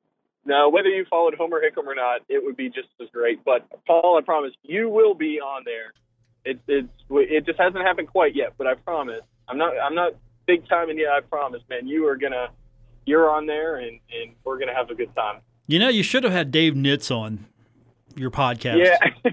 Now, 0.47 0.69
whether 0.69 0.89
you 0.89 1.05
followed 1.09 1.33
Homer 1.33 1.59
Hickam 1.59 1.87
or 1.87 1.95
not, 1.95 2.21
it 2.29 2.43
would 2.43 2.55
be 2.55 2.69
just 2.69 2.89
as 3.01 3.07
great. 3.11 3.43
But 3.43 3.65
Paul, 3.87 4.19
I 4.21 4.23
promise 4.23 4.51
you 4.61 4.89
will 4.89 5.15
be 5.15 5.39
on 5.39 5.63
there. 5.65 5.91
It, 6.45 6.59
it's 6.67 6.87
it 7.09 7.47
just 7.47 7.59
hasn't 7.59 7.83
happened 7.83 8.09
quite 8.09 8.35
yet, 8.35 8.53
but 8.55 8.67
I 8.67 8.75
promise. 8.75 9.21
I'm 9.47 9.57
not 9.57 9.73
I'm 9.79 9.95
not 9.95 10.13
big 10.45 10.69
time 10.69 10.91
in 10.91 10.99
yet. 10.99 11.09
I 11.09 11.21
promise, 11.21 11.61
man. 11.67 11.87
You 11.87 12.07
are 12.07 12.15
gonna 12.15 12.49
you're 13.07 13.29
on 13.29 13.47
there, 13.47 13.77
and 13.77 13.99
and 14.11 14.35
we're 14.43 14.59
gonna 14.59 14.75
have 14.75 14.91
a 14.91 14.95
good 14.95 15.13
time. 15.15 15.41
You 15.65 15.79
know, 15.79 15.89
you 15.89 16.03
should 16.03 16.23
have 16.23 16.33
had 16.33 16.51
Dave 16.51 16.73
Nitz 16.73 17.09
on 17.09 17.47
your 18.15 18.31
podcast. 18.31 18.85
Yeah, 19.23 19.31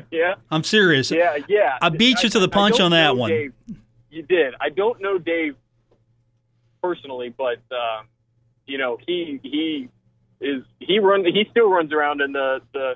yeah. 0.10 0.34
I'm 0.50 0.64
serious. 0.64 1.10
Yeah, 1.10 1.38
yeah. 1.48 1.78
I 1.80 1.88
beat 1.88 2.22
you 2.22 2.28
to 2.30 2.38
the 2.38 2.48
punch 2.48 2.80
on 2.80 2.90
that 2.92 3.16
one. 3.16 3.30
Dave. 3.30 3.52
You 4.10 4.22
did. 4.22 4.54
I 4.60 4.70
don't 4.70 5.00
know 5.00 5.18
Dave 5.18 5.56
personally, 6.82 7.34
but 7.36 7.58
um, 7.70 8.08
you 8.66 8.78
know 8.78 8.98
he 9.06 9.40
he 9.42 9.88
is 10.40 10.62
he 10.78 10.98
run 10.98 11.24
he 11.24 11.46
still 11.50 11.70
runs 11.70 11.92
around 11.92 12.20
in 12.20 12.32
the 12.32 12.60
the 12.72 12.94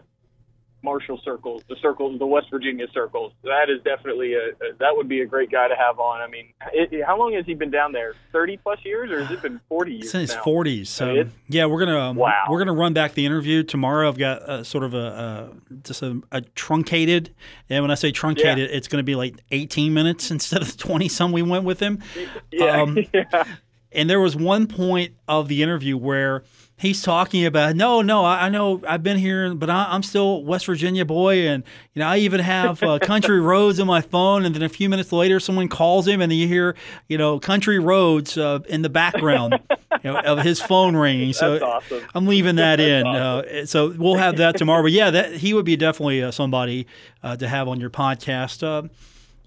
Marshall 0.83 1.21
circles, 1.25 1.63
the 1.69 1.77
circles, 1.83 2.19
the 2.19 2.27
West 2.27 2.47
Virginia 2.51 2.87
circles. 2.95 3.33
That 3.45 3.69
is 3.69 3.83
definitely 3.85 4.35
a, 4.35 4.49
a 4.51 4.75
that 4.79 4.97
would 4.97 5.09
be 5.09 5.21
a 5.21 5.27
great 5.27 5.51
guy 5.51 5.69
to 5.69 5.75
have 5.77 5.99
on. 5.99 6.21
I 6.21 6.27
mean, 6.29 6.47
it, 6.73 6.93
it- 6.93 7.05
how 7.07 7.19
long 7.19 7.35
has 7.35 7.45
he 7.47 7.55
been 7.55 7.71
down 7.71 7.93
there? 7.93 8.15
Thirty 8.33 8.57
plus 8.57 8.79
years, 8.85 9.11
or 9.11 9.23
has 9.25 9.31
it 9.31 9.43
been 9.43 9.61
forty 9.69 9.95
years 9.97 10.11
Since 10.11 10.31
his 10.33 10.37
now? 10.37 10.43
40s. 10.45 10.87
So 10.87 11.05
I 11.05 11.09
mean, 11.09 11.17
it's- 11.21 11.35
yeah, 11.49 11.67
we're 11.67 11.81
gonna 11.81 11.99
um, 11.99 12.17
Wow. 12.17 12.45
we're 12.49 12.59
gonna 12.59 12.73
run 12.73 12.93
back 12.93 13.15
the 13.15 13.27
interview 13.27 13.63
tomorrow. 13.63 14.09
I've 14.09 14.19
got 14.19 14.43
uh, 14.43 14.65
sort 14.65 14.85
of 14.85 14.95
a 14.95 14.99
uh, 14.99 15.49
just 15.85 16.03
a, 16.03 16.21
a 16.33 16.41
truncated, 16.43 17.35
and 17.69 17.83
when 17.83 17.91
I 17.91 17.95
say 17.95 18.11
truncated, 18.13 18.71
it's 18.71 18.89
gonna 18.89 19.03
be 19.03 19.15
like 19.15 19.37
18 19.51 19.93
minutes 19.93 20.31
instead 20.33 20.63
of 20.63 20.77
20 20.77 21.09
some 21.09 21.33
we 21.33 21.43
went 21.43 21.65
with 21.65 21.81
him. 21.81 22.03
Yeah, 22.51 22.83
um, 22.83 22.99
yeah. 23.15 23.45
And 23.93 24.09
there 24.09 24.21
was 24.21 24.37
one 24.37 24.69
point 24.69 25.15
of 25.27 25.49
the 25.49 25.63
interview 25.65 25.97
where 25.97 26.45
he's 26.81 27.03
talking 27.03 27.45
about, 27.45 27.77
no, 27.77 28.01
no, 28.01 28.25
I, 28.25 28.47
I 28.47 28.49
know 28.49 28.83
I've 28.89 29.03
been 29.03 29.19
here, 29.19 29.55
but 29.55 29.69
I, 29.69 29.87
I'm 29.91 30.03
still 30.03 30.43
West 30.43 30.67
Virginia 30.67 31.05
boy, 31.05 31.47
and 31.47 31.63
you 31.95 32.01
know 32.01 32.09
I 32.09 32.19
even 32.19 32.41
have 32.41 32.83
uh, 32.83 32.99
country 33.03 33.41
roads 33.41 33.79
on 33.79 33.87
my 33.87 34.01
phone. 34.01 34.45
And 34.45 34.55
then 34.55 34.63
a 34.63 34.69
few 34.69 34.89
minutes 34.89 35.13
later, 35.13 35.39
someone 35.39 35.69
calls 35.69 36.09
him, 36.09 36.21
and 36.21 36.33
you 36.33 36.49
hear, 36.49 36.75
you 37.09 37.19
know, 37.19 37.39
country 37.39 37.79
roads 37.79 38.37
uh, 38.37 38.61
in 38.69 38.83
the 38.83 38.89
background 38.89 39.59
you 40.03 40.13
know, 40.13 40.19
of 40.21 40.41
his 40.41 40.61
phone 40.61 40.97
ringing. 40.97 41.33
So 41.33 41.63
awesome. 41.65 42.03
I'm 42.15 42.27
leaving 42.27 42.57
that 42.57 42.81
in. 42.81 43.07
awesome. 43.07 43.63
Uh, 43.63 43.67
so 43.67 43.95
we'll 43.97 44.17
have 44.17 44.39
that 44.39 44.57
tomorrow. 44.57 44.83
But 44.83 44.93
yeah, 44.93 45.11
that 45.11 45.35
he 45.35 45.55
would 45.55 45.65
be 45.65 45.77
definitely 45.77 46.23
uh, 46.23 46.31
somebody 46.31 46.87
uh, 47.23 47.37
to 47.37 47.47
have 47.47 47.69
on 47.69 47.79
your 47.79 47.91
podcast. 47.91 48.63
Uh, 48.63 48.89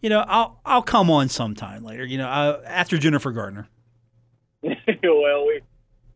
you 0.02 0.10
know, 0.10 0.24
I'll 0.28 0.60
I'll 0.66 0.84
come 0.84 1.10
on 1.10 1.30
sometime 1.30 1.84
later. 1.84 2.06
You 2.06 2.20
know, 2.20 2.28
uh, 2.28 2.62
after 2.66 2.98
Jennifer 2.98 3.32
Gardner. 3.32 3.68
well, 4.62 5.48
we 5.48 5.62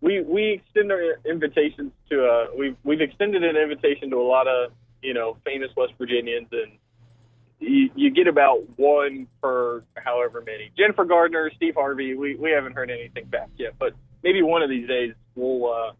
we 0.01 0.21
we 0.21 0.61
extend 0.61 0.91
our 0.91 1.19
invitations 1.25 1.91
to 2.09 2.25
uh 2.25 2.45
we've 2.57 2.75
we've 2.83 3.01
extended 3.01 3.43
an 3.43 3.55
invitation 3.55 4.09
to 4.11 4.17
a 4.17 4.27
lot 4.27 4.47
of 4.47 4.71
you 5.01 5.13
know 5.13 5.37
famous 5.45 5.69
West 5.75 5.93
Virginians 5.97 6.47
and 6.51 6.71
you, 7.59 7.89
you 7.95 8.11
get 8.11 8.27
about 8.27 8.59
one 8.77 9.27
per 9.41 9.83
however 9.95 10.43
many. 10.45 10.71
Jennifer 10.77 11.05
Gardner, 11.05 11.51
Steve 11.55 11.73
Harvey, 11.73 12.13
we, 12.13 12.35
we 12.35 12.51
haven't 12.51 12.73
heard 12.73 12.91
anything 12.91 13.25
back 13.25 13.49
yet, 13.57 13.73
but 13.79 13.93
maybe 14.23 14.43
one 14.43 14.61
of 14.61 14.69
these 14.69 14.87
days 14.87 15.13
we'll 15.35 15.71
uh 15.71 15.91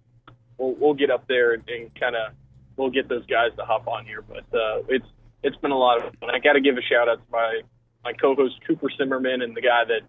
we'll 0.57 0.75
we'll 0.75 0.93
get 0.93 1.09
up 1.09 1.27
there 1.27 1.53
and, 1.53 1.63
and 1.67 1.93
kind 1.99 2.15
of 2.15 2.33
we'll 2.75 2.91
get 2.91 3.09
those 3.09 3.25
guys 3.25 3.49
to 3.57 3.65
hop 3.65 3.87
on 3.87 4.05
here. 4.05 4.21
But 4.21 4.45
uh, 4.55 4.83
it's 4.87 5.05
it's 5.43 5.57
been 5.57 5.71
a 5.71 5.77
lot 5.77 5.97
of 6.05 6.13
fun. 6.19 6.29
I 6.33 6.39
got 6.39 6.53
to 6.53 6.61
give 6.61 6.77
a 6.77 6.81
shout 6.81 7.09
out 7.09 7.15
to 7.15 7.31
my 7.31 7.61
my 8.03 8.13
co-host 8.13 8.55
Cooper 8.65 8.89
Simmerman 8.99 9.43
and 9.43 9.55
the 9.55 9.61
guy 9.61 9.83
that 9.85 10.01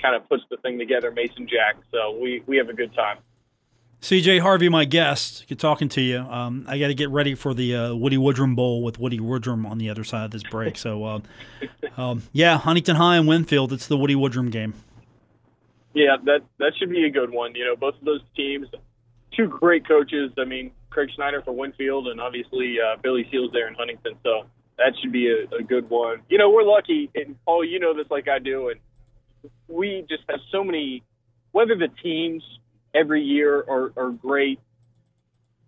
kind 0.00 0.14
of 0.14 0.28
puts 0.28 0.42
the 0.50 0.56
thing 0.58 0.78
together, 0.78 1.10
Mason 1.10 1.46
Jack. 1.48 1.76
So 1.92 2.18
we 2.20 2.42
we 2.46 2.56
have 2.56 2.68
a 2.68 2.74
good 2.74 2.94
time. 2.94 3.18
CJ 4.02 4.40
Harvey, 4.40 4.68
my 4.68 4.84
guest, 4.84 5.46
good 5.48 5.58
talking 5.58 5.88
to 5.88 6.00
you. 6.00 6.18
Um, 6.18 6.64
I 6.68 6.78
got 6.78 6.88
to 6.88 6.94
get 6.94 7.08
ready 7.08 7.34
for 7.34 7.54
the 7.54 7.74
uh, 7.74 7.94
Woody 7.94 8.18
Woodrum 8.18 8.54
Bowl 8.54 8.82
with 8.82 8.98
Woody 8.98 9.18
Woodrum 9.18 9.68
on 9.68 9.78
the 9.78 9.88
other 9.88 10.04
side 10.04 10.26
of 10.26 10.30
this 10.30 10.42
break. 10.44 10.76
So, 10.76 11.04
uh, 11.04 11.20
um, 11.96 12.22
yeah, 12.32 12.58
Huntington 12.58 12.96
High 12.96 13.16
and 13.16 13.26
Winfield, 13.26 13.72
it's 13.72 13.86
the 13.86 13.96
Woody 13.96 14.14
Woodrum 14.14 14.50
game. 14.50 14.74
Yeah, 15.94 16.16
that 16.24 16.42
that 16.58 16.72
should 16.78 16.90
be 16.90 17.06
a 17.06 17.10
good 17.10 17.30
one. 17.30 17.54
You 17.54 17.64
know, 17.64 17.74
both 17.74 17.94
of 17.98 18.04
those 18.04 18.20
teams, 18.36 18.68
two 19.34 19.48
great 19.48 19.88
coaches. 19.88 20.30
I 20.38 20.44
mean, 20.44 20.72
Craig 20.90 21.08
Schneider 21.16 21.40
for 21.42 21.52
Winfield, 21.52 22.08
and 22.08 22.20
obviously 22.20 22.76
uh, 22.78 22.96
Billy 23.02 23.26
Seals 23.30 23.50
there 23.52 23.66
in 23.66 23.74
Huntington. 23.74 24.12
So 24.22 24.44
that 24.76 24.92
should 25.00 25.10
be 25.10 25.30
a, 25.30 25.56
a 25.56 25.62
good 25.62 25.88
one. 25.88 26.20
You 26.28 26.36
know, 26.36 26.50
we're 26.50 26.64
lucky, 26.64 27.10
and 27.14 27.34
Paul, 27.46 27.64
you 27.64 27.80
know 27.80 27.94
this 27.94 28.06
like 28.10 28.28
I 28.28 28.38
do, 28.38 28.68
and 28.68 28.78
we 29.68 30.04
just 30.08 30.22
have 30.28 30.40
so 30.50 30.64
many. 30.64 31.02
Whether 31.52 31.76
the 31.76 31.88
teams 32.02 32.42
every 32.94 33.22
year 33.22 33.58
are, 33.68 33.92
are 33.96 34.10
great, 34.10 34.60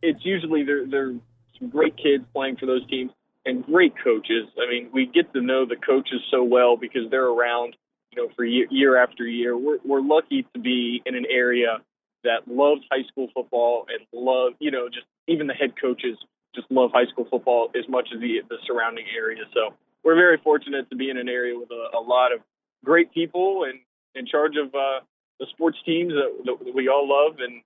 it's 0.02 0.24
usually 0.24 0.64
they're 0.64 0.86
they're 0.86 1.14
some 1.58 1.70
great 1.70 1.96
kids 1.96 2.24
playing 2.32 2.56
for 2.56 2.66
those 2.66 2.86
teams 2.88 3.10
and 3.44 3.64
great 3.64 3.94
coaches. 4.02 4.46
I 4.60 4.70
mean, 4.70 4.90
we 4.92 5.06
get 5.06 5.32
to 5.32 5.40
know 5.40 5.64
the 5.66 5.76
coaches 5.76 6.20
so 6.30 6.44
well 6.44 6.76
because 6.76 7.10
they're 7.10 7.26
around 7.26 7.76
you 8.12 8.22
know, 8.22 8.28
for 8.34 8.44
year, 8.44 8.66
year 8.70 9.02
after 9.02 9.26
year. 9.26 9.56
We're, 9.56 9.78
we're 9.84 10.00
lucky 10.00 10.46
to 10.54 10.60
be 10.60 11.02
in 11.04 11.14
an 11.14 11.26
area 11.30 11.78
that 12.24 12.48
loves 12.48 12.82
high 12.90 13.06
school 13.08 13.28
football 13.34 13.86
and 13.88 14.06
love, 14.12 14.54
you 14.58 14.70
know, 14.70 14.88
just 14.88 15.06
even 15.26 15.46
the 15.46 15.54
head 15.54 15.74
coaches 15.80 16.16
just 16.54 16.70
love 16.70 16.90
high 16.92 17.06
school 17.06 17.26
football 17.30 17.70
as 17.76 17.88
much 17.88 18.08
as 18.14 18.20
the, 18.20 18.40
the 18.48 18.56
surrounding 18.66 19.04
area. 19.16 19.44
So 19.54 19.74
we're 20.02 20.16
very 20.16 20.38
fortunate 20.42 20.88
to 20.90 20.96
be 20.96 21.10
in 21.10 21.16
an 21.16 21.28
area 21.28 21.58
with 21.58 21.70
a, 21.70 21.96
a 21.96 22.00
lot 22.00 22.32
of 22.32 22.40
great 22.84 23.12
people 23.12 23.64
and 23.64 23.80
in 24.14 24.26
charge 24.26 24.56
of 24.56 24.74
uh, 24.74 25.00
the 25.38 25.46
sports 25.50 25.78
teams 25.84 26.12
that, 26.12 26.56
that 26.64 26.74
we 26.74 26.88
all 26.88 27.08
love 27.08 27.36
and 27.38 27.62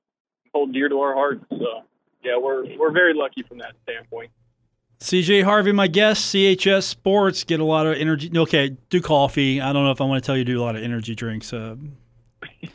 hold 0.54 0.72
dear 0.72 0.88
to 0.88 1.00
our 1.00 1.14
hearts. 1.14 1.44
So 1.50 1.82
yeah, 2.22 2.36
we're 2.38 2.76
we're 2.78 2.92
very 2.92 3.14
lucky 3.14 3.42
from 3.42 3.58
that 3.58 3.74
standpoint. 3.84 4.30
CJ 5.00 5.42
Harvey, 5.42 5.72
my 5.72 5.88
guest, 5.88 6.32
CHS 6.32 6.84
Sports, 6.84 7.42
get 7.42 7.58
a 7.58 7.64
lot 7.64 7.86
of 7.86 7.96
energy. 7.96 8.30
Okay, 8.34 8.76
do 8.88 9.00
coffee. 9.00 9.60
I 9.60 9.72
don't 9.72 9.84
know 9.84 9.90
if 9.90 10.00
I 10.00 10.04
want 10.04 10.22
to 10.22 10.26
tell 10.26 10.36
you 10.36 10.44
to 10.44 10.52
do 10.52 10.60
a 10.60 10.62
lot 10.62 10.76
of 10.76 10.82
energy 10.82 11.16
drinks. 11.16 11.52
Uh, 11.52 11.74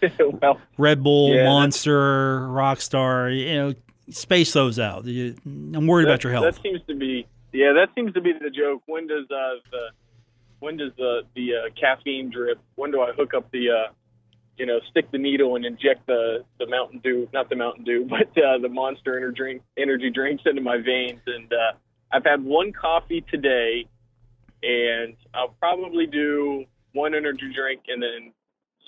well, 0.41 0.59
Red 0.77 1.01
Bull, 1.03 1.33
Yeah, 1.33 1.45
Monster, 1.45 2.41
Rockstar, 2.41 3.37
you 3.37 3.55
know, 3.55 3.73
space 4.09 4.51
those 4.51 4.77
out. 4.77 5.05
I'm 5.05 5.87
worried 5.87 6.05
about 6.05 6.23
your 6.23 6.33
health. 6.33 6.43
That 6.53 6.61
seems 6.61 6.81
to 6.87 6.95
be 6.95 7.25
yeah, 7.53 7.73
that 7.73 7.89
seems 7.95 8.13
to 8.13 8.21
be 8.21 8.33
the 8.33 8.49
joke. 8.49 8.83
When 8.85 9.07
does 9.07 9.25
uh, 9.31 9.59
the 9.71 9.87
when 10.59 10.77
does 10.77 10.91
the 10.97 11.21
the 11.35 11.49
uh, 11.53 11.69
caffeine 11.79 12.29
drip? 12.29 12.59
When 12.75 12.91
do 12.91 13.01
I 13.01 13.11
hook 13.11 13.33
up 13.33 13.51
the 13.51 13.69
uh, 13.69 13.93
you 14.57 14.65
know 14.65 14.79
stick 14.89 15.11
the 15.11 15.17
needle 15.17 15.55
and 15.55 15.65
inject 15.65 16.07
the 16.07 16.43
the 16.59 16.67
Mountain 16.67 17.01
Dew, 17.03 17.27
not 17.33 17.49
the 17.49 17.55
Mountain 17.55 17.83
Dew, 17.83 18.07
but 18.09 18.29
uh, 18.41 18.57
the 18.59 18.69
Monster 18.69 19.17
energy 19.17 19.35
drink 19.35 19.61
energy 19.77 20.09
drinks 20.09 20.43
into 20.45 20.61
my 20.61 20.77
veins? 20.77 21.21
And 21.25 21.51
uh, 21.51 21.77
I've 22.11 22.25
had 22.25 22.43
one 22.43 22.73
coffee 22.73 23.23
today, 23.29 23.85
and 24.63 25.15
I'll 25.33 25.55
probably 25.59 26.05
do 26.05 26.65
one 26.93 27.13
energy 27.13 27.51
drink 27.53 27.81
and 27.87 28.01
then 28.01 28.33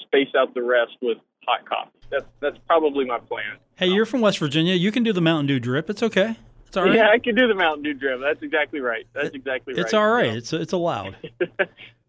space 0.01 0.29
out 0.35 0.53
the 0.53 0.63
rest 0.63 0.93
with 1.01 1.17
hot 1.47 1.67
coffee. 1.67 1.99
That's 2.09 2.25
that's 2.39 2.57
probably 2.67 3.05
my 3.05 3.19
plan. 3.19 3.57
Hey, 3.75 3.87
you're 3.87 4.05
from 4.05 4.21
West 4.21 4.39
Virginia. 4.39 4.73
You 4.73 4.91
can 4.91 5.03
do 5.03 5.13
the 5.13 5.21
Mountain 5.21 5.47
Dew 5.47 5.59
drip. 5.59 5.89
It's 5.89 6.03
okay. 6.03 6.37
It's 6.69 6.77
all 6.77 6.83
right. 6.85 6.93
Yeah, 6.95 7.09
I 7.09 7.17
can 7.19 7.33
do 7.35 7.47
the 7.47 7.55
Mountain 7.55 7.83
Dew 7.83 7.95
drip. 7.95 8.19
That's 8.21 8.41
exactly 8.43 8.79
right. 8.79 9.05
That's 9.13 9.33
exactly 9.35 9.73
right. 9.73 9.81
It's 9.83 9.93
all 9.93 10.07
right. 10.09 10.45
So, 10.45 10.55
It's 10.57 10.63
it's 10.63 10.73
allowed. 10.73 11.15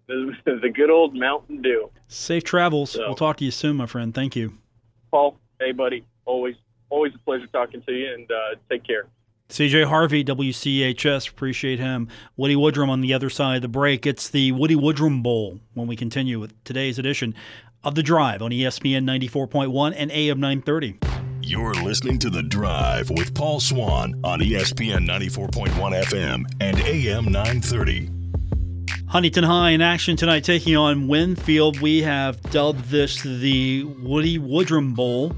the, 0.06 0.34
the 0.44 0.68
good 0.68 0.90
old 0.90 1.14
Mountain 1.16 1.62
Dew. 1.62 1.90
Safe 2.08 2.44
travels. 2.44 2.90
So- 2.90 3.00
We'll 3.06 3.14
talk 3.14 3.38
to 3.38 3.44
you 3.44 3.50
soon, 3.50 3.76
my 3.76 3.86
friend. 3.86 4.14
Thank 4.14 4.36
you. 4.36 4.52
Paul, 5.10 5.36
hey 5.58 5.72
buddy, 5.72 6.04
always 6.26 6.56
always 6.90 7.14
a 7.14 7.18
pleasure 7.18 7.46
talking 7.46 7.82
to 7.82 7.92
you, 7.92 8.12
and 8.14 8.30
uh, 8.30 8.56
take 8.70 8.84
care. 8.84 9.06
CJ 9.48 9.86
Harvey, 9.86 10.22
WCHS, 10.22 11.28
appreciate 11.30 11.80
him. 11.80 12.06
Woody 12.36 12.54
Woodrum 12.54 12.88
on 12.88 13.00
the 13.00 13.12
other 13.14 13.28
side 13.30 13.56
of 13.56 13.62
the 13.62 13.68
break. 13.68 14.06
It's 14.06 14.28
the 14.28 14.52
Woody 14.52 14.76
Woodrum 14.76 15.22
Bowl 15.24 15.58
when 15.74 15.88
we 15.88 15.96
continue 15.96 16.38
with 16.38 16.62
today's 16.62 16.98
edition 17.00 17.34
of 17.82 17.96
The 17.96 18.02
Drive 18.04 18.42
on 18.42 18.52
ESPN 18.52 19.04
94.1 19.04 19.94
and 19.96 20.12
AM 20.12 20.38
930. 20.38 20.98
You're 21.50 21.74
listening 21.74 22.20
to 22.20 22.30
The 22.30 22.44
Drive 22.44 23.10
with 23.10 23.34
Paul 23.34 23.58
Swann 23.58 24.20
on 24.22 24.38
ESPN 24.38 25.04
94.1 25.04 26.04
FM 26.04 26.44
and 26.60 26.78
AM 26.78 27.24
930. 27.24 28.08
Huntington 29.08 29.42
High 29.42 29.70
in 29.70 29.80
action 29.80 30.14
tonight, 30.14 30.44
taking 30.44 30.76
on 30.76 31.08
Winfield. 31.08 31.80
We 31.80 32.02
have 32.02 32.40
dubbed 32.52 32.84
this 32.84 33.24
the 33.24 33.82
Woody 33.82 34.38
Woodrum 34.38 34.94
Bowl, 34.94 35.34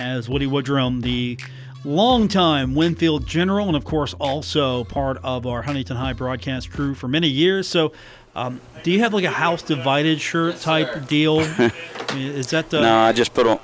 as 0.00 0.30
Woody 0.30 0.46
Woodrum, 0.46 1.02
the 1.02 1.38
longtime 1.84 2.74
Winfield 2.74 3.26
general, 3.26 3.66
and 3.66 3.76
of 3.76 3.84
course 3.84 4.14
also 4.14 4.84
part 4.84 5.18
of 5.22 5.46
our 5.46 5.60
Huntington 5.60 5.98
High 5.98 6.14
broadcast 6.14 6.70
crew 6.70 6.94
for 6.94 7.06
many 7.06 7.28
years. 7.28 7.68
So, 7.68 7.92
um, 8.34 8.62
do 8.82 8.90
you 8.90 9.00
have 9.00 9.12
like 9.12 9.24
a 9.24 9.30
house 9.30 9.60
divided 9.60 10.22
shirt 10.22 10.60
type 10.60 11.06
deal? 11.06 11.40
Is 12.14 12.48
that 12.48 12.70
the 12.70 12.80
No, 12.80 12.96
I 12.96 13.12
just 13.12 13.34
put 13.34 13.46
on 13.46 13.60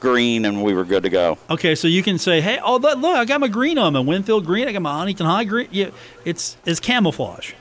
green 0.00 0.44
and 0.44 0.62
we 0.62 0.74
were 0.74 0.84
good 0.84 1.02
to 1.04 1.10
go. 1.10 1.38
okay? 1.48 1.74
So 1.74 1.86
you 1.86 2.02
can 2.02 2.18
say, 2.18 2.40
"Hey, 2.40 2.58
oh 2.62 2.76
look, 2.76 2.98
look, 2.98 3.16
I 3.16 3.24
got 3.24 3.40
my 3.40 3.48
green 3.48 3.78
on, 3.78 3.92
my 3.92 4.00
Winfield 4.00 4.44
green. 4.46 4.66
I 4.66 4.72
got 4.72 4.82
my 4.82 4.92
Huntington 4.98 5.26
High 5.26 5.44
green." 5.44 5.68
Yeah, 5.70 5.90
it's 6.24 6.56
it's 6.66 6.80
camouflage. 6.80 7.52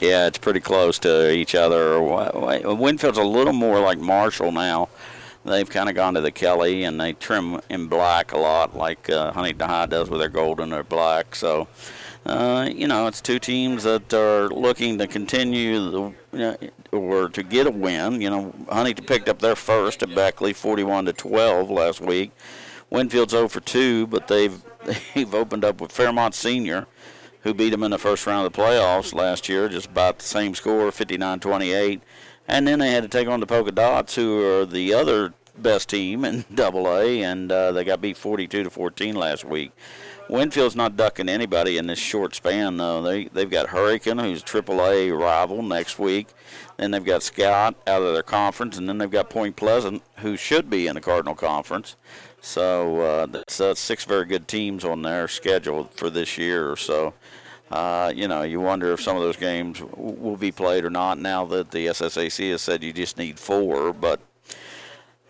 Yeah, 0.00 0.26
it's 0.26 0.38
pretty 0.38 0.60
close 0.60 0.98
to 1.00 1.30
each 1.32 1.54
other. 1.54 2.00
Winfield's 2.00 3.18
a 3.18 3.22
little 3.22 3.52
more 3.52 3.78
like 3.80 3.98
Marshall 3.98 4.50
now. 4.50 4.88
They've 5.44 5.68
kind 5.68 5.88
of 5.88 5.94
gone 5.94 6.14
to 6.14 6.20
the 6.20 6.30
Kelly 6.30 6.84
and 6.84 7.00
they 7.00 7.12
trim 7.14 7.60
in 7.68 7.86
black 7.88 8.32
a 8.32 8.38
lot, 8.38 8.76
like 8.76 9.10
uh, 9.10 9.32
Huntington 9.32 9.68
High 9.68 9.86
does 9.86 10.08
with 10.10 10.20
their 10.20 10.28
gold 10.28 10.60
and 10.60 10.72
their 10.72 10.84
black. 10.84 11.34
So, 11.34 11.68
uh, 12.24 12.68
you 12.72 12.86
know, 12.86 13.06
it's 13.06 13.20
two 13.20 13.38
teams 13.38 13.82
that 13.84 14.12
are 14.14 14.48
looking 14.48 14.98
to 14.98 15.06
continue 15.06 15.90
the, 15.90 16.00
you 16.32 16.38
know, 16.38 16.56
or 16.92 17.28
to 17.28 17.42
get 17.42 17.66
a 17.66 17.70
win. 17.70 18.20
You 18.20 18.30
know, 18.30 18.54
Huntington 18.68 19.06
picked 19.06 19.28
up 19.28 19.40
their 19.40 19.56
first 19.56 20.02
at 20.02 20.14
Beckley, 20.14 20.52
41 20.52 21.06
to 21.06 21.12
12 21.12 21.70
last 21.70 22.00
week. 22.00 22.32
Winfield's 22.90 23.32
0 23.32 23.48
for 23.48 23.60
2, 23.60 24.06
but 24.06 24.28
they've 24.28 24.62
they've 25.14 25.34
opened 25.34 25.64
up 25.64 25.80
with 25.80 25.92
Fairmont 25.92 26.34
Senior 26.34 26.86
who 27.42 27.52
beat 27.52 27.70
them 27.70 27.82
in 27.82 27.90
the 27.90 27.98
first 27.98 28.26
round 28.26 28.46
of 28.46 28.52
the 28.52 28.58
playoffs 28.58 29.14
last 29.14 29.48
year, 29.48 29.68
just 29.68 29.86
about 29.86 30.18
the 30.18 30.24
same 30.24 30.54
score, 30.54 30.90
59-28. 30.90 32.00
And 32.48 32.66
then 32.66 32.78
they 32.78 32.90
had 32.90 33.02
to 33.02 33.08
take 33.08 33.28
on 33.28 33.40
the 33.40 33.46
Polka 33.46 33.72
Dots, 33.72 34.14
who 34.14 34.44
are 34.44 34.66
the 34.66 34.94
other 34.94 35.34
best 35.56 35.88
team 35.88 36.24
in 36.24 36.44
Double 36.54 36.88
A, 36.88 37.22
and 37.22 37.50
uh, 37.50 37.72
they 37.72 37.84
got 37.84 38.00
beat 38.00 38.16
42 38.16 38.64
to 38.64 38.70
14 38.70 39.14
last 39.14 39.44
week. 39.44 39.72
Winfield's 40.28 40.76
not 40.76 40.96
ducking 40.96 41.28
anybody 41.28 41.76
in 41.76 41.86
this 41.86 41.98
short 41.98 42.34
span, 42.34 42.76
though. 42.76 43.02
They 43.02 43.24
they've 43.24 43.50
got 43.50 43.68
Hurricane, 43.68 44.18
who's 44.18 44.42
Triple 44.42 44.84
A 44.84 45.10
rival 45.10 45.62
next 45.62 45.98
week. 45.98 46.28
Then 46.76 46.90
they've 46.90 47.04
got 47.04 47.22
Scott 47.22 47.76
out 47.86 48.02
of 48.02 48.14
their 48.14 48.22
conference, 48.22 48.78
and 48.78 48.88
then 48.88 48.98
they've 48.98 49.10
got 49.10 49.30
Point 49.30 49.56
Pleasant, 49.56 50.02
who 50.18 50.36
should 50.36 50.70
be 50.70 50.86
in 50.86 50.94
the 50.94 51.00
Cardinal 51.00 51.34
Conference. 51.34 51.96
So 52.40 53.00
uh, 53.00 53.26
that's 53.26 53.60
uh, 53.60 53.74
six 53.74 54.04
very 54.04 54.26
good 54.26 54.48
teams 54.48 54.84
on 54.84 55.02
their 55.02 55.28
schedule 55.28 55.84
for 55.94 56.10
this 56.10 56.36
year 56.36 56.70
or 56.70 56.76
so. 56.76 57.14
Uh, 57.70 58.12
you 58.14 58.28
know, 58.28 58.42
you 58.42 58.60
wonder 58.60 58.92
if 58.92 59.00
some 59.00 59.16
of 59.16 59.22
those 59.22 59.36
games 59.36 59.80
will 59.96 60.36
be 60.36 60.52
played 60.52 60.84
or 60.84 60.90
not 60.90 61.18
now 61.18 61.46
that 61.46 61.70
the 61.70 61.86
SSAC 61.86 62.50
has 62.50 62.60
said 62.60 62.82
you 62.82 62.92
just 62.92 63.16
need 63.16 63.38
four. 63.38 63.92
But, 63.92 64.20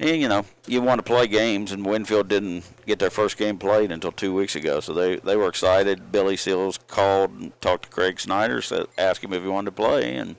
eh, 0.03 0.15
you 0.15 0.29
know, 0.29 0.45
you 0.67 0.83
want 0.83 0.99
to 0.99 1.03
play 1.03 1.27
games, 1.27 1.73
and 1.73 1.87
Winfield 1.87 2.29
didn't 2.29 2.65
get 2.87 2.99
their 2.99 3.11
first 3.11 3.37
game 3.37 3.59
played 3.59 3.91
until 3.91 4.13
two 4.13 4.35
weeks 4.35 4.55
ago. 4.57 4.81
So 4.81 4.93
they, 4.93 5.17
they 5.17 5.37
were 5.37 5.49
excited. 5.49 6.13
Billy 6.13 6.37
Seals 6.37 6.79
called 6.89 7.31
and 7.33 7.61
talked 7.61 7.85
to 7.85 7.91
Craig 7.91 8.21
Snyder, 8.21 8.61
said, 8.63 8.87
asked 8.99 9.23
him 9.25 9.33
if 9.33 9.43
he 9.43 9.49
wanted 9.49 9.67
to 9.71 9.77
play, 9.77 10.15
and 10.17 10.37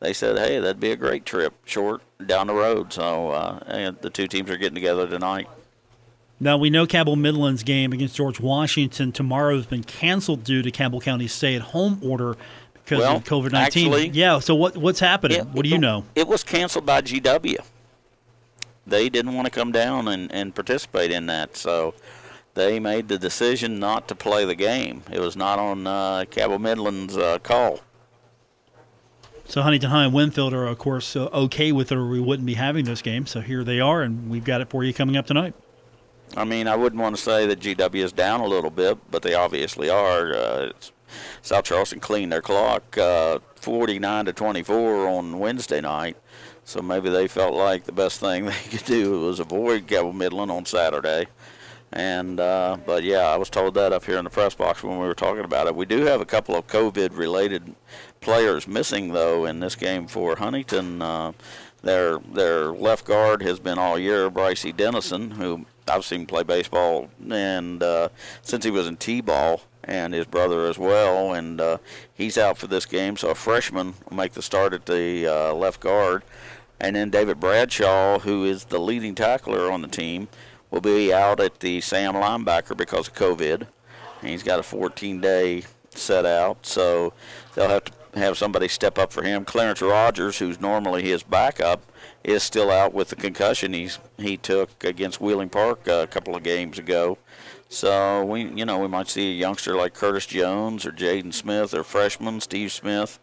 they 0.00 0.12
said, 0.12 0.38
hey, 0.38 0.58
that'd 0.58 0.80
be 0.80 0.90
a 0.90 0.96
great 0.96 1.24
trip, 1.24 1.54
short, 1.64 2.02
down 2.24 2.46
the 2.46 2.54
road. 2.54 2.92
So 2.92 3.30
uh, 3.30 3.60
and 3.66 3.96
the 4.00 4.10
two 4.10 4.26
teams 4.28 4.50
are 4.50 4.56
getting 4.56 4.74
together 4.74 5.06
tonight. 5.08 5.48
Now 6.38 6.58
we 6.58 6.68
know 6.68 6.86
Cabell 6.86 7.16
Midland's 7.16 7.62
game 7.62 7.92
against 7.94 8.14
George 8.16 8.38
Washington 8.40 9.10
tomorrow 9.10 9.56
has 9.56 9.64
been 9.64 9.84
canceled 9.84 10.44
due 10.44 10.60
to 10.60 10.70
Campbell 10.70 11.00
County's 11.00 11.32
stay-at-home 11.32 12.00
order 12.02 12.36
because 12.74 12.98
Well, 12.98 13.16
of 13.16 13.24
COVID 13.24 13.52
nineteen. 13.52 14.12
Yeah. 14.12 14.38
So 14.40 14.54
what 14.54 14.76
what's 14.76 15.00
happening? 15.00 15.38
It- 15.40 15.46
what 15.48 15.62
do 15.64 15.70
you 15.70 15.78
know? 15.78 16.04
It 16.14 16.28
was 16.28 16.44
canceled 16.44 16.84
by 16.84 17.00
GW. 17.00 17.56
They 18.86 19.08
didn't 19.08 19.34
want 19.34 19.46
to 19.46 19.50
come 19.50 19.72
down 19.72 20.08
and, 20.08 20.30
and 20.32 20.54
participate 20.54 21.10
in 21.10 21.26
that, 21.26 21.56
so 21.56 21.94
they 22.54 22.78
made 22.78 23.08
the 23.08 23.18
decision 23.18 23.78
not 23.78 24.06
to 24.08 24.14
play 24.14 24.44
the 24.44 24.54
game. 24.54 25.02
It 25.12 25.20
was 25.20 25.36
not 25.36 25.58
on 25.58 25.86
uh, 25.86 26.24
Cabell 26.30 26.58
Midland's 26.58 27.16
uh, 27.16 27.38
call. 27.40 27.80
So 29.48 29.62
Huntington 29.62 29.90
High 29.90 30.04
and 30.04 30.14
Winfield 30.14 30.52
are 30.54 30.66
of 30.66 30.78
course 30.78 31.14
uh, 31.16 31.26
okay 31.32 31.70
with 31.72 31.92
it, 31.92 31.96
or 31.98 32.06
we 32.08 32.20
wouldn't 32.20 32.46
be 32.46 32.54
having 32.54 32.84
this 32.84 33.02
game. 33.02 33.26
So 33.26 33.40
here 33.40 33.62
they 33.62 33.80
are, 33.80 34.02
and 34.02 34.28
we've 34.30 34.44
got 34.44 34.60
it 34.60 34.70
for 34.70 34.82
you 34.84 34.92
coming 34.92 35.16
up 35.16 35.26
tonight. 35.26 35.54
I 36.36 36.44
mean, 36.44 36.66
I 36.66 36.74
wouldn't 36.74 37.00
want 37.00 37.14
to 37.16 37.22
say 37.22 37.46
that 37.46 37.60
GW 37.60 37.94
is 38.02 38.12
down 38.12 38.40
a 38.40 38.46
little 38.46 38.70
bit, 38.70 38.98
but 39.10 39.22
they 39.22 39.34
obviously 39.34 39.88
are. 39.90 40.32
Uh, 40.34 40.66
it's- 40.66 40.92
South 41.40 41.64
Charleston 41.64 42.00
cleaned 42.00 42.32
their 42.32 42.42
clock, 42.42 42.98
uh, 42.98 43.38
49 43.54 44.24
to 44.24 44.32
24 44.32 45.06
on 45.06 45.38
Wednesday 45.38 45.80
night. 45.80 46.16
So 46.66 46.82
maybe 46.82 47.08
they 47.10 47.28
felt 47.28 47.54
like 47.54 47.84
the 47.84 47.92
best 47.92 48.18
thing 48.18 48.44
they 48.46 48.52
could 48.70 48.84
do 48.84 49.20
was 49.20 49.38
avoid 49.38 49.86
Cabell 49.86 50.12
Midland 50.12 50.50
on 50.50 50.66
Saturday. 50.66 51.28
And 51.92 52.40
uh, 52.40 52.78
but 52.84 53.04
yeah, 53.04 53.28
I 53.28 53.36
was 53.36 53.48
told 53.48 53.74
that 53.74 53.92
up 53.92 54.04
here 54.04 54.18
in 54.18 54.24
the 54.24 54.30
press 54.30 54.56
box 54.56 54.82
when 54.82 54.98
we 54.98 55.06
were 55.06 55.14
talking 55.14 55.44
about 55.44 55.68
it. 55.68 55.76
We 55.76 55.86
do 55.86 56.00
have 56.00 56.20
a 56.20 56.26
couple 56.26 56.56
of 56.56 56.66
COVID-related 56.66 57.76
players 58.20 58.66
missing 58.66 59.12
though 59.12 59.46
in 59.46 59.60
this 59.60 59.76
game 59.76 60.08
for 60.08 60.36
Huntington. 60.36 61.00
Uh, 61.00 61.32
their 61.82 62.18
their 62.18 62.72
left 62.72 63.04
guard 63.04 63.42
has 63.42 63.60
been 63.60 63.78
all 63.78 63.96
year, 63.96 64.28
Brycey 64.28 64.76
Dennison, 64.76 65.30
who 65.30 65.66
I've 65.86 66.04
seen 66.04 66.26
play 66.26 66.42
baseball 66.42 67.08
and 67.30 67.80
uh, 67.80 68.08
since 68.42 68.64
he 68.64 68.72
was 68.72 68.88
in 68.88 68.96
T-ball, 68.96 69.62
and 69.86 70.12
his 70.12 70.26
brother 70.26 70.66
as 70.66 70.78
well, 70.78 71.32
and 71.32 71.60
uh, 71.60 71.78
he's 72.12 72.36
out 72.36 72.58
for 72.58 72.66
this 72.66 72.84
game. 72.84 73.16
So 73.16 73.30
a 73.30 73.34
freshman 73.34 73.94
will 74.08 74.16
make 74.16 74.32
the 74.32 74.42
start 74.42 74.72
at 74.72 74.86
the 74.86 75.26
uh, 75.26 75.54
left 75.54 75.80
guard, 75.80 76.22
and 76.80 76.96
then 76.96 77.10
David 77.10 77.40
Bradshaw, 77.40 78.20
who 78.20 78.44
is 78.44 78.64
the 78.64 78.78
leading 78.78 79.14
tackler 79.14 79.70
on 79.70 79.82
the 79.82 79.88
team, 79.88 80.28
will 80.70 80.80
be 80.80 81.12
out 81.12 81.40
at 81.40 81.60
the 81.60 81.80
Sam 81.80 82.14
linebacker 82.14 82.76
because 82.76 83.08
of 83.08 83.14
COVID. 83.14 83.66
And 84.20 84.30
he's 84.30 84.42
got 84.42 84.58
a 84.58 84.62
14-day 84.62 85.64
set 85.90 86.26
out, 86.26 86.66
so 86.66 87.12
they'll 87.54 87.68
have 87.68 87.84
to 87.84 87.92
have 88.18 88.38
somebody 88.38 88.68
step 88.68 88.98
up 88.98 89.12
for 89.12 89.22
him. 89.22 89.44
Clarence 89.44 89.82
Rogers, 89.82 90.38
who's 90.38 90.60
normally 90.60 91.02
his 91.02 91.22
backup, 91.22 91.82
is 92.24 92.42
still 92.42 92.70
out 92.70 92.92
with 92.92 93.08
the 93.08 93.16
concussion 93.16 93.72
he's 93.72 93.98
he 94.18 94.36
took 94.36 94.82
against 94.82 95.20
Wheeling 95.20 95.48
Park 95.48 95.86
a 95.86 96.06
couple 96.06 96.34
of 96.34 96.42
games 96.42 96.78
ago. 96.78 97.18
So 97.68 98.24
we, 98.24 98.44
you 98.44 98.64
know, 98.64 98.78
we 98.78 98.88
might 98.88 99.08
see 99.08 99.30
a 99.30 99.34
youngster 99.34 99.76
like 99.76 99.94
Curtis 99.94 100.26
Jones 100.26 100.86
or 100.86 100.92
Jaden 100.92 101.34
Smith 101.34 101.74
or 101.74 101.84
freshman 101.84 102.40
Steve 102.40 102.72
Smith, 102.72 103.18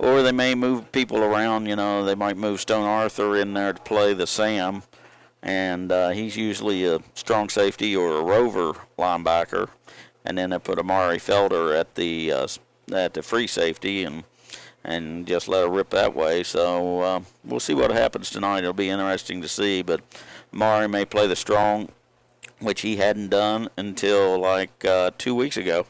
or 0.00 0.22
they 0.22 0.32
may 0.32 0.54
move 0.54 0.90
people 0.92 1.18
around. 1.18 1.66
You 1.66 1.76
know, 1.76 2.04
they 2.04 2.14
might 2.14 2.38
move 2.38 2.60
Stone 2.60 2.86
Arthur 2.86 3.36
in 3.36 3.52
there 3.52 3.74
to 3.74 3.82
play 3.82 4.14
the 4.14 4.26
Sam, 4.26 4.82
and 5.42 5.92
uh, 5.92 6.08
he's 6.08 6.36
usually 6.36 6.86
a 6.86 7.00
strong 7.14 7.50
safety 7.50 7.94
or 7.94 8.16
a 8.16 8.24
rover 8.24 8.72
linebacker. 8.98 9.68
And 10.24 10.38
then 10.38 10.50
they 10.50 10.58
put 10.58 10.78
Amari 10.78 11.18
Felder 11.18 11.78
at 11.78 11.96
the 11.96 12.32
uh, 12.32 12.48
at 12.92 13.12
the 13.12 13.22
free 13.22 13.46
safety 13.46 14.04
and 14.04 14.24
and 14.82 15.26
just 15.26 15.48
let 15.48 15.64
her 15.64 15.70
rip 15.70 15.90
that 15.90 16.16
way. 16.16 16.42
So 16.44 17.00
uh, 17.00 17.20
we'll 17.44 17.60
see 17.60 17.74
what 17.74 17.90
happens 17.90 18.30
tonight. 18.30 18.60
It'll 18.60 18.72
be 18.72 18.88
interesting 18.88 19.42
to 19.42 19.48
see. 19.48 19.82
But 19.82 20.00
Amari 20.52 20.88
may 20.88 21.04
play 21.04 21.26
the 21.26 21.36
strong, 21.36 21.90
which 22.58 22.80
he 22.80 22.96
hadn't 22.96 23.28
done 23.28 23.68
until 23.76 24.38
like 24.38 24.82
uh, 24.86 25.10
two 25.18 25.34
weeks 25.34 25.58
ago. 25.58 25.84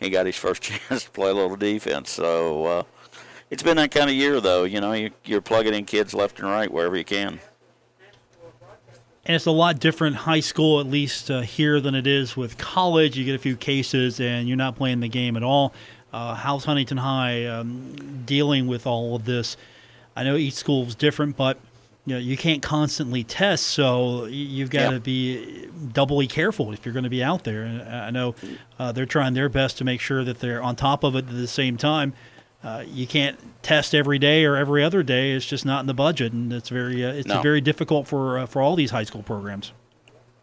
He 0.00 0.10
got 0.10 0.26
his 0.26 0.36
first 0.36 0.62
chance 0.88 1.04
to 1.04 1.10
play 1.10 1.30
a 1.30 1.34
little 1.34 1.56
defense. 1.56 2.10
So 2.10 2.64
uh, 2.66 2.82
it's 3.52 3.62
been 3.62 3.76
that 3.76 3.90
kind 3.90 4.08
of 4.08 4.16
year, 4.16 4.40
though. 4.40 4.64
You 4.64 4.80
know, 4.80 4.92
you, 4.92 5.10
you're 5.26 5.42
plugging 5.42 5.74
in 5.74 5.84
kids 5.84 6.14
left 6.14 6.40
and 6.40 6.48
right 6.48 6.72
wherever 6.72 6.96
you 6.96 7.04
can. 7.04 7.38
And 9.26 9.36
it's 9.36 9.44
a 9.44 9.50
lot 9.50 9.78
different 9.78 10.16
high 10.16 10.40
school, 10.40 10.80
at 10.80 10.86
least 10.86 11.30
uh, 11.30 11.42
here, 11.42 11.78
than 11.78 11.94
it 11.94 12.06
is 12.06 12.34
with 12.34 12.56
college. 12.56 13.18
You 13.18 13.26
get 13.26 13.34
a 13.34 13.38
few 13.38 13.54
cases, 13.54 14.18
and 14.18 14.48
you're 14.48 14.56
not 14.56 14.74
playing 14.74 15.00
the 15.00 15.08
game 15.08 15.36
at 15.36 15.42
all. 15.42 15.74
Uh, 16.14 16.34
how's 16.34 16.64
Huntington 16.64 16.96
High 16.96 17.44
um, 17.44 18.22
dealing 18.24 18.68
with 18.68 18.86
all 18.86 19.14
of 19.14 19.26
this? 19.26 19.58
I 20.16 20.24
know 20.24 20.36
each 20.36 20.54
school 20.54 20.86
is 20.86 20.94
different, 20.94 21.36
but 21.36 21.58
you 22.06 22.14
know 22.14 22.20
you 22.20 22.38
can't 22.38 22.62
constantly 22.62 23.22
test, 23.22 23.66
so 23.66 24.24
you've 24.24 24.70
got 24.70 24.90
to 24.90 24.98
be 24.98 25.68
doubly 25.92 26.26
careful 26.26 26.72
if 26.72 26.86
you're 26.86 26.94
going 26.94 27.04
to 27.04 27.10
be 27.10 27.22
out 27.22 27.44
there. 27.44 27.62
And 27.64 27.82
I 27.82 28.10
know 28.10 28.34
uh, 28.78 28.92
they're 28.92 29.06
trying 29.06 29.34
their 29.34 29.50
best 29.50 29.76
to 29.78 29.84
make 29.84 30.00
sure 30.00 30.24
that 30.24 30.40
they're 30.40 30.62
on 30.62 30.74
top 30.74 31.04
of 31.04 31.14
it 31.16 31.28
at 31.28 31.30
the 31.30 31.46
same 31.46 31.76
time. 31.76 32.14
Uh, 32.64 32.84
you 32.86 33.06
can't 33.06 33.38
test 33.62 33.94
every 33.94 34.18
day 34.18 34.44
or 34.44 34.56
every 34.56 34.84
other 34.84 35.02
day. 35.02 35.32
It's 35.32 35.46
just 35.46 35.64
not 35.66 35.80
in 35.80 35.86
the 35.86 35.94
budget, 35.94 36.32
and 36.32 36.52
it's 36.52 36.68
very 36.68 37.04
uh, 37.04 37.12
it's 37.12 37.26
No. 37.26 37.42
very 37.42 37.60
difficult 37.60 38.06
for 38.06 38.38
uh, 38.38 38.46
for 38.46 38.62
all 38.62 38.76
these 38.76 38.92
high 38.92 39.02
school 39.04 39.22
programs. 39.22 39.72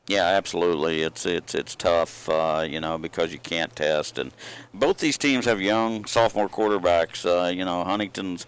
Yeah, 0.08 0.26
absolutely. 0.26 1.02
It's 1.04 1.26
it's 1.26 1.56
it's 1.56 1.76
tough, 1.76 2.28
uh, 2.28 2.66
you 2.68 2.82
know, 2.82 2.98
because 2.98 3.32
you 3.32 3.40
can't 3.40 3.74
test, 3.76 4.18
and 4.18 4.32
both 4.74 4.98
these 4.98 5.18
teams 5.18 5.46
have 5.46 5.62
young 5.62 6.04
sophomore 6.06 6.50
quarterbacks. 6.50 7.26
Uh, 7.26 7.50
you 7.50 7.64
know, 7.64 7.84
Huntington's 7.86 8.46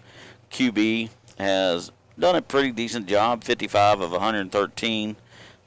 QB 0.50 1.08
has 1.38 1.92
done 2.18 2.36
a 2.36 2.42
pretty 2.42 2.72
decent 2.72 3.06
job, 3.06 3.42
55 3.42 4.00
of 4.00 4.10
113, 4.10 5.16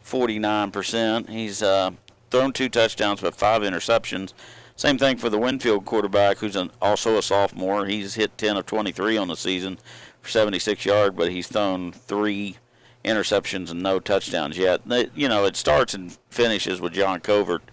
49 0.02 0.72
percent. 0.72 1.30
He's 1.30 1.64
uh, 1.64 1.92
thrown 2.30 2.54
two 2.54 2.70
touchdowns 2.70 3.22
but 3.22 3.34
five 3.34 3.62
interceptions. 3.64 4.34
Same 4.78 4.98
thing 4.98 5.16
for 5.18 5.30
the 5.30 5.38
Winfield 5.38 5.86
quarterback, 5.86 6.40
who's 6.40 6.58
an, 6.58 6.70
also 6.82 7.18
a 7.18 7.22
sophomore. 7.22 7.86
He's 7.86 8.16
hit 8.16 8.38
10 8.38 8.58
of 8.58 8.66
23 8.66 9.16
on 9.18 9.30
the 9.30 9.38
season 9.38 9.80
for 10.22 10.30
76 10.30 10.84
yards, 10.86 11.16
but 11.16 11.32
he's 11.32 11.48
thrown 11.48 11.94
three 11.94 12.58
interceptions 13.06 13.72
and 13.72 13.82
no 13.82 14.00
touchdowns 14.00 14.58
yet. 14.58 14.82
You 15.16 15.30
know, 15.30 15.46
it 15.46 15.56
starts 15.56 15.94
and 15.94 16.18
finishes 16.30 16.82
with 16.82 16.92
John 16.92 17.22
Covert, 17.22 17.64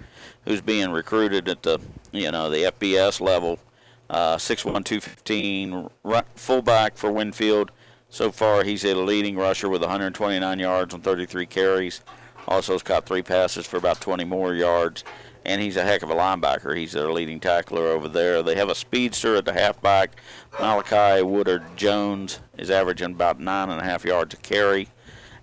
who's 0.45 0.61
being 0.61 0.93
recruited 0.93 1.49
at 1.49 1.65
the, 1.65 1.81
you 2.13 2.31
know, 2.31 2.49
the 2.49 2.71
FBS 2.71 3.21
level. 3.21 3.59
Uh, 4.09 4.37
6'1", 4.37 4.85
215, 4.85 5.89
ru- 6.05 6.21
fullback 6.37 6.97
for 6.97 7.11
Winfield. 7.11 7.73
So 8.11 8.31
far, 8.31 8.63
he's 8.63 8.85
a 8.85 8.95
leading 8.95 9.37
rusher 9.37 9.71
with 9.71 9.81
129 9.81 10.59
yards 10.59 10.93
on 10.93 11.01
33 11.01 11.47
carries. 11.47 12.03
Also 12.47 12.75
has 12.75 12.83
caught 12.83 13.07
three 13.07 13.23
passes 13.23 13.67
for 13.67 13.79
about 13.79 14.01
20 14.01 14.25
more 14.25 14.55
yards. 14.55 15.03
And 15.45 15.61
he's 15.61 15.77
a 15.77 15.83
heck 15.83 16.03
of 16.03 16.11
a 16.11 16.15
linebacker. 16.15 16.77
He's 16.77 16.93
their 16.93 17.13
leading 17.13 17.41
tackler 17.41 17.89
over 17.89 18.09
there. 18.09 18.43
They 18.43 18.55
have 18.55 18.69
a 18.69 18.75
speedster 18.75 19.35
at 19.37 19.45
the 19.45 19.53
halfback. 19.53 20.17
Malachi 20.61 21.23
Woodard 21.23 21.77
Jones 21.77 22.39
is 22.57 22.71
averaging 22.71 23.13
about 23.13 23.41
nine 23.41 23.69
and 23.71 23.81
a 23.81 23.85
half 23.85 24.05
yards 24.05 24.35
a 24.35 24.37
carry 24.37 24.89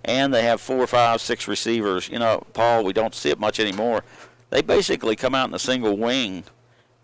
and 0.04 0.32
they 0.32 0.42
have 0.42 0.60
four, 0.60 0.86
five, 0.86 1.20
six 1.20 1.46
receivers. 1.46 2.08
You 2.08 2.18
know, 2.18 2.44
Paul, 2.52 2.84
we 2.84 2.92
don't 2.92 3.14
see 3.14 3.30
it 3.30 3.38
much 3.38 3.60
anymore. 3.60 4.02
They 4.50 4.62
basically 4.62 5.16
come 5.16 5.34
out 5.34 5.48
in 5.48 5.54
a 5.54 5.58
single 5.58 5.96
wing, 5.96 6.44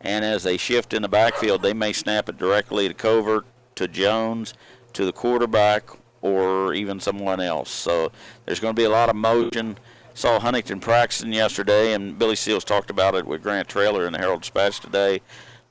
and 0.00 0.24
as 0.24 0.42
they 0.42 0.56
shift 0.56 0.92
in 0.92 1.02
the 1.02 1.08
backfield, 1.08 1.62
they 1.62 1.74
may 1.74 1.92
snap 1.92 2.28
it 2.28 2.38
directly 2.38 2.88
to 2.88 2.94
Covert, 2.94 3.44
to 3.76 3.86
Jones, 3.86 4.54
to 4.94 5.04
the 5.04 5.12
quarterback, 5.12 5.88
or 6.22 6.74
even 6.74 6.98
someone 6.98 7.40
else. 7.40 7.70
So 7.70 8.10
there's 8.44 8.60
going 8.60 8.74
to 8.74 8.80
be 8.80 8.84
a 8.84 8.90
lot 8.90 9.08
of 9.08 9.16
motion. 9.16 9.78
Saw 10.16 10.40
Huntington 10.40 10.80
practicing 10.80 11.30
yesterday, 11.30 11.92
and 11.92 12.18
Billy 12.18 12.36
Seals 12.36 12.64
talked 12.64 12.88
about 12.88 13.14
it 13.14 13.26
with 13.26 13.42
Grant 13.42 13.68
Traylor 13.68 14.06
in 14.06 14.14
the 14.14 14.18
Herald 14.18 14.40
Dispatch 14.40 14.80
today. 14.80 15.20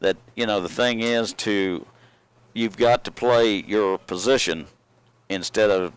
That 0.01 0.17
you 0.35 0.45
know 0.45 0.61
the 0.61 0.69
thing 0.69 0.99
is 0.99 1.33
to 1.33 1.87
you've 2.53 2.77
got 2.77 3.03
to 3.05 3.11
play 3.11 3.63
your 3.63 3.97
position 3.97 4.67
instead 5.29 5.71
of 5.71 5.93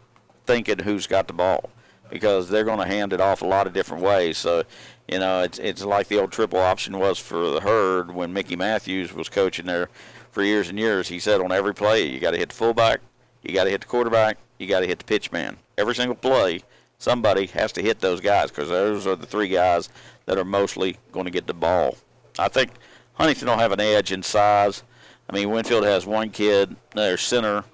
thinking 0.47 0.79
who's 0.79 1.07
got 1.07 1.27
the 1.27 1.35
ball 1.35 1.69
because 2.09 2.49
they're 2.49 2.65
going 2.65 2.79
to 2.79 2.87
hand 2.87 3.13
it 3.13 3.21
off 3.21 3.43
a 3.43 3.47
lot 3.47 3.67
of 3.67 3.75
different 3.75 4.03
ways. 4.03 4.39
So, 4.39 4.63
you 5.07 5.19
know, 5.19 5.43
it's 5.43 5.59
it's 5.59 5.85
like 5.85 6.09
the 6.09 6.19
old 6.19 6.33
triple 6.33 6.59
option 6.59 6.99
was 6.99 7.19
for 7.19 7.51
the 7.51 7.61
Herd 7.61 8.15
when 8.15 8.33
Mickey 8.33 8.57
Matthews 8.57 9.13
was 9.13 9.29
coaching 9.29 9.67
there 9.67 9.91
for 10.31 10.43
years 10.43 10.71
and 10.71 10.79
years. 10.79 11.09
He 11.09 11.19
said 11.19 11.43
on 11.43 11.53
every 11.53 11.75
play, 11.75 12.07
you 12.07 12.19
got 12.19 12.31
to 12.31 12.39
hit 12.39 12.49
the 12.49 12.55
fullback, 12.55 13.01
you 13.43 13.53
got 13.53 13.65
to 13.65 13.71
hit 13.71 13.83
the 13.83 13.87
quarterback, 13.87 14.39
you 14.59 14.67
got 14.67 14.81
to 14.81 14.87
hit 14.87 15.01
the 15.01 15.05
pitch 15.05 15.31
man. 15.31 15.59
Every 15.77 15.95
single 15.95 16.17
play, 16.17 16.63
somebody 16.99 17.47
has 17.47 17.73
to 17.73 17.83
hit 17.83 18.01
those 18.01 18.21
guys 18.21 18.51
because 18.51 18.69
those 18.69 19.07
are 19.07 19.17
the 19.17 19.27
three 19.27 19.49
guys 19.49 19.89
that 20.27 20.39
are 20.39 20.45
mostly 20.45 20.99
going 21.13 21.25
to 21.25 21.31
get 21.31 21.47
the 21.47 21.55
ball. 21.55 21.97
I 22.39 22.49
think 22.49 22.71
Huntington 23.15 23.49
will 23.49 23.59
have 23.59 23.73
an 23.73 23.81
edge 23.81 24.13
in 24.13 24.23
size. 24.23 24.83
I 25.31 25.35
mean, 25.35 25.51
Winfield 25.51 25.85
has 25.85 26.07
one 26.07 26.31
kid, 26.31 26.77
their 26.95 27.17
center 27.17 27.65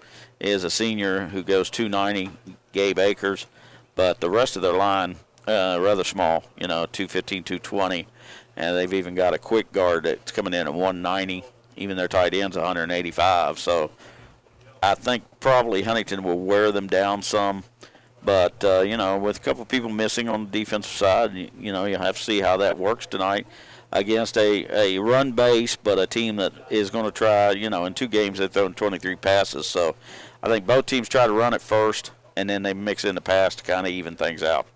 is 0.40 0.64
a 0.64 0.70
senior 0.70 1.26
who 1.28 1.42
goes 1.42 1.70
290, 1.70 2.30
Gabe 2.72 2.98
Akers, 2.98 3.46
but 3.94 4.20
the 4.20 4.30
rest 4.30 4.56
of 4.56 4.62
their 4.62 4.72
line 4.72 5.16
uh, 5.46 5.78
rather 5.80 6.04
small, 6.04 6.44
you 6.58 6.66
know, 6.66 6.86
215, 6.86 7.44
220, 7.44 8.06
and 8.56 8.76
they've 8.76 8.92
even 8.92 9.14
got 9.14 9.34
a 9.34 9.38
quick 9.38 9.72
guard 9.72 10.04
that's 10.04 10.32
coming 10.32 10.54
in 10.54 10.66
at 10.66 10.72
190. 10.74 11.44
Even 11.76 11.96
their 11.96 12.08
tight 12.08 12.34
end's 12.34 12.56
185. 12.56 13.58
So 13.58 13.90
I 14.82 14.94
think 14.94 15.24
probably 15.40 15.82
Huntington 15.82 16.22
will 16.22 16.38
wear 16.38 16.70
them 16.70 16.86
down 16.86 17.22
some. 17.22 17.64
But 18.24 18.64
uh, 18.64 18.80
you 18.80 18.96
know, 18.96 19.18
with 19.18 19.38
a 19.38 19.40
couple 19.40 19.62
of 19.62 19.68
people 19.68 19.90
missing 19.90 20.28
on 20.28 20.46
the 20.46 20.50
defensive 20.50 20.92
side, 20.92 21.34
you, 21.34 21.50
you 21.58 21.72
know, 21.72 21.84
you'll 21.84 22.00
have 22.00 22.16
to 22.16 22.22
see 22.22 22.40
how 22.40 22.56
that 22.58 22.78
works 22.78 23.06
tonight 23.06 23.46
against 23.92 24.36
a, 24.36 24.66
a 24.70 24.98
run 24.98 25.32
base, 25.32 25.76
but 25.76 25.98
a 25.98 26.06
team 26.06 26.36
that 26.36 26.52
is 26.70 26.90
going 26.90 27.04
to 27.04 27.10
try. 27.10 27.50
You 27.52 27.70
know, 27.70 27.84
in 27.84 27.94
two 27.94 28.08
games 28.08 28.38
they've 28.38 28.50
thrown 28.50 28.74
23 28.74 29.16
passes, 29.16 29.66
so 29.66 29.94
I 30.42 30.48
think 30.48 30.66
both 30.66 30.86
teams 30.86 31.08
try 31.08 31.26
to 31.26 31.32
run 31.32 31.54
it 31.54 31.60
first, 31.60 32.10
and 32.36 32.48
then 32.48 32.62
they 32.62 32.74
mix 32.74 33.04
in 33.04 33.14
the 33.14 33.20
pass 33.20 33.54
to 33.56 33.64
kind 33.64 33.86
of 33.86 33.92
even 33.92 34.16
things 34.16 34.42
out. 34.42 34.66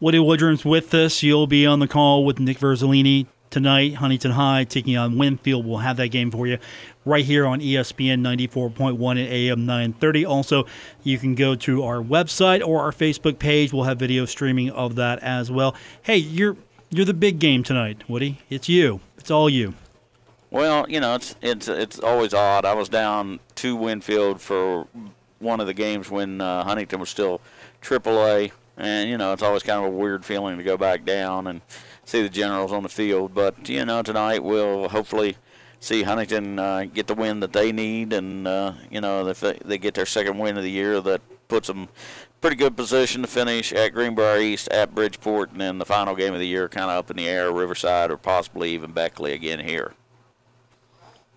Woody 0.00 0.18
Woodrum's 0.18 0.64
with 0.64 0.92
us. 0.94 1.22
You'll 1.22 1.46
be 1.46 1.64
on 1.64 1.78
the 1.78 1.86
call 1.86 2.24
with 2.24 2.40
Nick 2.40 2.58
Verzolini 2.58 3.26
tonight. 3.50 3.94
Huntington 3.94 4.32
High 4.32 4.64
taking 4.64 4.96
on 4.96 5.16
Winfield. 5.16 5.64
We'll 5.64 5.78
have 5.78 5.96
that 5.98 6.08
game 6.08 6.32
for 6.32 6.46
you 6.46 6.58
right 7.04 7.24
here 7.24 7.46
on 7.46 7.60
ESPN 7.60 8.20
94.1 8.20 9.24
at 9.24 9.30
AM 9.30 9.66
930. 9.66 10.26
Also, 10.26 10.66
you 11.02 11.18
can 11.18 11.34
go 11.34 11.54
to 11.56 11.82
our 11.82 12.00
website 12.02 12.66
or 12.66 12.80
our 12.80 12.92
Facebook 12.92 13.38
page. 13.38 13.72
We'll 13.72 13.84
have 13.84 13.98
video 13.98 14.24
streaming 14.24 14.70
of 14.70 14.94
that 14.96 15.18
as 15.20 15.50
well. 15.50 15.74
Hey, 16.02 16.16
you're 16.16 16.56
you're 16.90 17.06
the 17.06 17.14
big 17.14 17.38
game 17.38 17.62
tonight, 17.62 18.08
Woody. 18.08 18.38
It's 18.50 18.68
you. 18.68 19.00
It's 19.16 19.30
all 19.30 19.48
you. 19.48 19.74
Well, 20.50 20.84
you 20.88 21.00
know, 21.00 21.14
it's 21.14 21.34
it's 21.40 21.68
it's 21.68 21.98
always 21.98 22.34
odd. 22.34 22.64
I 22.64 22.74
was 22.74 22.88
down 22.88 23.40
to 23.56 23.74
Winfield 23.74 24.40
for 24.40 24.86
one 25.38 25.60
of 25.60 25.66
the 25.66 25.74
games 25.74 26.10
when 26.10 26.40
uh, 26.40 26.64
Huntington 26.64 27.00
was 27.00 27.08
still 27.08 27.40
AAA, 27.80 28.52
and 28.76 29.08
you 29.08 29.16
know, 29.16 29.32
it's 29.32 29.42
always 29.42 29.62
kind 29.62 29.84
of 29.84 29.92
a 29.92 29.96
weird 29.96 30.24
feeling 30.24 30.58
to 30.58 30.62
go 30.62 30.76
back 30.76 31.04
down 31.04 31.46
and 31.46 31.62
see 32.04 32.20
the 32.22 32.28
Generals 32.28 32.72
on 32.72 32.82
the 32.82 32.88
field. 32.90 33.34
But 33.34 33.68
you 33.68 33.84
know, 33.86 34.02
tonight 34.02 34.44
we'll 34.44 34.90
hopefully 34.90 35.38
see 35.82 36.04
Huntington 36.04 36.58
uh, 36.58 36.84
get 36.84 37.08
the 37.08 37.14
win 37.14 37.40
that 37.40 37.52
they 37.52 37.72
need, 37.72 38.12
and 38.12 38.46
uh, 38.46 38.72
you 38.90 39.00
know, 39.00 39.26
if 39.26 39.40
they, 39.40 39.58
they 39.64 39.78
get 39.78 39.94
their 39.94 40.06
second 40.06 40.38
win 40.38 40.56
of 40.56 40.62
the 40.62 40.70
year, 40.70 41.00
that 41.00 41.20
puts 41.48 41.66
them 41.66 41.88
pretty 42.40 42.56
good 42.56 42.76
position 42.76 43.20
to 43.22 43.28
finish 43.28 43.72
at 43.72 43.92
Greenbrier 43.92 44.40
East, 44.40 44.68
at 44.68 44.94
Bridgeport, 44.94 45.50
and 45.52 45.60
then 45.60 45.78
the 45.78 45.84
final 45.84 46.14
game 46.14 46.32
of 46.32 46.40
the 46.40 46.46
year 46.46 46.68
kind 46.68 46.90
of 46.90 46.98
up 46.98 47.10
in 47.10 47.16
the 47.16 47.28
air, 47.28 47.52
Riverside, 47.52 48.10
or 48.10 48.16
possibly 48.16 48.70
even 48.70 48.92
Beckley 48.92 49.32
again 49.32 49.60
here. 49.60 49.92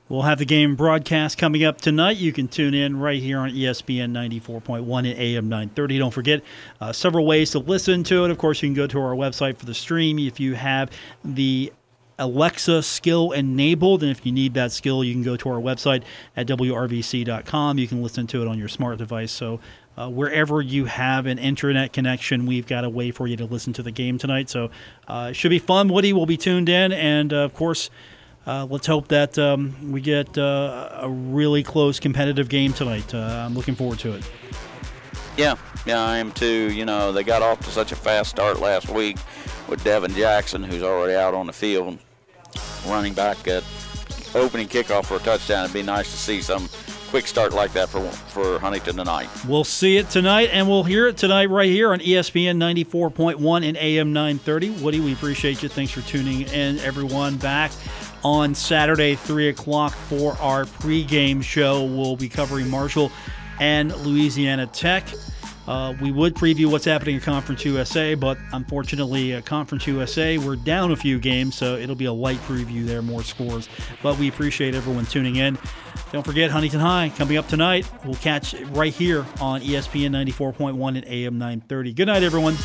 We'll 0.08 0.22
have 0.22 0.38
the 0.38 0.46
game 0.46 0.76
broadcast 0.76 1.39
coming 1.39 1.64
up 1.64 1.82
tonight. 1.82 2.18
You 2.18 2.32
can 2.32 2.48
tune 2.48 2.76
in 2.76 3.00
right 3.00 3.20
here 3.20 3.39
on 3.39 3.50
ESPN 3.50 4.12
94.1 4.12 5.12
at 5.12 5.18
AM 5.18 5.50
930. 5.50 5.98
Don't 5.98 6.12
forget 6.12 6.43
uh, 6.80 6.93
several 6.93 7.26
ways 7.26 7.50
to 7.52 7.60
listen 7.60 8.04
to 8.04 8.24
it. 8.24 8.30
Of 8.30 8.38
course, 8.38 8.62
you 8.62 8.68
can 8.68 8.76
go 8.76 8.86
to 8.86 9.00
our 9.00 9.16
website 9.16 9.58
for 9.58 9.66
the 9.66 9.74
stream 9.74 10.20
if 10.20 10.39
you 10.39 10.54
have 10.54 10.91
the 11.24 11.74
Alexa 12.18 12.84
skill 12.84 13.32
enabled. 13.32 14.03
And 14.03 14.11
if 14.11 14.26
you 14.26 14.32
need 14.32 14.53
that 14.53 14.72
skill, 14.72 15.03
you 15.03 15.13
can 15.13 15.24
go 15.24 15.36
to 15.38 15.49
our 15.49 15.59
website 15.59 16.03
at 16.36 16.47
WRVC.com. 16.47 17.78
You 17.78 17.88
can 17.88 18.01
listen 18.01 18.28
to 18.28 18.41
it 18.41 18.47
on 18.47 18.57
your 18.57 18.68
smart 18.68 18.97
device. 18.97 19.32
So, 19.32 19.59
uh, 19.97 20.09
wherever 20.09 20.61
you 20.61 20.86
have 20.86 21.26
an 21.26 21.39
internet 21.39 21.93
connection, 21.93 22.45
we've 22.45 22.68
got 22.68 22.84
a 22.84 22.89
way 22.89 23.11
for 23.11 23.28
you 23.28 23.38
to 23.38 23.45
listen 23.45 23.72
to 23.74 23.84
the 23.84 23.91
game 23.91 24.18
tonight. 24.18 24.49
So, 24.49 24.70
uh, 25.07 25.28
it 25.32 25.36
should 25.36 25.49
be 25.49 25.59
fun. 25.59 25.88
Woody 25.88 26.13
will 26.13 26.26
be 26.26 26.38
tuned 26.38 26.70
in. 26.70 26.91
And, 26.91 27.32
uh, 27.32 27.38
of 27.38 27.53
course, 27.53 27.89
uh, 28.47 28.66
let's 28.70 28.88
hope 28.88 29.07
that 29.07 29.39
um, 29.39 29.91
we 29.91 30.01
get 30.01 30.38
uh, 30.38 30.89
a 31.01 31.09
really 31.09 31.63
close 31.63 31.99
competitive 31.99 32.47
game 32.49 32.74
tonight. 32.74 33.13
Uh, 33.13 33.45
I'm 33.45 33.55
looking 33.55 33.76
forward 33.76 33.99
to 33.99 34.13
it. 34.13 34.30
Yeah, 35.38 35.55
yeah, 35.86 36.01
I 36.01 36.18
am 36.18 36.32
too. 36.32 36.72
You 36.72 36.86
know, 36.86 37.11
they 37.11 37.24
got 37.24 37.41
off 37.41 37.59
to 37.61 37.70
such 37.70 37.91
a 37.91 37.95
fast 37.95 38.30
start 38.30 38.59
last 38.59 38.89
week 38.89 39.18
with 39.68 39.84
Devin 39.84 40.13
Jackson, 40.13 40.63
who's 40.63 40.84
already 40.84 41.16
out 41.16 41.34
on 41.34 41.47
the 41.47 41.53
field, 41.53 41.97
running 42.88 43.14
back 43.14 43.47
at 43.47 43.64
opening 44.34 44.68
kickoff 44.68 45.06
for 45.06 45.18
a 45.18 45.20
touchdown. 45.20 45.66
It'd 45.66 45.74
be 45.74 45.84
nice 45.84 46.12
to 46.12 46.18
see 46.18 46.41
some 46.41 46.70
quick 47.10 47.28
start 47.28 47.53
like 47.53 47.72
that 47.74 47.88
for 47.88 48.01
for 48.10 48.60
Huntington 48.60 48.97
tonight. 48.97 49.30
We'll 49.47 49.64
see 49.64 49.97
it 49.97 50.10
tonight, 50.10 50.49
and 50.51 50.68
we'll 50.68 50.84
hear 50.84 51.08
it 51.08 51.18
tonight 51.18 51.49
right 51.49 51.70
here 51.70 51.93
on 51.93 51.99
ESPN 51.99 52.58
94.1 52.58 53.68
and 53.68 53.78
AM 53.78 54.12
930. 54.12 54.70
Woody, 54.84 54.99
we 54.99 55.14
appreciate 55.14 55.64
you. 55.64 55.70
Thanks 55.70 55.91
for 55.91 56.01
tuning 56.01 56.41
in, 56.41 56.80
everyone. 56.80 57.38
Back 57.38 57.72
on 58.24 58.56
Saturday, 58.56 59.16
3 59.16 59.49
o'clock 59.49 59.93
for 59.93 60.34
our 60.41 60.66
pregame 60.66 61.43
show. 61.43 61.84
We'll 61.86 62.18
be 62.18 62.28
covering 62.28 62.70
Marshall 62.70 63.12
and 63.60 63.95
Louisiana 63.97 64.68
Tech. 64.68 65.08
Uh, 65.68 65.93
we 65.99 66.11
would 66.11 66.36
preview 66.36 66.68
what's 66.68 66.86
happening 66.86 67.16
in 67.16 67.22
Conference 67.22 67.66
USA, 67.66 68.13
but 68.13 68.38
unfortunately, 68.53 69.34
uh, 69.34 69.41
Conference 69.41 69.88
USA, 69.88 70.38
we're 70.38 70.55
down 70.55 70.91
a 70.91 70.95
few 70.95 71.20
games, 71.20 71.55
so 71.55 71.76
it'll 71.76 71.95
be 71.95 72.05
a 72.05 72.13
light 72.13 72.38
preview 72.39 72.86
there, 72.86 73.01
more 73.01 73.24
scores. 73.24 73.68
But 74.03 74.18
we 74.18 74.28
appreciate 74.28 74.76
everyone 74.76 75.05
tuning 75.05 75.38
in. 75.38 75.57
Don't 76.11 76.26
forget 76.26 76.51
Huntington 76.51 76.80
High 76.80 77.11
coming 77.18 77.38
up 77.38 77.47
tonight. 77.47 77.89
We'll 78.05 78.16
catch 78.16 78.53
right 78.72 78.93
here 78.93 79.26
on 79.41 79.61
ESPN 79.61 80.11
94.1 80.11 80.97
and 80.97 81.05
AM 81.05 81.38
930. 81.38 81.93
Good 81.93 82.07
night, 82.07 82.24
everyone. 82.24 82.55